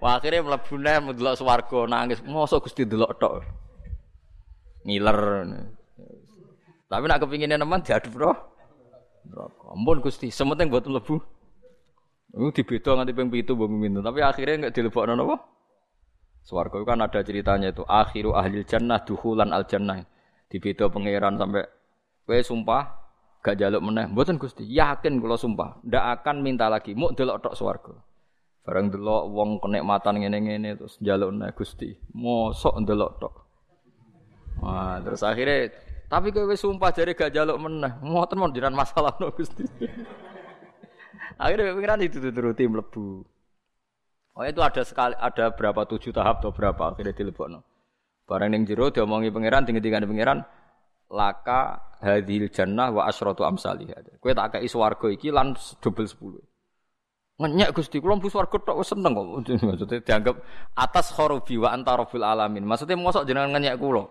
[0.00, 2.20] Wah akhirnya mlebu neh ndelok swarga nangis.
[2.20, 3.40] Mosok Gusti delok tok.
[4.84, 5.18] Ngiler.
[6.86, 8.36] Tapi nak kepinginnya nemen diadep roh.
[9.26, 9.72] Neraka.
[9.72, 11.18] Ampun Gusti, sementing buat mlebu.
[12.36, 15.36] Itu dibeda nganti ping 7 mbok tapi akhirnya enggak dilebokno napa?
[16.44, 20.04] Swarga kan ada ceritanya itu akhiru ahli jannah duhulan al jannah.
[20.52, 21.64] Dibeda pangeran sampai
[22.28, 23.05] kowe sumpah
[23.46, 24.10] gak jaluk meneh.
[24.10, 26.98] Mboten Gusti, yakin kula sumpah, ndak akan minta lagi.
[26.98, 27.94] Muk delok tok swarga.
[28.66, 31.94] Bareng delok wong kenikmatan ngene-ngene terus jaluk meneh Gusti.
[32.10, 33.34] Mosok ndelok tok.
[34.58, 35.70] Wah, terus akhirnya
[36.10, 37.94] tapi kowe wis sumpah jare gak jaluk meneh.
[38.02, 39.62] Ngoten mon jiran masalah no Gusti.
[41.36, 43.20] Akhirnya pikiran itu turuti mlebu.
[44.36, 47.60] Oh itu ada sekali ada berapa tujuh tahap atau berapa akhirnya dilebokno.
[48.24, 50.40] Barang ning jero diomongi pangeran tinggi-tinggi pangeran
[51.12, 53.90] laka hadhil jannah wa asyratu amsalih.
[54.22, 56.38] Kowe tak kei swarga iki lan double 10.
[57.36, 59.26] Ngenyek Gusti kula mlebu swarga tok seneng kok.
[59.68, 60.36] Maksudnya dianggap
[60.72, 62.64] atas khorobi wa anta alamin.
[62.64, 64.08] Maksudnya mosok jenengan ngenyek kula.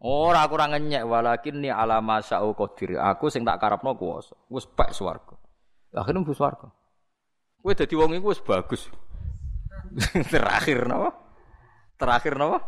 [0.00, 3.00] Ora aku ora ngenyek walakin ni ala masa'u qadir.
[3.00, 4.36] Aku sing tak karepno kuwasa.
[4.52, 5.36] Wis pek swarga.
[5.96, 6.68] Akhirnya mlebu swarga.
[7.60, 8.88] Kowe dadi wong iku wis bagus.
[10.32, 11.16] Terakhir napa?
[11.96, 12.60] Terakhir napa?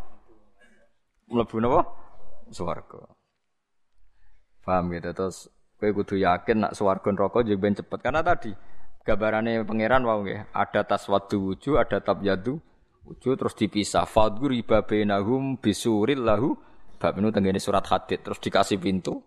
[1.28, 1.80] Mlebu napa?
[2.48, 3.12] Swarga.
[4.62, 8.55] Paham gitu terus kowe kudu yakin nak swarga neraka yo ben cepet karena tadi
[9.02, 12.62] gambarane pangeran wau nggih ada taswadu wuju ada tabyadu
[13.02, 16.55] wuju terus dipisah fadgur ibabainahum bisuril lahu
[17.02, 19.18] Bab ini surat hadid terus dikasih pintu.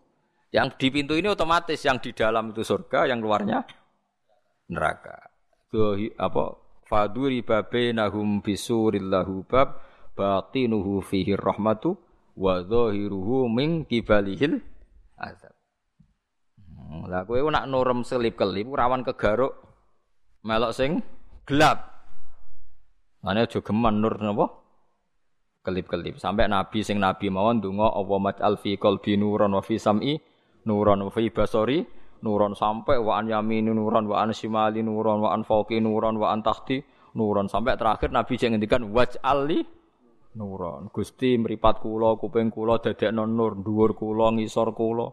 [0.47, 3.67] Yang di pintu ini otomatis yang di dalam itu surga, yang luarnya
[4.71, 5.27] neraka.
[5.67, 6.55] Itu apa?
[6.87, 9.83] Faduri babainahum bisuril lahu bab
[10.15, 11.99] batinuhu fihi rahmatu
[12.39, 14.63] wa dhahiruhu min kibalihil
[15.19, 15.53] azab.
[16.75, 19.55] Hmm, lah kowe nak nurem selip-kelip rawan kegaruk
[20.45, 21.01] melok sing
[21.47, 21.95] gelap.
[23.25, 24.45] Ane aja geman nur napa?
[25.65, 26.21] Kelip-kelip.
[26.21, 30.13] Sampai nabi sing nabi mawon donga apa maj'al fi qalbi nuran wa fi sam'i
[30.69, 31.81] nuran wa fi basari
[32.21, 36.33] nuran sampai wa an yamini nuran wa an shimali nuran wa an fawqi nuran wa
[36.33, 36.85] an tahti
[37.17, 39.65] nuran sampai terakhir nabi sing ngendikan waj'ali
[40.35, 40.91] nuron.
[40.91, 45.07] Gusti mripat kula, kuping kula dadekno nur, dhuwur kula, ngisor kula.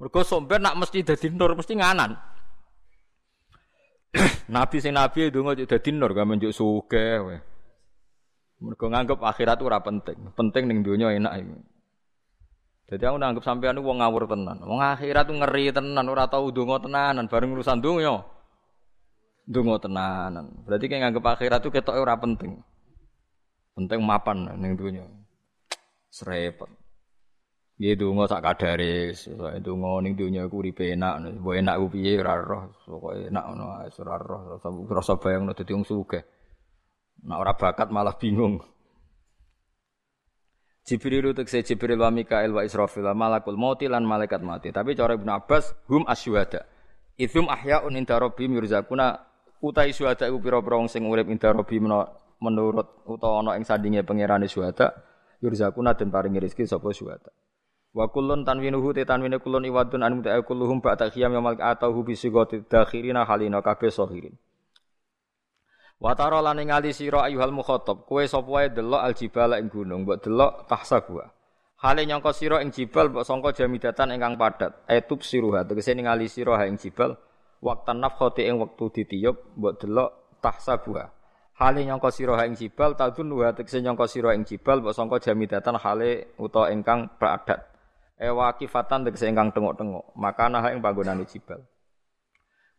[0.00, 2.12] Mergo somben nak mesti dadi nur, mesti nganan.
[4.52, 7.36] nabi sing nabi ndonga dadi nur, gak menjuk sugih kowe.
[8.62, 10.18] Mergo nganggep akhirat ora penting.
[10.34, 11.56] Penting ning donya enak iki.
[12.92, 14.58] Jadi aku nganggep sampean wong ngawur tenan.
[14.62, 18.20] Wong akhirat tuh ngeri tenan, ora tau donga tenanan, bareng urusan donya.
[19.48, 20.62] Donga tenanan.
[20.62, 22.60] Berarti kayak nganggep akhirat tuh ketoke ora penting.
[23.72, 25.04] Penting mapan ning dunya.
[26.12, 26.68] Srepet.
[27.80, 32.20] Nggih donga sak kadare, sak donga ning dunya iku uripe enak, mbok enak ku piye
[32.20, 32.62] ora roh,
[33.16, 34.40] enak ngono ae ora roh,
[34.92, 36.22] rasa bayangno dadi wong sugih.
[37.24, 38.60] Nek ora bakat malah bingung.
[40.82, 44.74] Jibril saya Jibril wa Mikail wa Israfil wa malakul mauti lan malaikat mati.
[44.74, 46.66] Tapi cara Ibnu Abbas hum asyuhada.
[47.14, 48.58] Idzum ahyaun inda rabbihim
[49.62, 51.54] utai syuhada iku pira-pira wong sing urip inda
[52.42, 54.90] menurut utawa ana ing sandinge pangerane syuhada
[55.38, 57.30] yurzakuna den paringi rezeki sapa syuhada
[57.94, 62.18] wa kullun tanwinuhu te tanwine kullun iwadun an muta'a kulluhum ba'da khiyam yamal atahu bi
[62.18, 64.34] sigati dakhirina halina kabeh sahirin
[66.02, 70.18] wa tara lan ningali sira ayuhal mukhatab kowe sapa wae delok aljibala ing gunung mbok
[70.26, 71.30] delok tahsabuha
[71.82, 74.86] Hale nyangka sira ing jibal mbok sangka jamidatan ingkang padat.
[74.86, 77.18] Etub siruha tegese ningali sira ing jibal
[77.58, 81.21] waktan nafkhati ing wektu ditiup mbok delok tahsabuha.
[81.62, 85.78] Hale nyangka sira ing jibal tadun wa tekse nyangka sira ing jibal mbok sangka jamidatan
[85.78, 87.62] hale uta ingkang padat.
[88.18, 91.62] Ewa kifatan tekse ingkang tengok-tengok, makana ing panggonane jibal.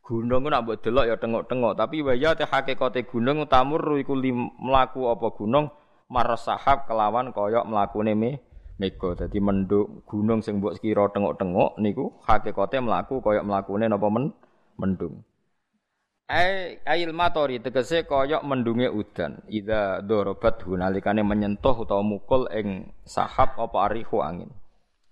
[0.03, 4.19] Gunung nak mbok delok ya tengok-tengok, tapi waya te hakikate gunung utamur iku
[4.59, 5.71] mlaku apa gunung
[6.11, 8.43] marasahab kelawan kaya mlakune me
[8.75, 9.15] mega.
[9.15, 14.35] Dadi menduk gunung sing mbok kira tengok-tengok niku hakikate mlaku kaya mlakune napa men
[14.75, 15.23] mendung.
[16.31, 19.43] Ai ail matori tegese kaya mendunge udan.
[19.51, 24.47] Ida dorobat hunalikane menyentuh utawa mukul ing sahab apa arihu angin.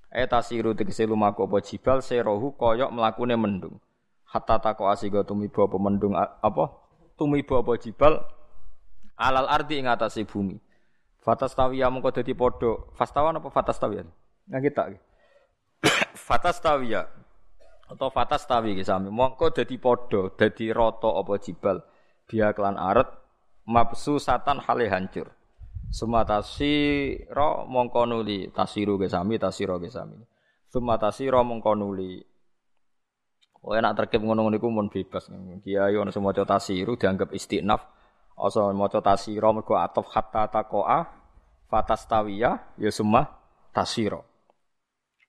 [0.07, 3.75] Ai tasiru tegese lumaku apa jibal serohu kaya mlakune mendung.
[4.23, 6.71] Hatta tako asiga tumiba apa mendung apa
[7.19, 8.23] tumiba apa jibal
[9.19, 10.55] alal ardi ing atase bumi.
[11.21, 12.87] Fatastawiya mengko dadi padha.
[12.95, 14.07] Fastawan apa fatastawiya?
[14.47, 14.83] Nggak kita.
[16.27, 17.20] Fatastawiya
[17.91, 21.83] atau fatas tawi sami mongko dadi padha dadi rata apa jibal
[22.31, 23.11] dia klan aret
[23.67, 25.27] mapsu satan hale hancur
[25.91, 26.73] sumatasi
[27.27, 30.23] ro mongko nuli tasiru ke sami tasiro ke sami
[30.71, 32.31] sumatasi ro mongko nuli
[33.61, 35.29] Oh enak terkep ngono-ngono iku mun bebas.
[35.61, 37.81] Kiai ono semoco tasiru dianggap istinaf.
[38.33, 41.05] Asa maca tasiro mergo atof hatta taqoa
[41.69, 43.21] fatastawiya ya summa
[43.69, 44.30] tasiro.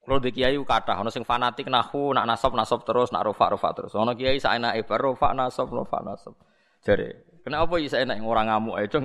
[0.02, 3.70] Kalau di kiai kata, ono sing fanatik nahu, nak nasab nasab terus, nak rofa rofa
[3.70, 3.94] terus.
[3.94, 6.34] Ono kiai saya enak ibar rofa nasab rofa nasab.
[6.82, 8.98] Jadi, kenapa ya saya enak orang ngamuk aja?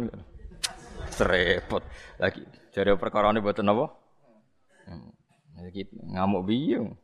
[1.14, 1.86] Serepot
[2.18, 2.42] lagi.
[2.74, 3.86] Jadi perkara ini buat apa?
[4.90, 5.10] Hmm.
[5.62, 6.98] Lagi ngamuk biung.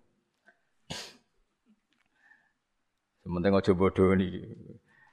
[3.22, 4.42] Sementing aja bodoh nih.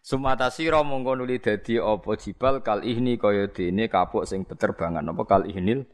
[0.01, 5.23] Sumata sira mongko nuli dadi apa jibal kal ihni kaya dene kapuk sing beterbangan apa
[5.29, 5.85] kal ihnil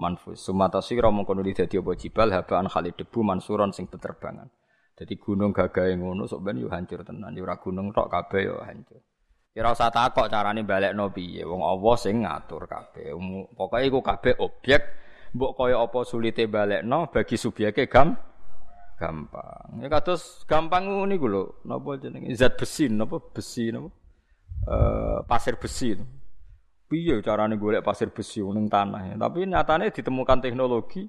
[0.00, 0.40] manfus.
[0.40, 4.48] Sumata sira mongko nuli dadi apa jibal habaan khalid debu mansuron sing beterbangan.
[4.96, 7.36] Jadi gunung gagahe ngono sok ben yo hancur tenan.
[7.36, 9.00] Yo ora gunung tok kabeh yo hancur.
[9.52, 11.44] Ya ora usah takok carane balekno piye.
[11.44, 13.12] Wong Allah sing ngatur kabeh.
[13.52, 14.82] Pokoke iku kabeh objek
[15.36, 18.16] mbok kaya apa sulite balekno bagi subyeke gam
[19.00, 19.80] gampang.
[19.80, 21.64] Ya kados gampang niku lho.
[21.64, 23.88] Napa jenenge zat besi napa besi napa?
[24.60, 25.96] Uh, pasir besi
[26.90, 29.14] piye carane golek pasir besi ning tanah.
[29.14, 29.16] Ya.
[29.16, 31.06] Tapi nyatane ditemukan teknologi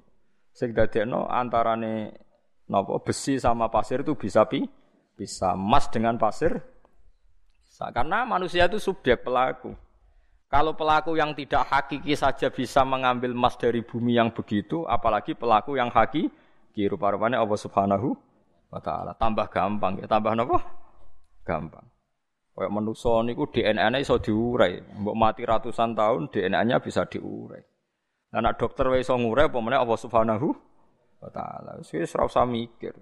[0.54, 2.14] sing dadekno antarane
[2.70, 4.62] napa besi sama pasir itu bisa pi
[5.18, 6.54] bisa emas dengan pasir.
[7.82, 9.74] Karena manusia itu subjek pelaku.
[10.46, 15.74] Kalau pelaku yang tidak hakiki saja bisa mengambil emas dari bumi yang begitu, apalagi pelaku
[15.74, 16.30] yang hakiki,
[16.86, 18.14] rupa-rupanya Allah Subhanahu
[18.70, 19.18] wa taala.
[19.18, 20.62] Tambah gampang ya, tambah napa?
[21.42, 21.82] Gampang.
[22.52, 24.76] Kayak manusa niku DNA-ne iso diurai.
[24.76, 27.64] Mbok mati ratusan tahun DNA-nya bisa diurai.
[28.32, 30.48] Nah, dokter wae iso ngurai apa meneh Allah Subhanahu
[31.20, 31.80] wa taala.
[31.80, 32.92] Wis ora mikir.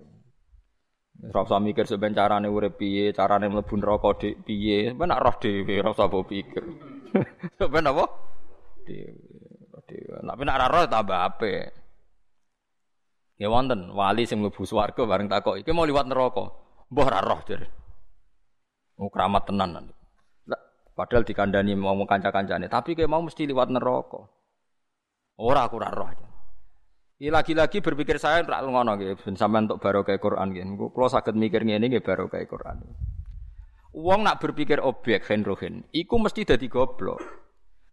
[1.21, 4.91] Ora mikir sampeyan carane urip piye, carane mlebu neraka dik piye.
[4.91, 6.63] Sampeyan nak roh dhewe ora usah pikir.
[7.59, 8.05] Sampeyan apa?
[8.87, 10.19] Dhewe.
[10.27, 11.67] Tapi nak roh tambah apik.
[13.39, 16.55] Ya wonten wali sing mlebu swarga bareng takok iki mau liwat neraka.
[16.91, 17.80] Mbah ora roh jare.
[19.01, 19.95] Oh keramat tenan nanti.
[20.93, 24.21] Padahal dikandani mau kanca-kancane, tapi kayak mau mesti liwat neraka.
[25.41, 26.13] Ora aku ora roh.
[27.21, 30.93] lagi-lagi berpikir saya ora ngono nggih, ben sampean untuk barokah Quran nggih.
[30.93, 32.85] Kula saged mikir ngene nggih barokah Quran.
[33.97, 37.25] Wong nak berpikir objek henrohen, iku mesti dadi goblok.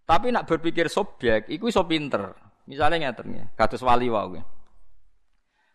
[0.03, 2.35] Tapi nak berpikir subjek, iku iso pinter.
[2.67, 4.43] Misalnya ngeten nggih, kados wali wae.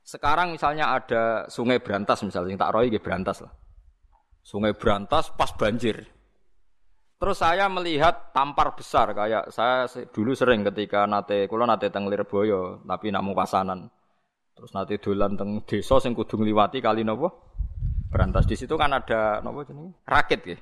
[0.05, 3.53] Sekarang misalnya ada sungai berantas misalnya, tak roy nggih berantas lah.
[4.43, 6.03] Sungai berantas pas banjir.
[7.23, 12.83] Terus saya melihat tampar besar kayak saya dulu sering ketika nate kula nate teng Lirboyo
[12.83, 13.87] tapi nak pasanan.
[14.59, 17.31] Terus nate dolan teng desa sing kudu ngliwati kali napa?
[18.11, 20.03] Berantas di situ kan ada napa jenenge?
[20.03, 20.59] Rakit ya.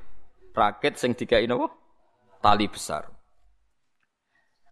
[0.52, 1.72] Rakit sing dikai napa?
[2.44, 3.08] Tali besar.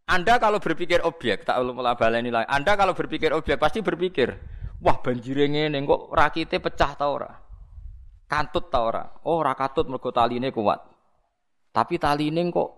[0.09, 2.49] Anda kalau berpikir objek, tak perlu baleni lagi.
[2.49, 4.29] Anda kalau berpikir objek pasti berpikir,
[4.81, 7.48] wah banjir ngene kok rakite pecah ta ora?
[8.29, 9.05] Kantut ta ora?
[9.25, 10.85] Oh, ora katut mergo taline kuat.
[11.73, 12.71] Tapi tali ini kok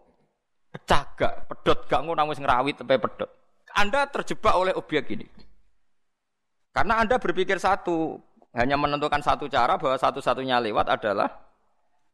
[0.71, 3.31] pecah gak, pedot gak ngono wis ngerawit sampai pedot.
[3.75, 5.27] Anda terjebak oleh objek ini.
[6.71, 8.15] Karena Anda berpikir satu,
[8.55, 11.27] hanya menentukan satu cara bahwa satu-satunya lewat adalah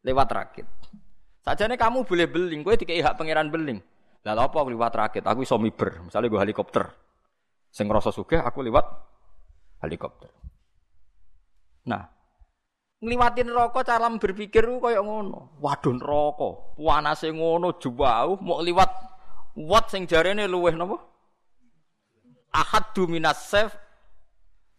[0.01, 0.67] lewat rakit.
[1.45, 3.79] Saja nih kamu boleh beling, gue tiga hak pangeran beling.
[4.25, 5.25] Lalu apa lewat rakit?
[5.29, 6.89] Aku iso miber, misalnya gue helikopter.
[7.69, 8.85] Sing rasa sugih aku lewat
[9.85, 10.33] helikopter.
[11.87, 12.16] Nah,
[13.01, 15.61] ngliwatin rokok cara berpikir kaya ngono.
[15.61, 16.49] Waduh neraka,
[16.81, 18.91] panase ngono jauh mau liwat
[19.57, 20.97] wat sing jarene luweh napa?
[22.57, 23.77] Ahaddu minas saf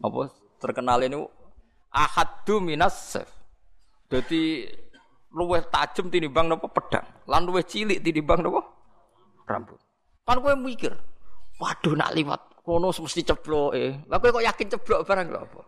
[0.01, 1.21] apa terkenal ini
[1.93, 3.29] ahaddu minas saf.
[4.09, 4.65] Dadi
[5.29, 8.65] luweh tajem tinimbang napa pedang, lan luweh cilik tinimbang napa
[9.45, 9.77] rambut.
[10.25, 10.91] Kan kowe mikir,
[11.61, 14.09] waduh nak liwat kono mesti cebloke.
[14.09, 15.61] Lah kowe kok yakin ceblok barang lho apa?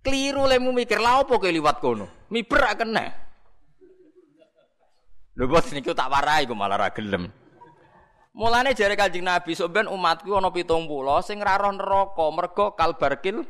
[0.00, 2.08] Keliru lemu mikir lah apa kowe liwat kono.
[2.32, 3.04] Miber ra kena.
[5.36, 7.28] Lho bos niku tak warai kok malah ra gelem.
[8.32, 13.44] Mulane jare Kanjeng Nabi sok ben umatku ana 70 sing ra roh neraka mergo kalbarkil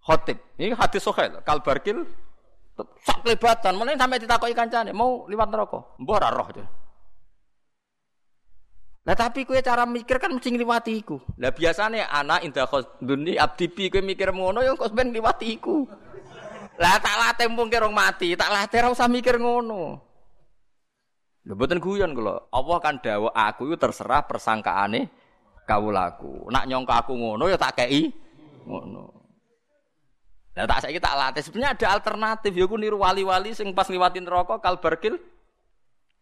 [0.00, 0.38] khotib.
[0.56, 2.08] Ini hadis sahih kalbarkil
[3.04, 3.76] sak kelebatan.
[3.76, 5.84] Mulane sampe ditakoki kancane mau liwat neraka.
[6.00, 6.48] Mbah ra roh.
[9.02, 11.18] Nah tapi kue cara mikir kan mesti ngliwati iku.
[11.42, 15.82] Lah biasane anak indah khosduni abdi bi kue mikir ngono yang kos ben ngliwati iku.
[16.78, 19.98] Lah tak latih mumpung kira mati, tak latih ora usah mikir ngono.
[21.42, 22.46] Lho mboten guyon kula.
[22.54, 25.10] Allah kan dawuh aku itu terserah persangkaane
[25.66, 26.46] kawulaku.
[26.54, 28.06] Nak nyongka aku ngono ya tak kei
[28.70, 29.10] ngono.
[30.54, 31.42] Lah tak saiki tak latih.
[31.42, 35.18] Sebenarnya ada alternatif ya ku niru wali-wali sing pas ngliwati neraka kalbarkil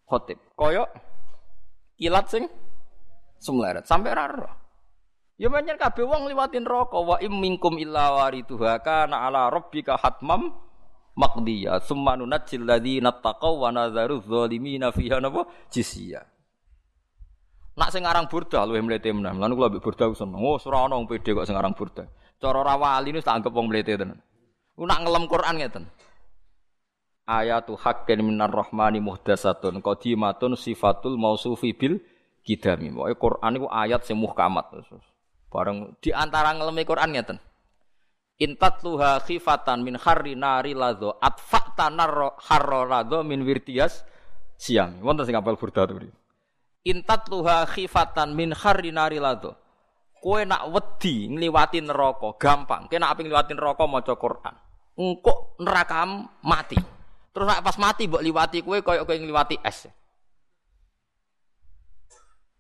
[0.09, 0.41] khotib.
[0.57, 0.89] Koyok
[2.01, 2.49] kilat sing
[3.41, 4.47] semleret sampai raro.
[5.41, 10.53] Ya banyak kabeh wong liwatin rokok wa im minkum illa warituha kana ala rabbika hatmam
[11.17, 16.21] maqdiya summa nunajjil ladzina taqaw wa nadzaru dzalimina fiha napa jisya.
[17.81, 19.41] Nak sing aran burda luwih mlete menan.
[19.41, 20.45] Lan kula mbek burda seneng.
[20.45, 22.05] Oh, ora ana wong pede kok sing aran burda.
[22.37, 24.21] Cara ora wali niku tak anggap wong mlete tenan.
[24.77, 25.85] Ku nak ngelem Quran ngeten.
[27.25, 31.97] Ayatu haqqin minar rahmani muhdasatun qadimatun sifatul mausufi bil
[32.45, 32.91] kidami.
[32.93, 34.73] Pokoke Quran iku ayat sing muhkamat.
[35.51, 37.39] Bareng di antara ngelemi Quran ngeten.
[38.41, 41.93] Intat luha khifatan min harri nari ladho atfa'ta
[42.41, 44.01] harro ladho min wirtias
[44.57, 45.05] siang.
[45.05, 46.01] Wonten sing apal burda to
[46.89, 49.21] Intat luha khifatan min harri nari.
[50.21, 52.93] Kowe nak wedi ngliwati neraka gampang.
[52.93, 54.55] Kowe nak apik ngliwati neraka maca Quran.
[55.01, 56.05] Engko neraka
[56.45, 56.77] mati.
[57.33, 59.89] Terus nak pas mati mbok liwati kowe koyo kowe ngliwati es.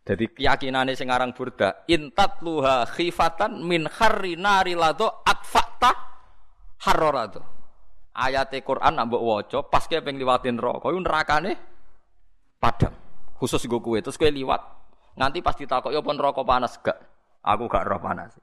[0.01, 5.93] Jadi keyakinannya sing aran burda, intat luha khifatan min kharri nari lado atfakta
[6.89, 7.44] harorado.
[8.16, 11.52] Ayat Quran nambah waca pas kowe pengen liwatin neraka, nerakane
[12.59, 12.93] padam.
[13.39, 14.60] Khusus gue kue terus kowe liwat
[15.16, 16.97] nganti pas ditakok ya pun neraka panas gak?
[17.40, 18.36] Aku gak roh panas.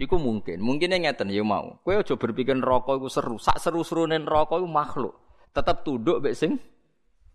[0.00, 1.76] Iku mungkin, mungkin ngeten ya mau.
[1.84, 5.14] Kowe aja berpikir neraka iku seru, sak seru-serune neraka iku makhluk.
[5.50, 6.56] Tetap tunduk mek sing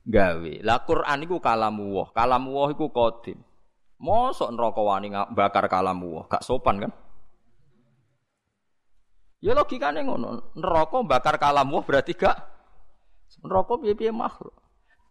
[0.05, 0.53] gawe.
[0.61, 2.07] Lah Quran iku kalamu wah.
[2.13, 3.41] Kalamu wah iku qadim.
[3.97, 6.91] Mosok neraka wani bakar kalamu wah, gak sopan kan?
[9.41, 10.53] Ya logikane ngono.
[10.53, 12.37] Neraka bakar kalamu wah berarti gak
[13.41, 14.53] neraka piye-piye makhluk.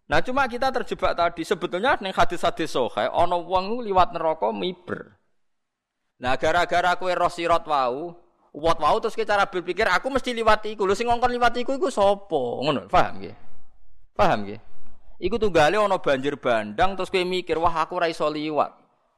[0.05, 5.17] Nah cuma kita terjebak tadi sebetulnya ning hadis-hadis sahih ana wong liwat neraka miber.
[6.21, 8.13] Nah gara-gara kue roh sirat wau,
[8.53, 10.85] wat wau terus cara berpikir aku mesti liwati iku.
[10.85, 12.41] Lho sing ngongkon liwati iku iku sapa?
[12.61, 13.35] Ngono, paham nggih?
[14.13, 14.74] Paham nggih?
[15.15, 18.71] Iku tunggale ana banjir bandang terus kowe mikir, wah aku ora iso liwat.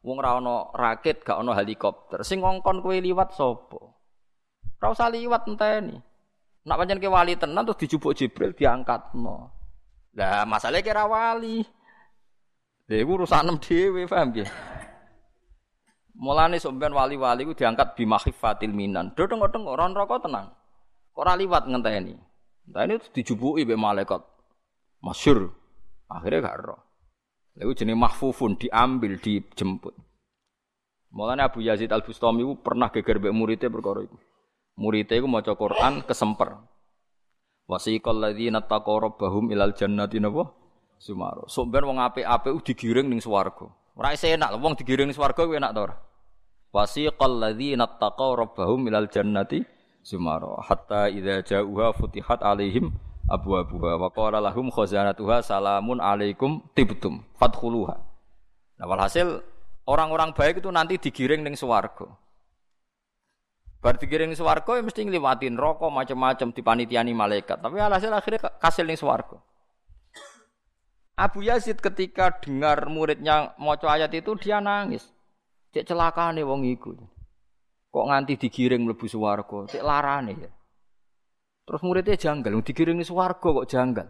[0.05, 2.21] Wong ora ana rakit, gak ana helikopter.
[2.21, 3.81] Sing ngongkon kowe liwat sapa?
[4.77, 5.97] Ora usah liwat enteni.
[6.67, 9.49] Nak pancen ke wali tenan terus dijupuk Jibril diangkatno.
[10.13, 11.65] Lah masalahnya kira wali.
[12.87, 14.49] Lha urusan dhewe, paham nggih?
[16.17, 19.13] Mulane sampean wali-wali ku diangkat bi makhifatil minan.
[19.13, 20.47] Do tengok-tengok ora neraka tenang.
[21.17, 22.17] Ora liwat ngenteni.
[22.67, 24.21] Entah itu dijubuki be malaikat.
[24.99, 25.53] Masyur.
[26.07, 26.81] Akhirnya gak roh.
[27.57, 29.95] Lalu jenis mahfufun diambil, dijemput.
[31.11, 34.17] Mulane Abu Yazid Al Bustami itu pernah geger be muridnya perkara itu.
[34.77, 36.59] Muridnya itu maca Quran kesemper.
[37.67, 40.53] Wasiqal ladzina taqaw rabbahum ilal jannati napa?
[40.97, 41.49] Sumaro.
[41.51, 43.67] Sampeyan wong apik-apik digiring ning swarga.
[43.97, 45.95] Ora enak wong digiring ning swarga kuwi enak ta ora?
[46.71, 49.65] Wasiqal ladzina taqaw rabbahum ilal jannati
[50.07, 52.95] sumara hatta idza ja'uha futihat alaihim
[53.27, 57.99] abwabuha wa qala lahum khazanatuha salamun alaikum tibtum fadkhuluha.
[58.79, 59.43] Nah walhasil
[59.83, 62.07] orang-orang baik itu nanti digiring ning swarga.
[63.83, 67.59] Bar digiring ning swarga ya mesti ngliwati neraka macam-macam dipanitiani malaikat.
[67.59, 69.37] Tapi alhasil akhirnya kasil ning swarga.
[71.17, 75.01] Abu Yazid ketika dengar muridnya maca ayat itu dia nangis.
[75.73, 76.93] Cek celakane wong iku.
[77.89, 80.51] Kok nganti digiring mlebu swarga, cek larane ya.
[81.67, 84.07] Terus muridnya janggal, digiring swarga kok janggal.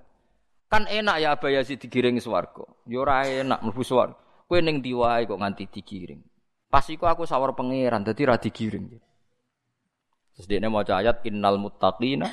[0.69, 2.69] Kan enak ya Abu Yazid digiring swarga.
[2.85, 3.01] Ya
[3.41, 4.13] enak mlebu swarga.
[4.45, 6.21] Kowe ning diwae kok nganti digiring.
[6.69, 8.93] Pas iku aku sawar pangeran, dadi ra digiring.
[10.37, 12.29] Terus dia mau ayat innal muttaqina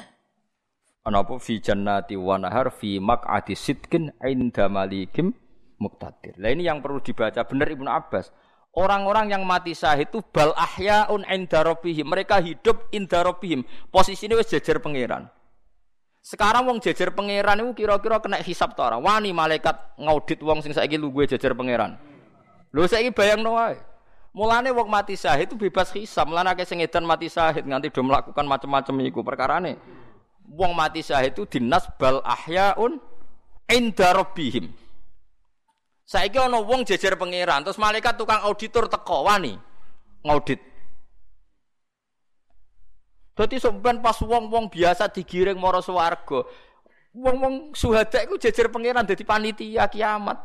[1.08, 5.32] anapa fi jannati wa nahar fi maq'adi sidkin inda malikim
[5.80, 6.36] muqtadir.
[6.36, 8.28] Lah ini yang perlu dibaca benar Ibnu Abbas.
[8.74, 11.62] Orang-orang yang mati syahid itu bal ahyaun inda.
[11.86, 13.62] Mereka hidup inda rabbihim.
[13.94, 15.30] Posisinya wis jejer pangeran.
[16.24, 18.96] Sekarang wong jejer pangeran itu kira-kira kena hisap ta ora?
[18.98, 22.00] Wani malaikat ngaudit wong sing saiki lu gue jejer pangeran.
[22.74, 23.78] Lho saiki bayangno wae.
[24.34, 26.26] Mulane wong mati syahid itu bebas hisap.
[26.26, 29.78] Mulane akeh sing edan mati syahid nganti do melakukan macam-macam iku perkarane.
[30.50, 32.98] Wong mati syahid itu dinas bal ahyaun
[33.70, 34.72] inda rabbihim.
[36.04, 39.56] Saiki ana wong jejer pangeran, terus malaikat tukang auditor teko wani
[40.20, 40.60] ngaudit.
[43.34, 46.44] Dadi sampean pas wong-wong biasa digiring mara swarga.
[47.16, 50.38] Wong-wong suhada iku jejer pangeran dadi panitia kiamat.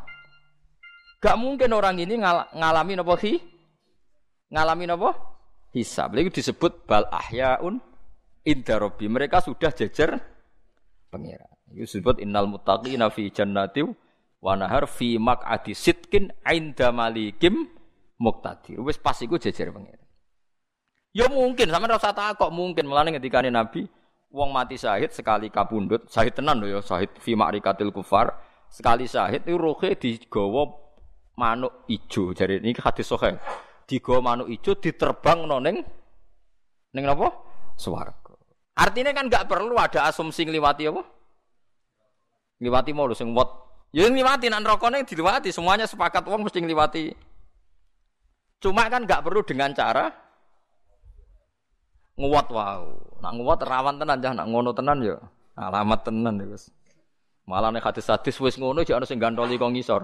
[1.19, 3.35] Gak mungkin orang ini ngal ngalami napa hi?
[4.49, 5.11] Ngalami napa?
[5.75, 6.15] Hisab.
[6.15, 7.83] Lha disebut bal ahyaun
[8.47, 8.79] inda.
[8.79, 10.17] Mereka sudah jejer
[11.11, 11.51] pangeran.
[11.69, 13.93] Itu disebut innal muttaqina fi jannatin
[14.39, 17.67] wa nahar fi maq'adi sitkin inda malikim
[18.19, 18.79] muqtadir.
[18.83, 19.99] Wis pas iku jejer pengen.
[21.15, 23.89] Ya mungkin sama rasa kok mungkin melane ketika Nabi
[24.29, 28.29] wong mati syahid sekali kabundut, syahid tenan lho ya, syahid fi ma'rikatil kufar,
[28.69, 30.69] sekali syahid itu rohe digawa
[31.33, 32.31] manuk ijo.
[32.37, 33.41] Jadi ini hadis sahih.
[33.89, 35.81] Digawa manuk ijo diterbang ning
[36.93, 37.33] ning napa?
[37.73, 38.37] Swarga.
[38.77, 41.01] Artinya kan nggak perlu ada asumsi ngliwati apa?
[42.61, 47.03] Ngliwati mau lho sing wat Ya ngliwati nak neraka diliwati, semuanya sepakat wong mesti ngliwati.
[48.61, 50.13] Cuma kan nggak perlu dengan cara
[52.19, 52.83] nguat wow.
[53.23, 55.17] Nak nguat rawan tenan jah, nak ngono tenan ya
[55.57, 56.69] alamat tenan ya wis.
[57.49, 60.03] Malah nek hadis-hadis wis ngono jek ana sing gantoli kok ngisor.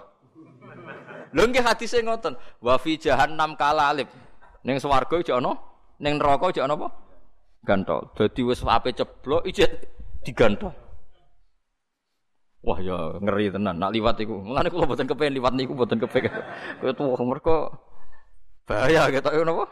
[1.36, 4.08] Lho nggih hadise ngoten, wa fi jahannam kalalib.
[4.66, 5.54] Ning swarga jek ana,
[6.02, 6.90] ning neraka jek ana apa?
[7.62, 8.10] Gantol.
[8.18, 9.70] Dadi wis ape ceblok ijek
[10.26, 10.74] digantol.
[12.66, 14.42] Wah ya ngeri tenan nak liwat iku.
[14.42, 16.34] Mulane kula mboten kepengin liwat niku mboten kepengin.
[16.82, 17.58] Kowe tuwa mergo
[18.66, 19.70] bahaya ketok napa?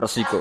[0.00, 0.40] Resiko.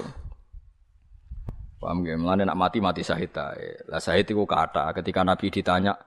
[1.83, 2.15] Paham gak?
[2.15, 3.83] Mulane nak mati mati syahid ae.
[3.91, 5.99] Lah syahid iku kata ketika Nabi ditanya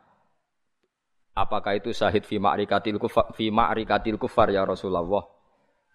[1.37, 5.25] apakah itu syahid fi ma'rikatil kufar fi ma'rikatil kufar ya Rasulullah.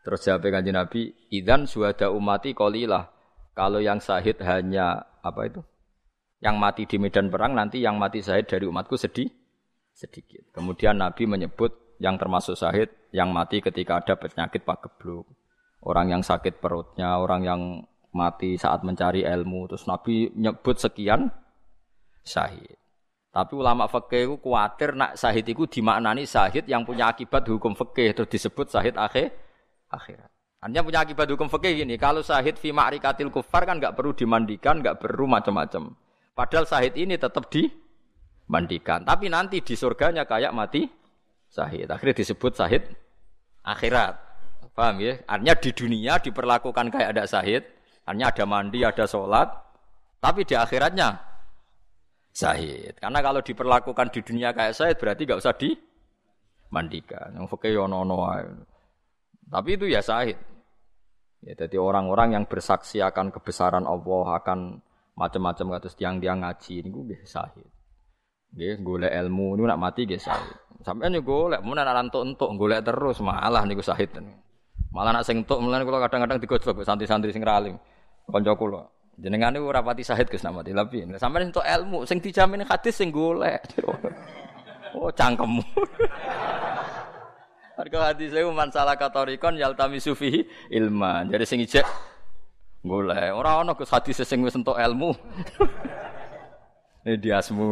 [0.06, 3.10] Terus jawab kanjeng Nabi, "Idzan suhada umati qalilah."
[3.58, 5.62] Kalau yang syahid hanya apa itu?
[6.38, 9.26] Yang mati di medan perang nanti yang mati syahid dari umatku sedih
[9.90, 10.54] sedikit.
[10.54, 15.26] Kemudian Nabi menyebut yang termasuk syahid yang mati ketika ada penyakit pagebluk.
[15.82, 17.62] Orang yang sakit perutnya, orang yang
[18.14, 19.66] mati saat mencari ilmu.
[19.74, 21.34] Terus Nabi menyebut sekian
[22.22, 22.78] syahid.
[23.34, 28.18] Tapi ulama fikih itu khawatir nak syahid itu dimaknani syahid yang punya akibat hukum fikih
[28.18, 29.30] terus disebut syahid akhir
[29.94, 30.30] akhirat.
[30.66, 34.82] Hanya punya akibat hukum fikih gini, kalau syahid fi ma'rikatil kufar kan nggak perlu dimandikan,
[34.82, 35.94] nggak perlu macam-macam.
[36.38, 39.02] Padahal sahid ini tetap dimandikan.
[39.02, 40.86] Tapi nanti di surganya kayak mati
[41.50, 41.90] sahid.
[41.90, 42.86] Akhirnya disebut sahid
[43.66, 44.14] akhirat.
[44.78, 45.18] Paham ya?
[45.26, 47.66] Artinya di dunia diperlakukan kayak ada sahid,
[48.06, 49.50] artinya ada mandi, ada sholat,
[50.22, 51.18] tapi di akhiratnya
[52.30, 52.94] sahid.
[53.02, 57.34] Karena kalau diperlakukan di dunia kayak sahid berarti gak usah dimandikan.
[57.34, 58.06] Yang fakir yono
[59.50, 60.38] Tapi itu ya sahid.
[61.42, 64.82] Ya, jadi orang-orang yang bersaksi akan kebesaran Allah, akan
[65.18, 67.66] macam-macam kata tiang-tiang ngaji ini gue sahid.
[68.54, 70.56] Nggih, golek ilmu niku nak mati nggih sahid.
[70.86, 72.54] Sampeyan yo golek mun ana entuk-entuk
[72.86, 74.14] terus malah niku sahid.
[74.94, 77.82] Malah nak sing entuk mulane kula kadang-kadang digojlok santri-santri sing ralim.
[78.30, 78.86] Kanca kula.
[79.18, 82.94] Jenengan niku ora pati sahid Gus nak mati tapi sampeyan entuk ilmu sing dijamin hadis
[82.94, 83.66] sing golek.
[84.98, 85.62] Oh, cangkemmu.
[87.78, 90.42] Harga hadis itu masalah katorikon yaltami sufi
[90.74, 91.22] ilma.
[91.30, 91.86] Jadi sing ijek
[92.88, 93.36] golek.
[93.36, 95.14] Ora ana Gus hadis sing wis entuk ilmu.
[97.06, 97.68] Ini diasmu.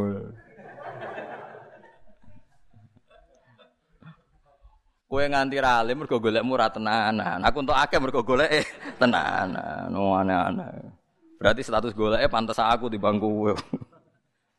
[5.05, 7.39] Kue nganti ralim mergo golekmu ora tenanan.
[7.47, 8.67] Aku untuk akeh mergo golek
[8.99, 9.89] tenanan.
[9.89, 10.91] No aneh-aneh.
[11.39, 13.55] Berarti status golek pantas aku di bangku.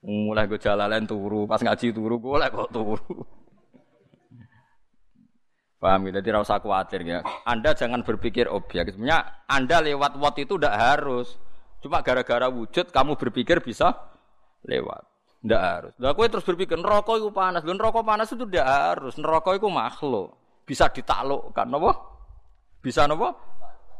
[0.06, 3.00] Mulai gue jalan turu, pas ngaji turu golek kok turu.
[5.76, 6.20] Paham ya?
[6.20, 7.20] Jadi rasa khawatir ya.
[7.44, 8.96] Anda jangan berpikir objek.
[8.96, 11.36] Sebenarnya Anda lewat wat itu tidak harus.
[11.84, 13.92] Cuma gara-gara wujud kamu berpikir bisa
[14.64, 15.04] lewat.
[15.44, 15.92] Tidak harus.
[16.00, 17.62] Lah terus berpikir neraka itu panas.
[17.62, 19.14] Neraka panas itu tidak harus.
[19.20, 21.92] Neraka itu makhluk bisa ditaklukkan napa?
[22.82, 23.30] Bisa napa?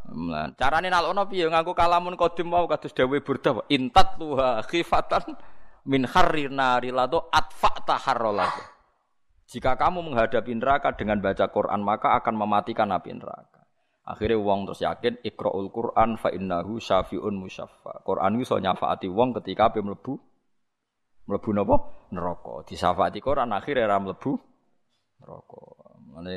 [0.07, 5.35] Nah, carane nalokno piye nganggo kalamun qadim mau kados dawuh Burda intat tuha khifatan
[5.87, 8.76] min harri nari atfa taharrolatu.
[9.57, 13.65] Jika kamu menghadapi neraka dengan baca Quran maka akan mematikan api neraka.
[14.05, 18.05] Akhirnya wong terus yakin ikraul Quran fa innahu syafiun musyaffa.
[18.05, 20.21] Quran iso nyafaati wong ketika ape mlebu
[21.25, 21.77] mlebu napa?
[22.13, 22.69] Neraka.
[22.69, 24.37] Disafaati Quran akhirnya ra mlebu
[25.25, 25.65] neraka.
[26.13, 26.37] Mane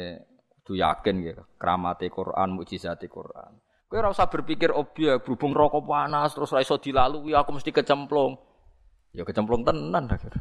[0.63, 3.51] kudu yakin gitu, keramate Quran, mukjizate Quran.
[3.91, 8.39] Kowe ora usah berpikir objek berhubung rokok panas terus ora iso dilalui aku mesti kecemplung.
[9.11, 10.39] Ya kecemplung tenan akhir.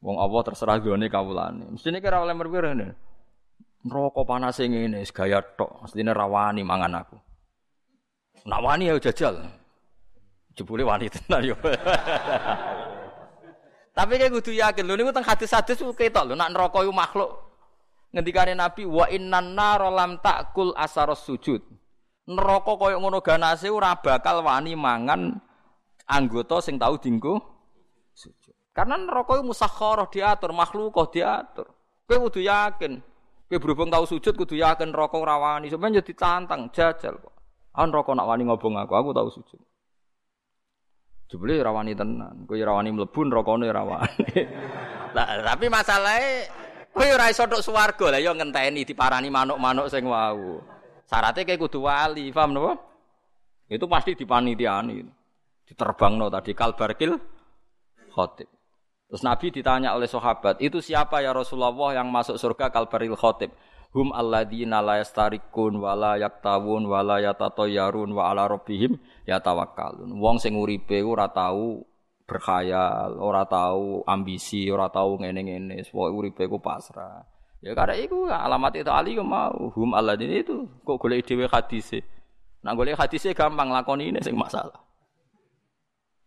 [0.00, 1.76] Wong Allah terserah gone kawulane.
[1.76, 2.96] Mestine kira oleh merwir ngene.
[3.84, 7.16] Rokok panas sing ngene gaya tok, rawani mangan aku.
[8.48, 9.44] Nak wani ya jajal.
[10.56, 11.56] Jebule wani tenan yo.
[13.96, 17.30] Tapi kayak kudu yakin lho niku teng hadis-hadis ketok lho nak neraka iku makhluk
[18.14, 21.60] ngendikane Nabi wa innan nar lam takul asaros sujud.
[22.30, 25.36] Neraka kaya ngono ganase ora bakal wani mangan
[26.06, 27.59] anggota sing tahu dinggo.
[28.80, 31.68] Karena neraka iku musakharah diatur, makhluk diatur.
[32.08, 32.96] Kowe kudu yakin.
[33.44, 35.68] Kowe berhubung tahu sujud kudu yakin neraka ora wani.
[35.68, 37.34] Sampeyan jadi tantang jajal kok.
[37.76, 39.60] Ah neraka nak wani ngobong aku, aku tahu sujud.
[41.28, 42.48] Jebule ora wani tenan.
[42.48, 44.32] Kowe ora wani mlebu nerakane ora wani.
[45.12, 46.48] Lah tapi masalahnya
[46.88, 50.58] Kowe ora iso tok swarga lah ya ngenteni diparani manuk-manuk sing wau.
[51.04, 52.80] Syaratnya kayak kudu wali, paham napa?
[53.68, 55.04] Itu pasti dipanitiani.
[55.68, 57.12] Diterbangno tadi kalbarkil
[58.10, 58.59] khotib.
[59.10, 63.50] Terus Nabi ditanya oleh sahabat, itu siapa ya Rasulullah yang masuk surga kalbaril khotib?
[63.90, 68.94] Hum alladzina la yastarikun wa la yaktawun wa la yatatayyarun wa ala rabbihim
[69.26, 70.14] yatawakkalun.
[70.14, 71.82] Wong sing uripe ora tau
[72.22, 77.26] berkhayal, ora tahu ambisi, ora tahu ngene-ngene, pokoke uripe ku pasrah.
[77.60, 82.00] Ya karena itu alamat itu ali mau hum ini itu kok golek dhewe hadise.
[82.64, 84.80] Nah golek hadise gampang lakoni ini sing masalah.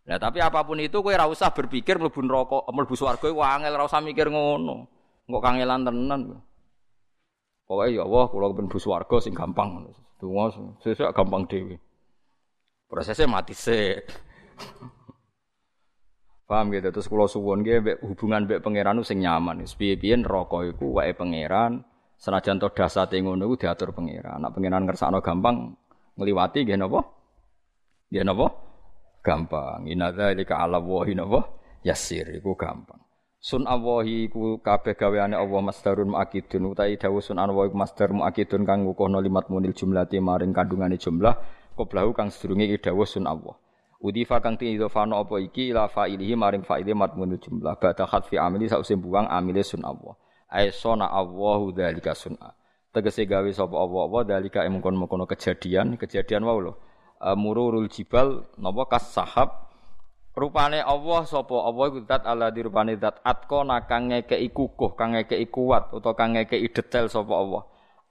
[0.04, 3.72] Nah tapi apa pun itu kowe ora usah berpikir mlebu neraka, mlebu swarga iku angel
[3.72, 4.84] ora usah mikir ngono.
[5.24, 6.44] Engko kangelan tenan.
[7.64, 9.88] Pokoke ya Allah kula mlebu swarga sing gampang.
[10.20, 10.52] Donga
[10.84, 11.80] sesuk gampang dhewe.
[12.84, 13.94] Prosesnya mati sih.
[16.48, 16.92] Paham gitu.
[16.92, 19.64] Terus kula suwun nggih hubungan mbek pangeran sing nyaman.
[19.64, 21.80] Piye-piye neraka wae pangeran
[22.20, 24.44] senajan to dasate ngono iku diatur pangeran.
[24.44, 25.72] Nek pangeran ngersakno gampang
[26.20, 27.00] ngliwati nggih napa?
[28.12, 28.63] Nggih napa?
[29.24, 29.88] Gampang.
[29.88, 31.48] Inna dzalika 'ala wahi napa?
[31.80, 33.00] Yasir iku gampang.
[33.44, 38.88] Sun awahi ku kabeh gaweane Allah masdarun muakidun utawi dawuh sun awahi masdar muakidun kang
[38.88, 41.36] ngukuhno limat munil jumlati maring kandungane jumlah
[41.76, 43.56] qoblahu kang sedurunge dawuh sun Allah.
[44.04, 48.96] Udifa kang idhofano apa iki ila fa'ilihi maring fa'ili madmunul jumlah ba'da khatfi amili sause
[48.96, 50.16] buang amile sun Allah.
[50.48, 52.52] Ai sona Allahu dzalika sun'a.
[52.92, 56.72] Tegese gawe sapa Allah apa dzalika mungkon-mungkon kejadian, kejadian wae lho.
[57.20, 59.64] E, mururul jibal napa kas sahab
[60.34, 65.14] rupane Allah sapa Allah iku zat Allah di rupane zat atqona kang ngekeki kukuh, kang
[65.14, 67.62] ngekeki kuat utawa kang ngekeki detail sapa Allah.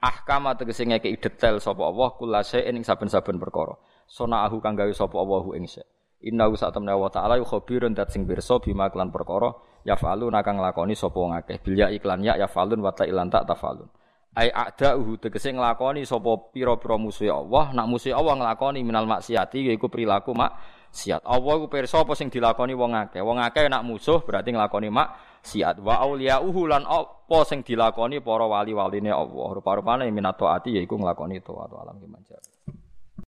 [0.04, 3.76] Ahkama tegese ngekeki detail sapa Allah kulase ing saben-saben perkara
[4.08, 5.88] sona ahu kang gawe sapa Allahu ing sek.
[6.24, 9.52] Inna wa sa'tamna wa ta'ala yu khabirun dat sing pirsa bima klan perkara
[9.84, 11.60] yafalu nakang lakoni sapa wong akeh.
[11.60, 13.92] Bil ya iklan ya yafalun wa ta ilan tak tafalun.
[14.34, 17.70] Ai a'da'uhu tegese nglakoni sapa pira-pira musuh Allah.
[17.74, 21.22] Nak musuh Allah nglakoni minal maksiati yaiku perilaku maksiat.
[21.22, 23.22] Allah iku pirsa apa sing dilakoni wong akeh?
[23.22, 25.78] Wong akeh nak musuh berarti nglakoni maksiat.
[25.82, 29.48] Wa auliyauhu lan apa sing dilakoni para wali-waline Allah.
[29.54, 32.08] Rupa-rupane minato ati yaiku nglakoni taat alam ki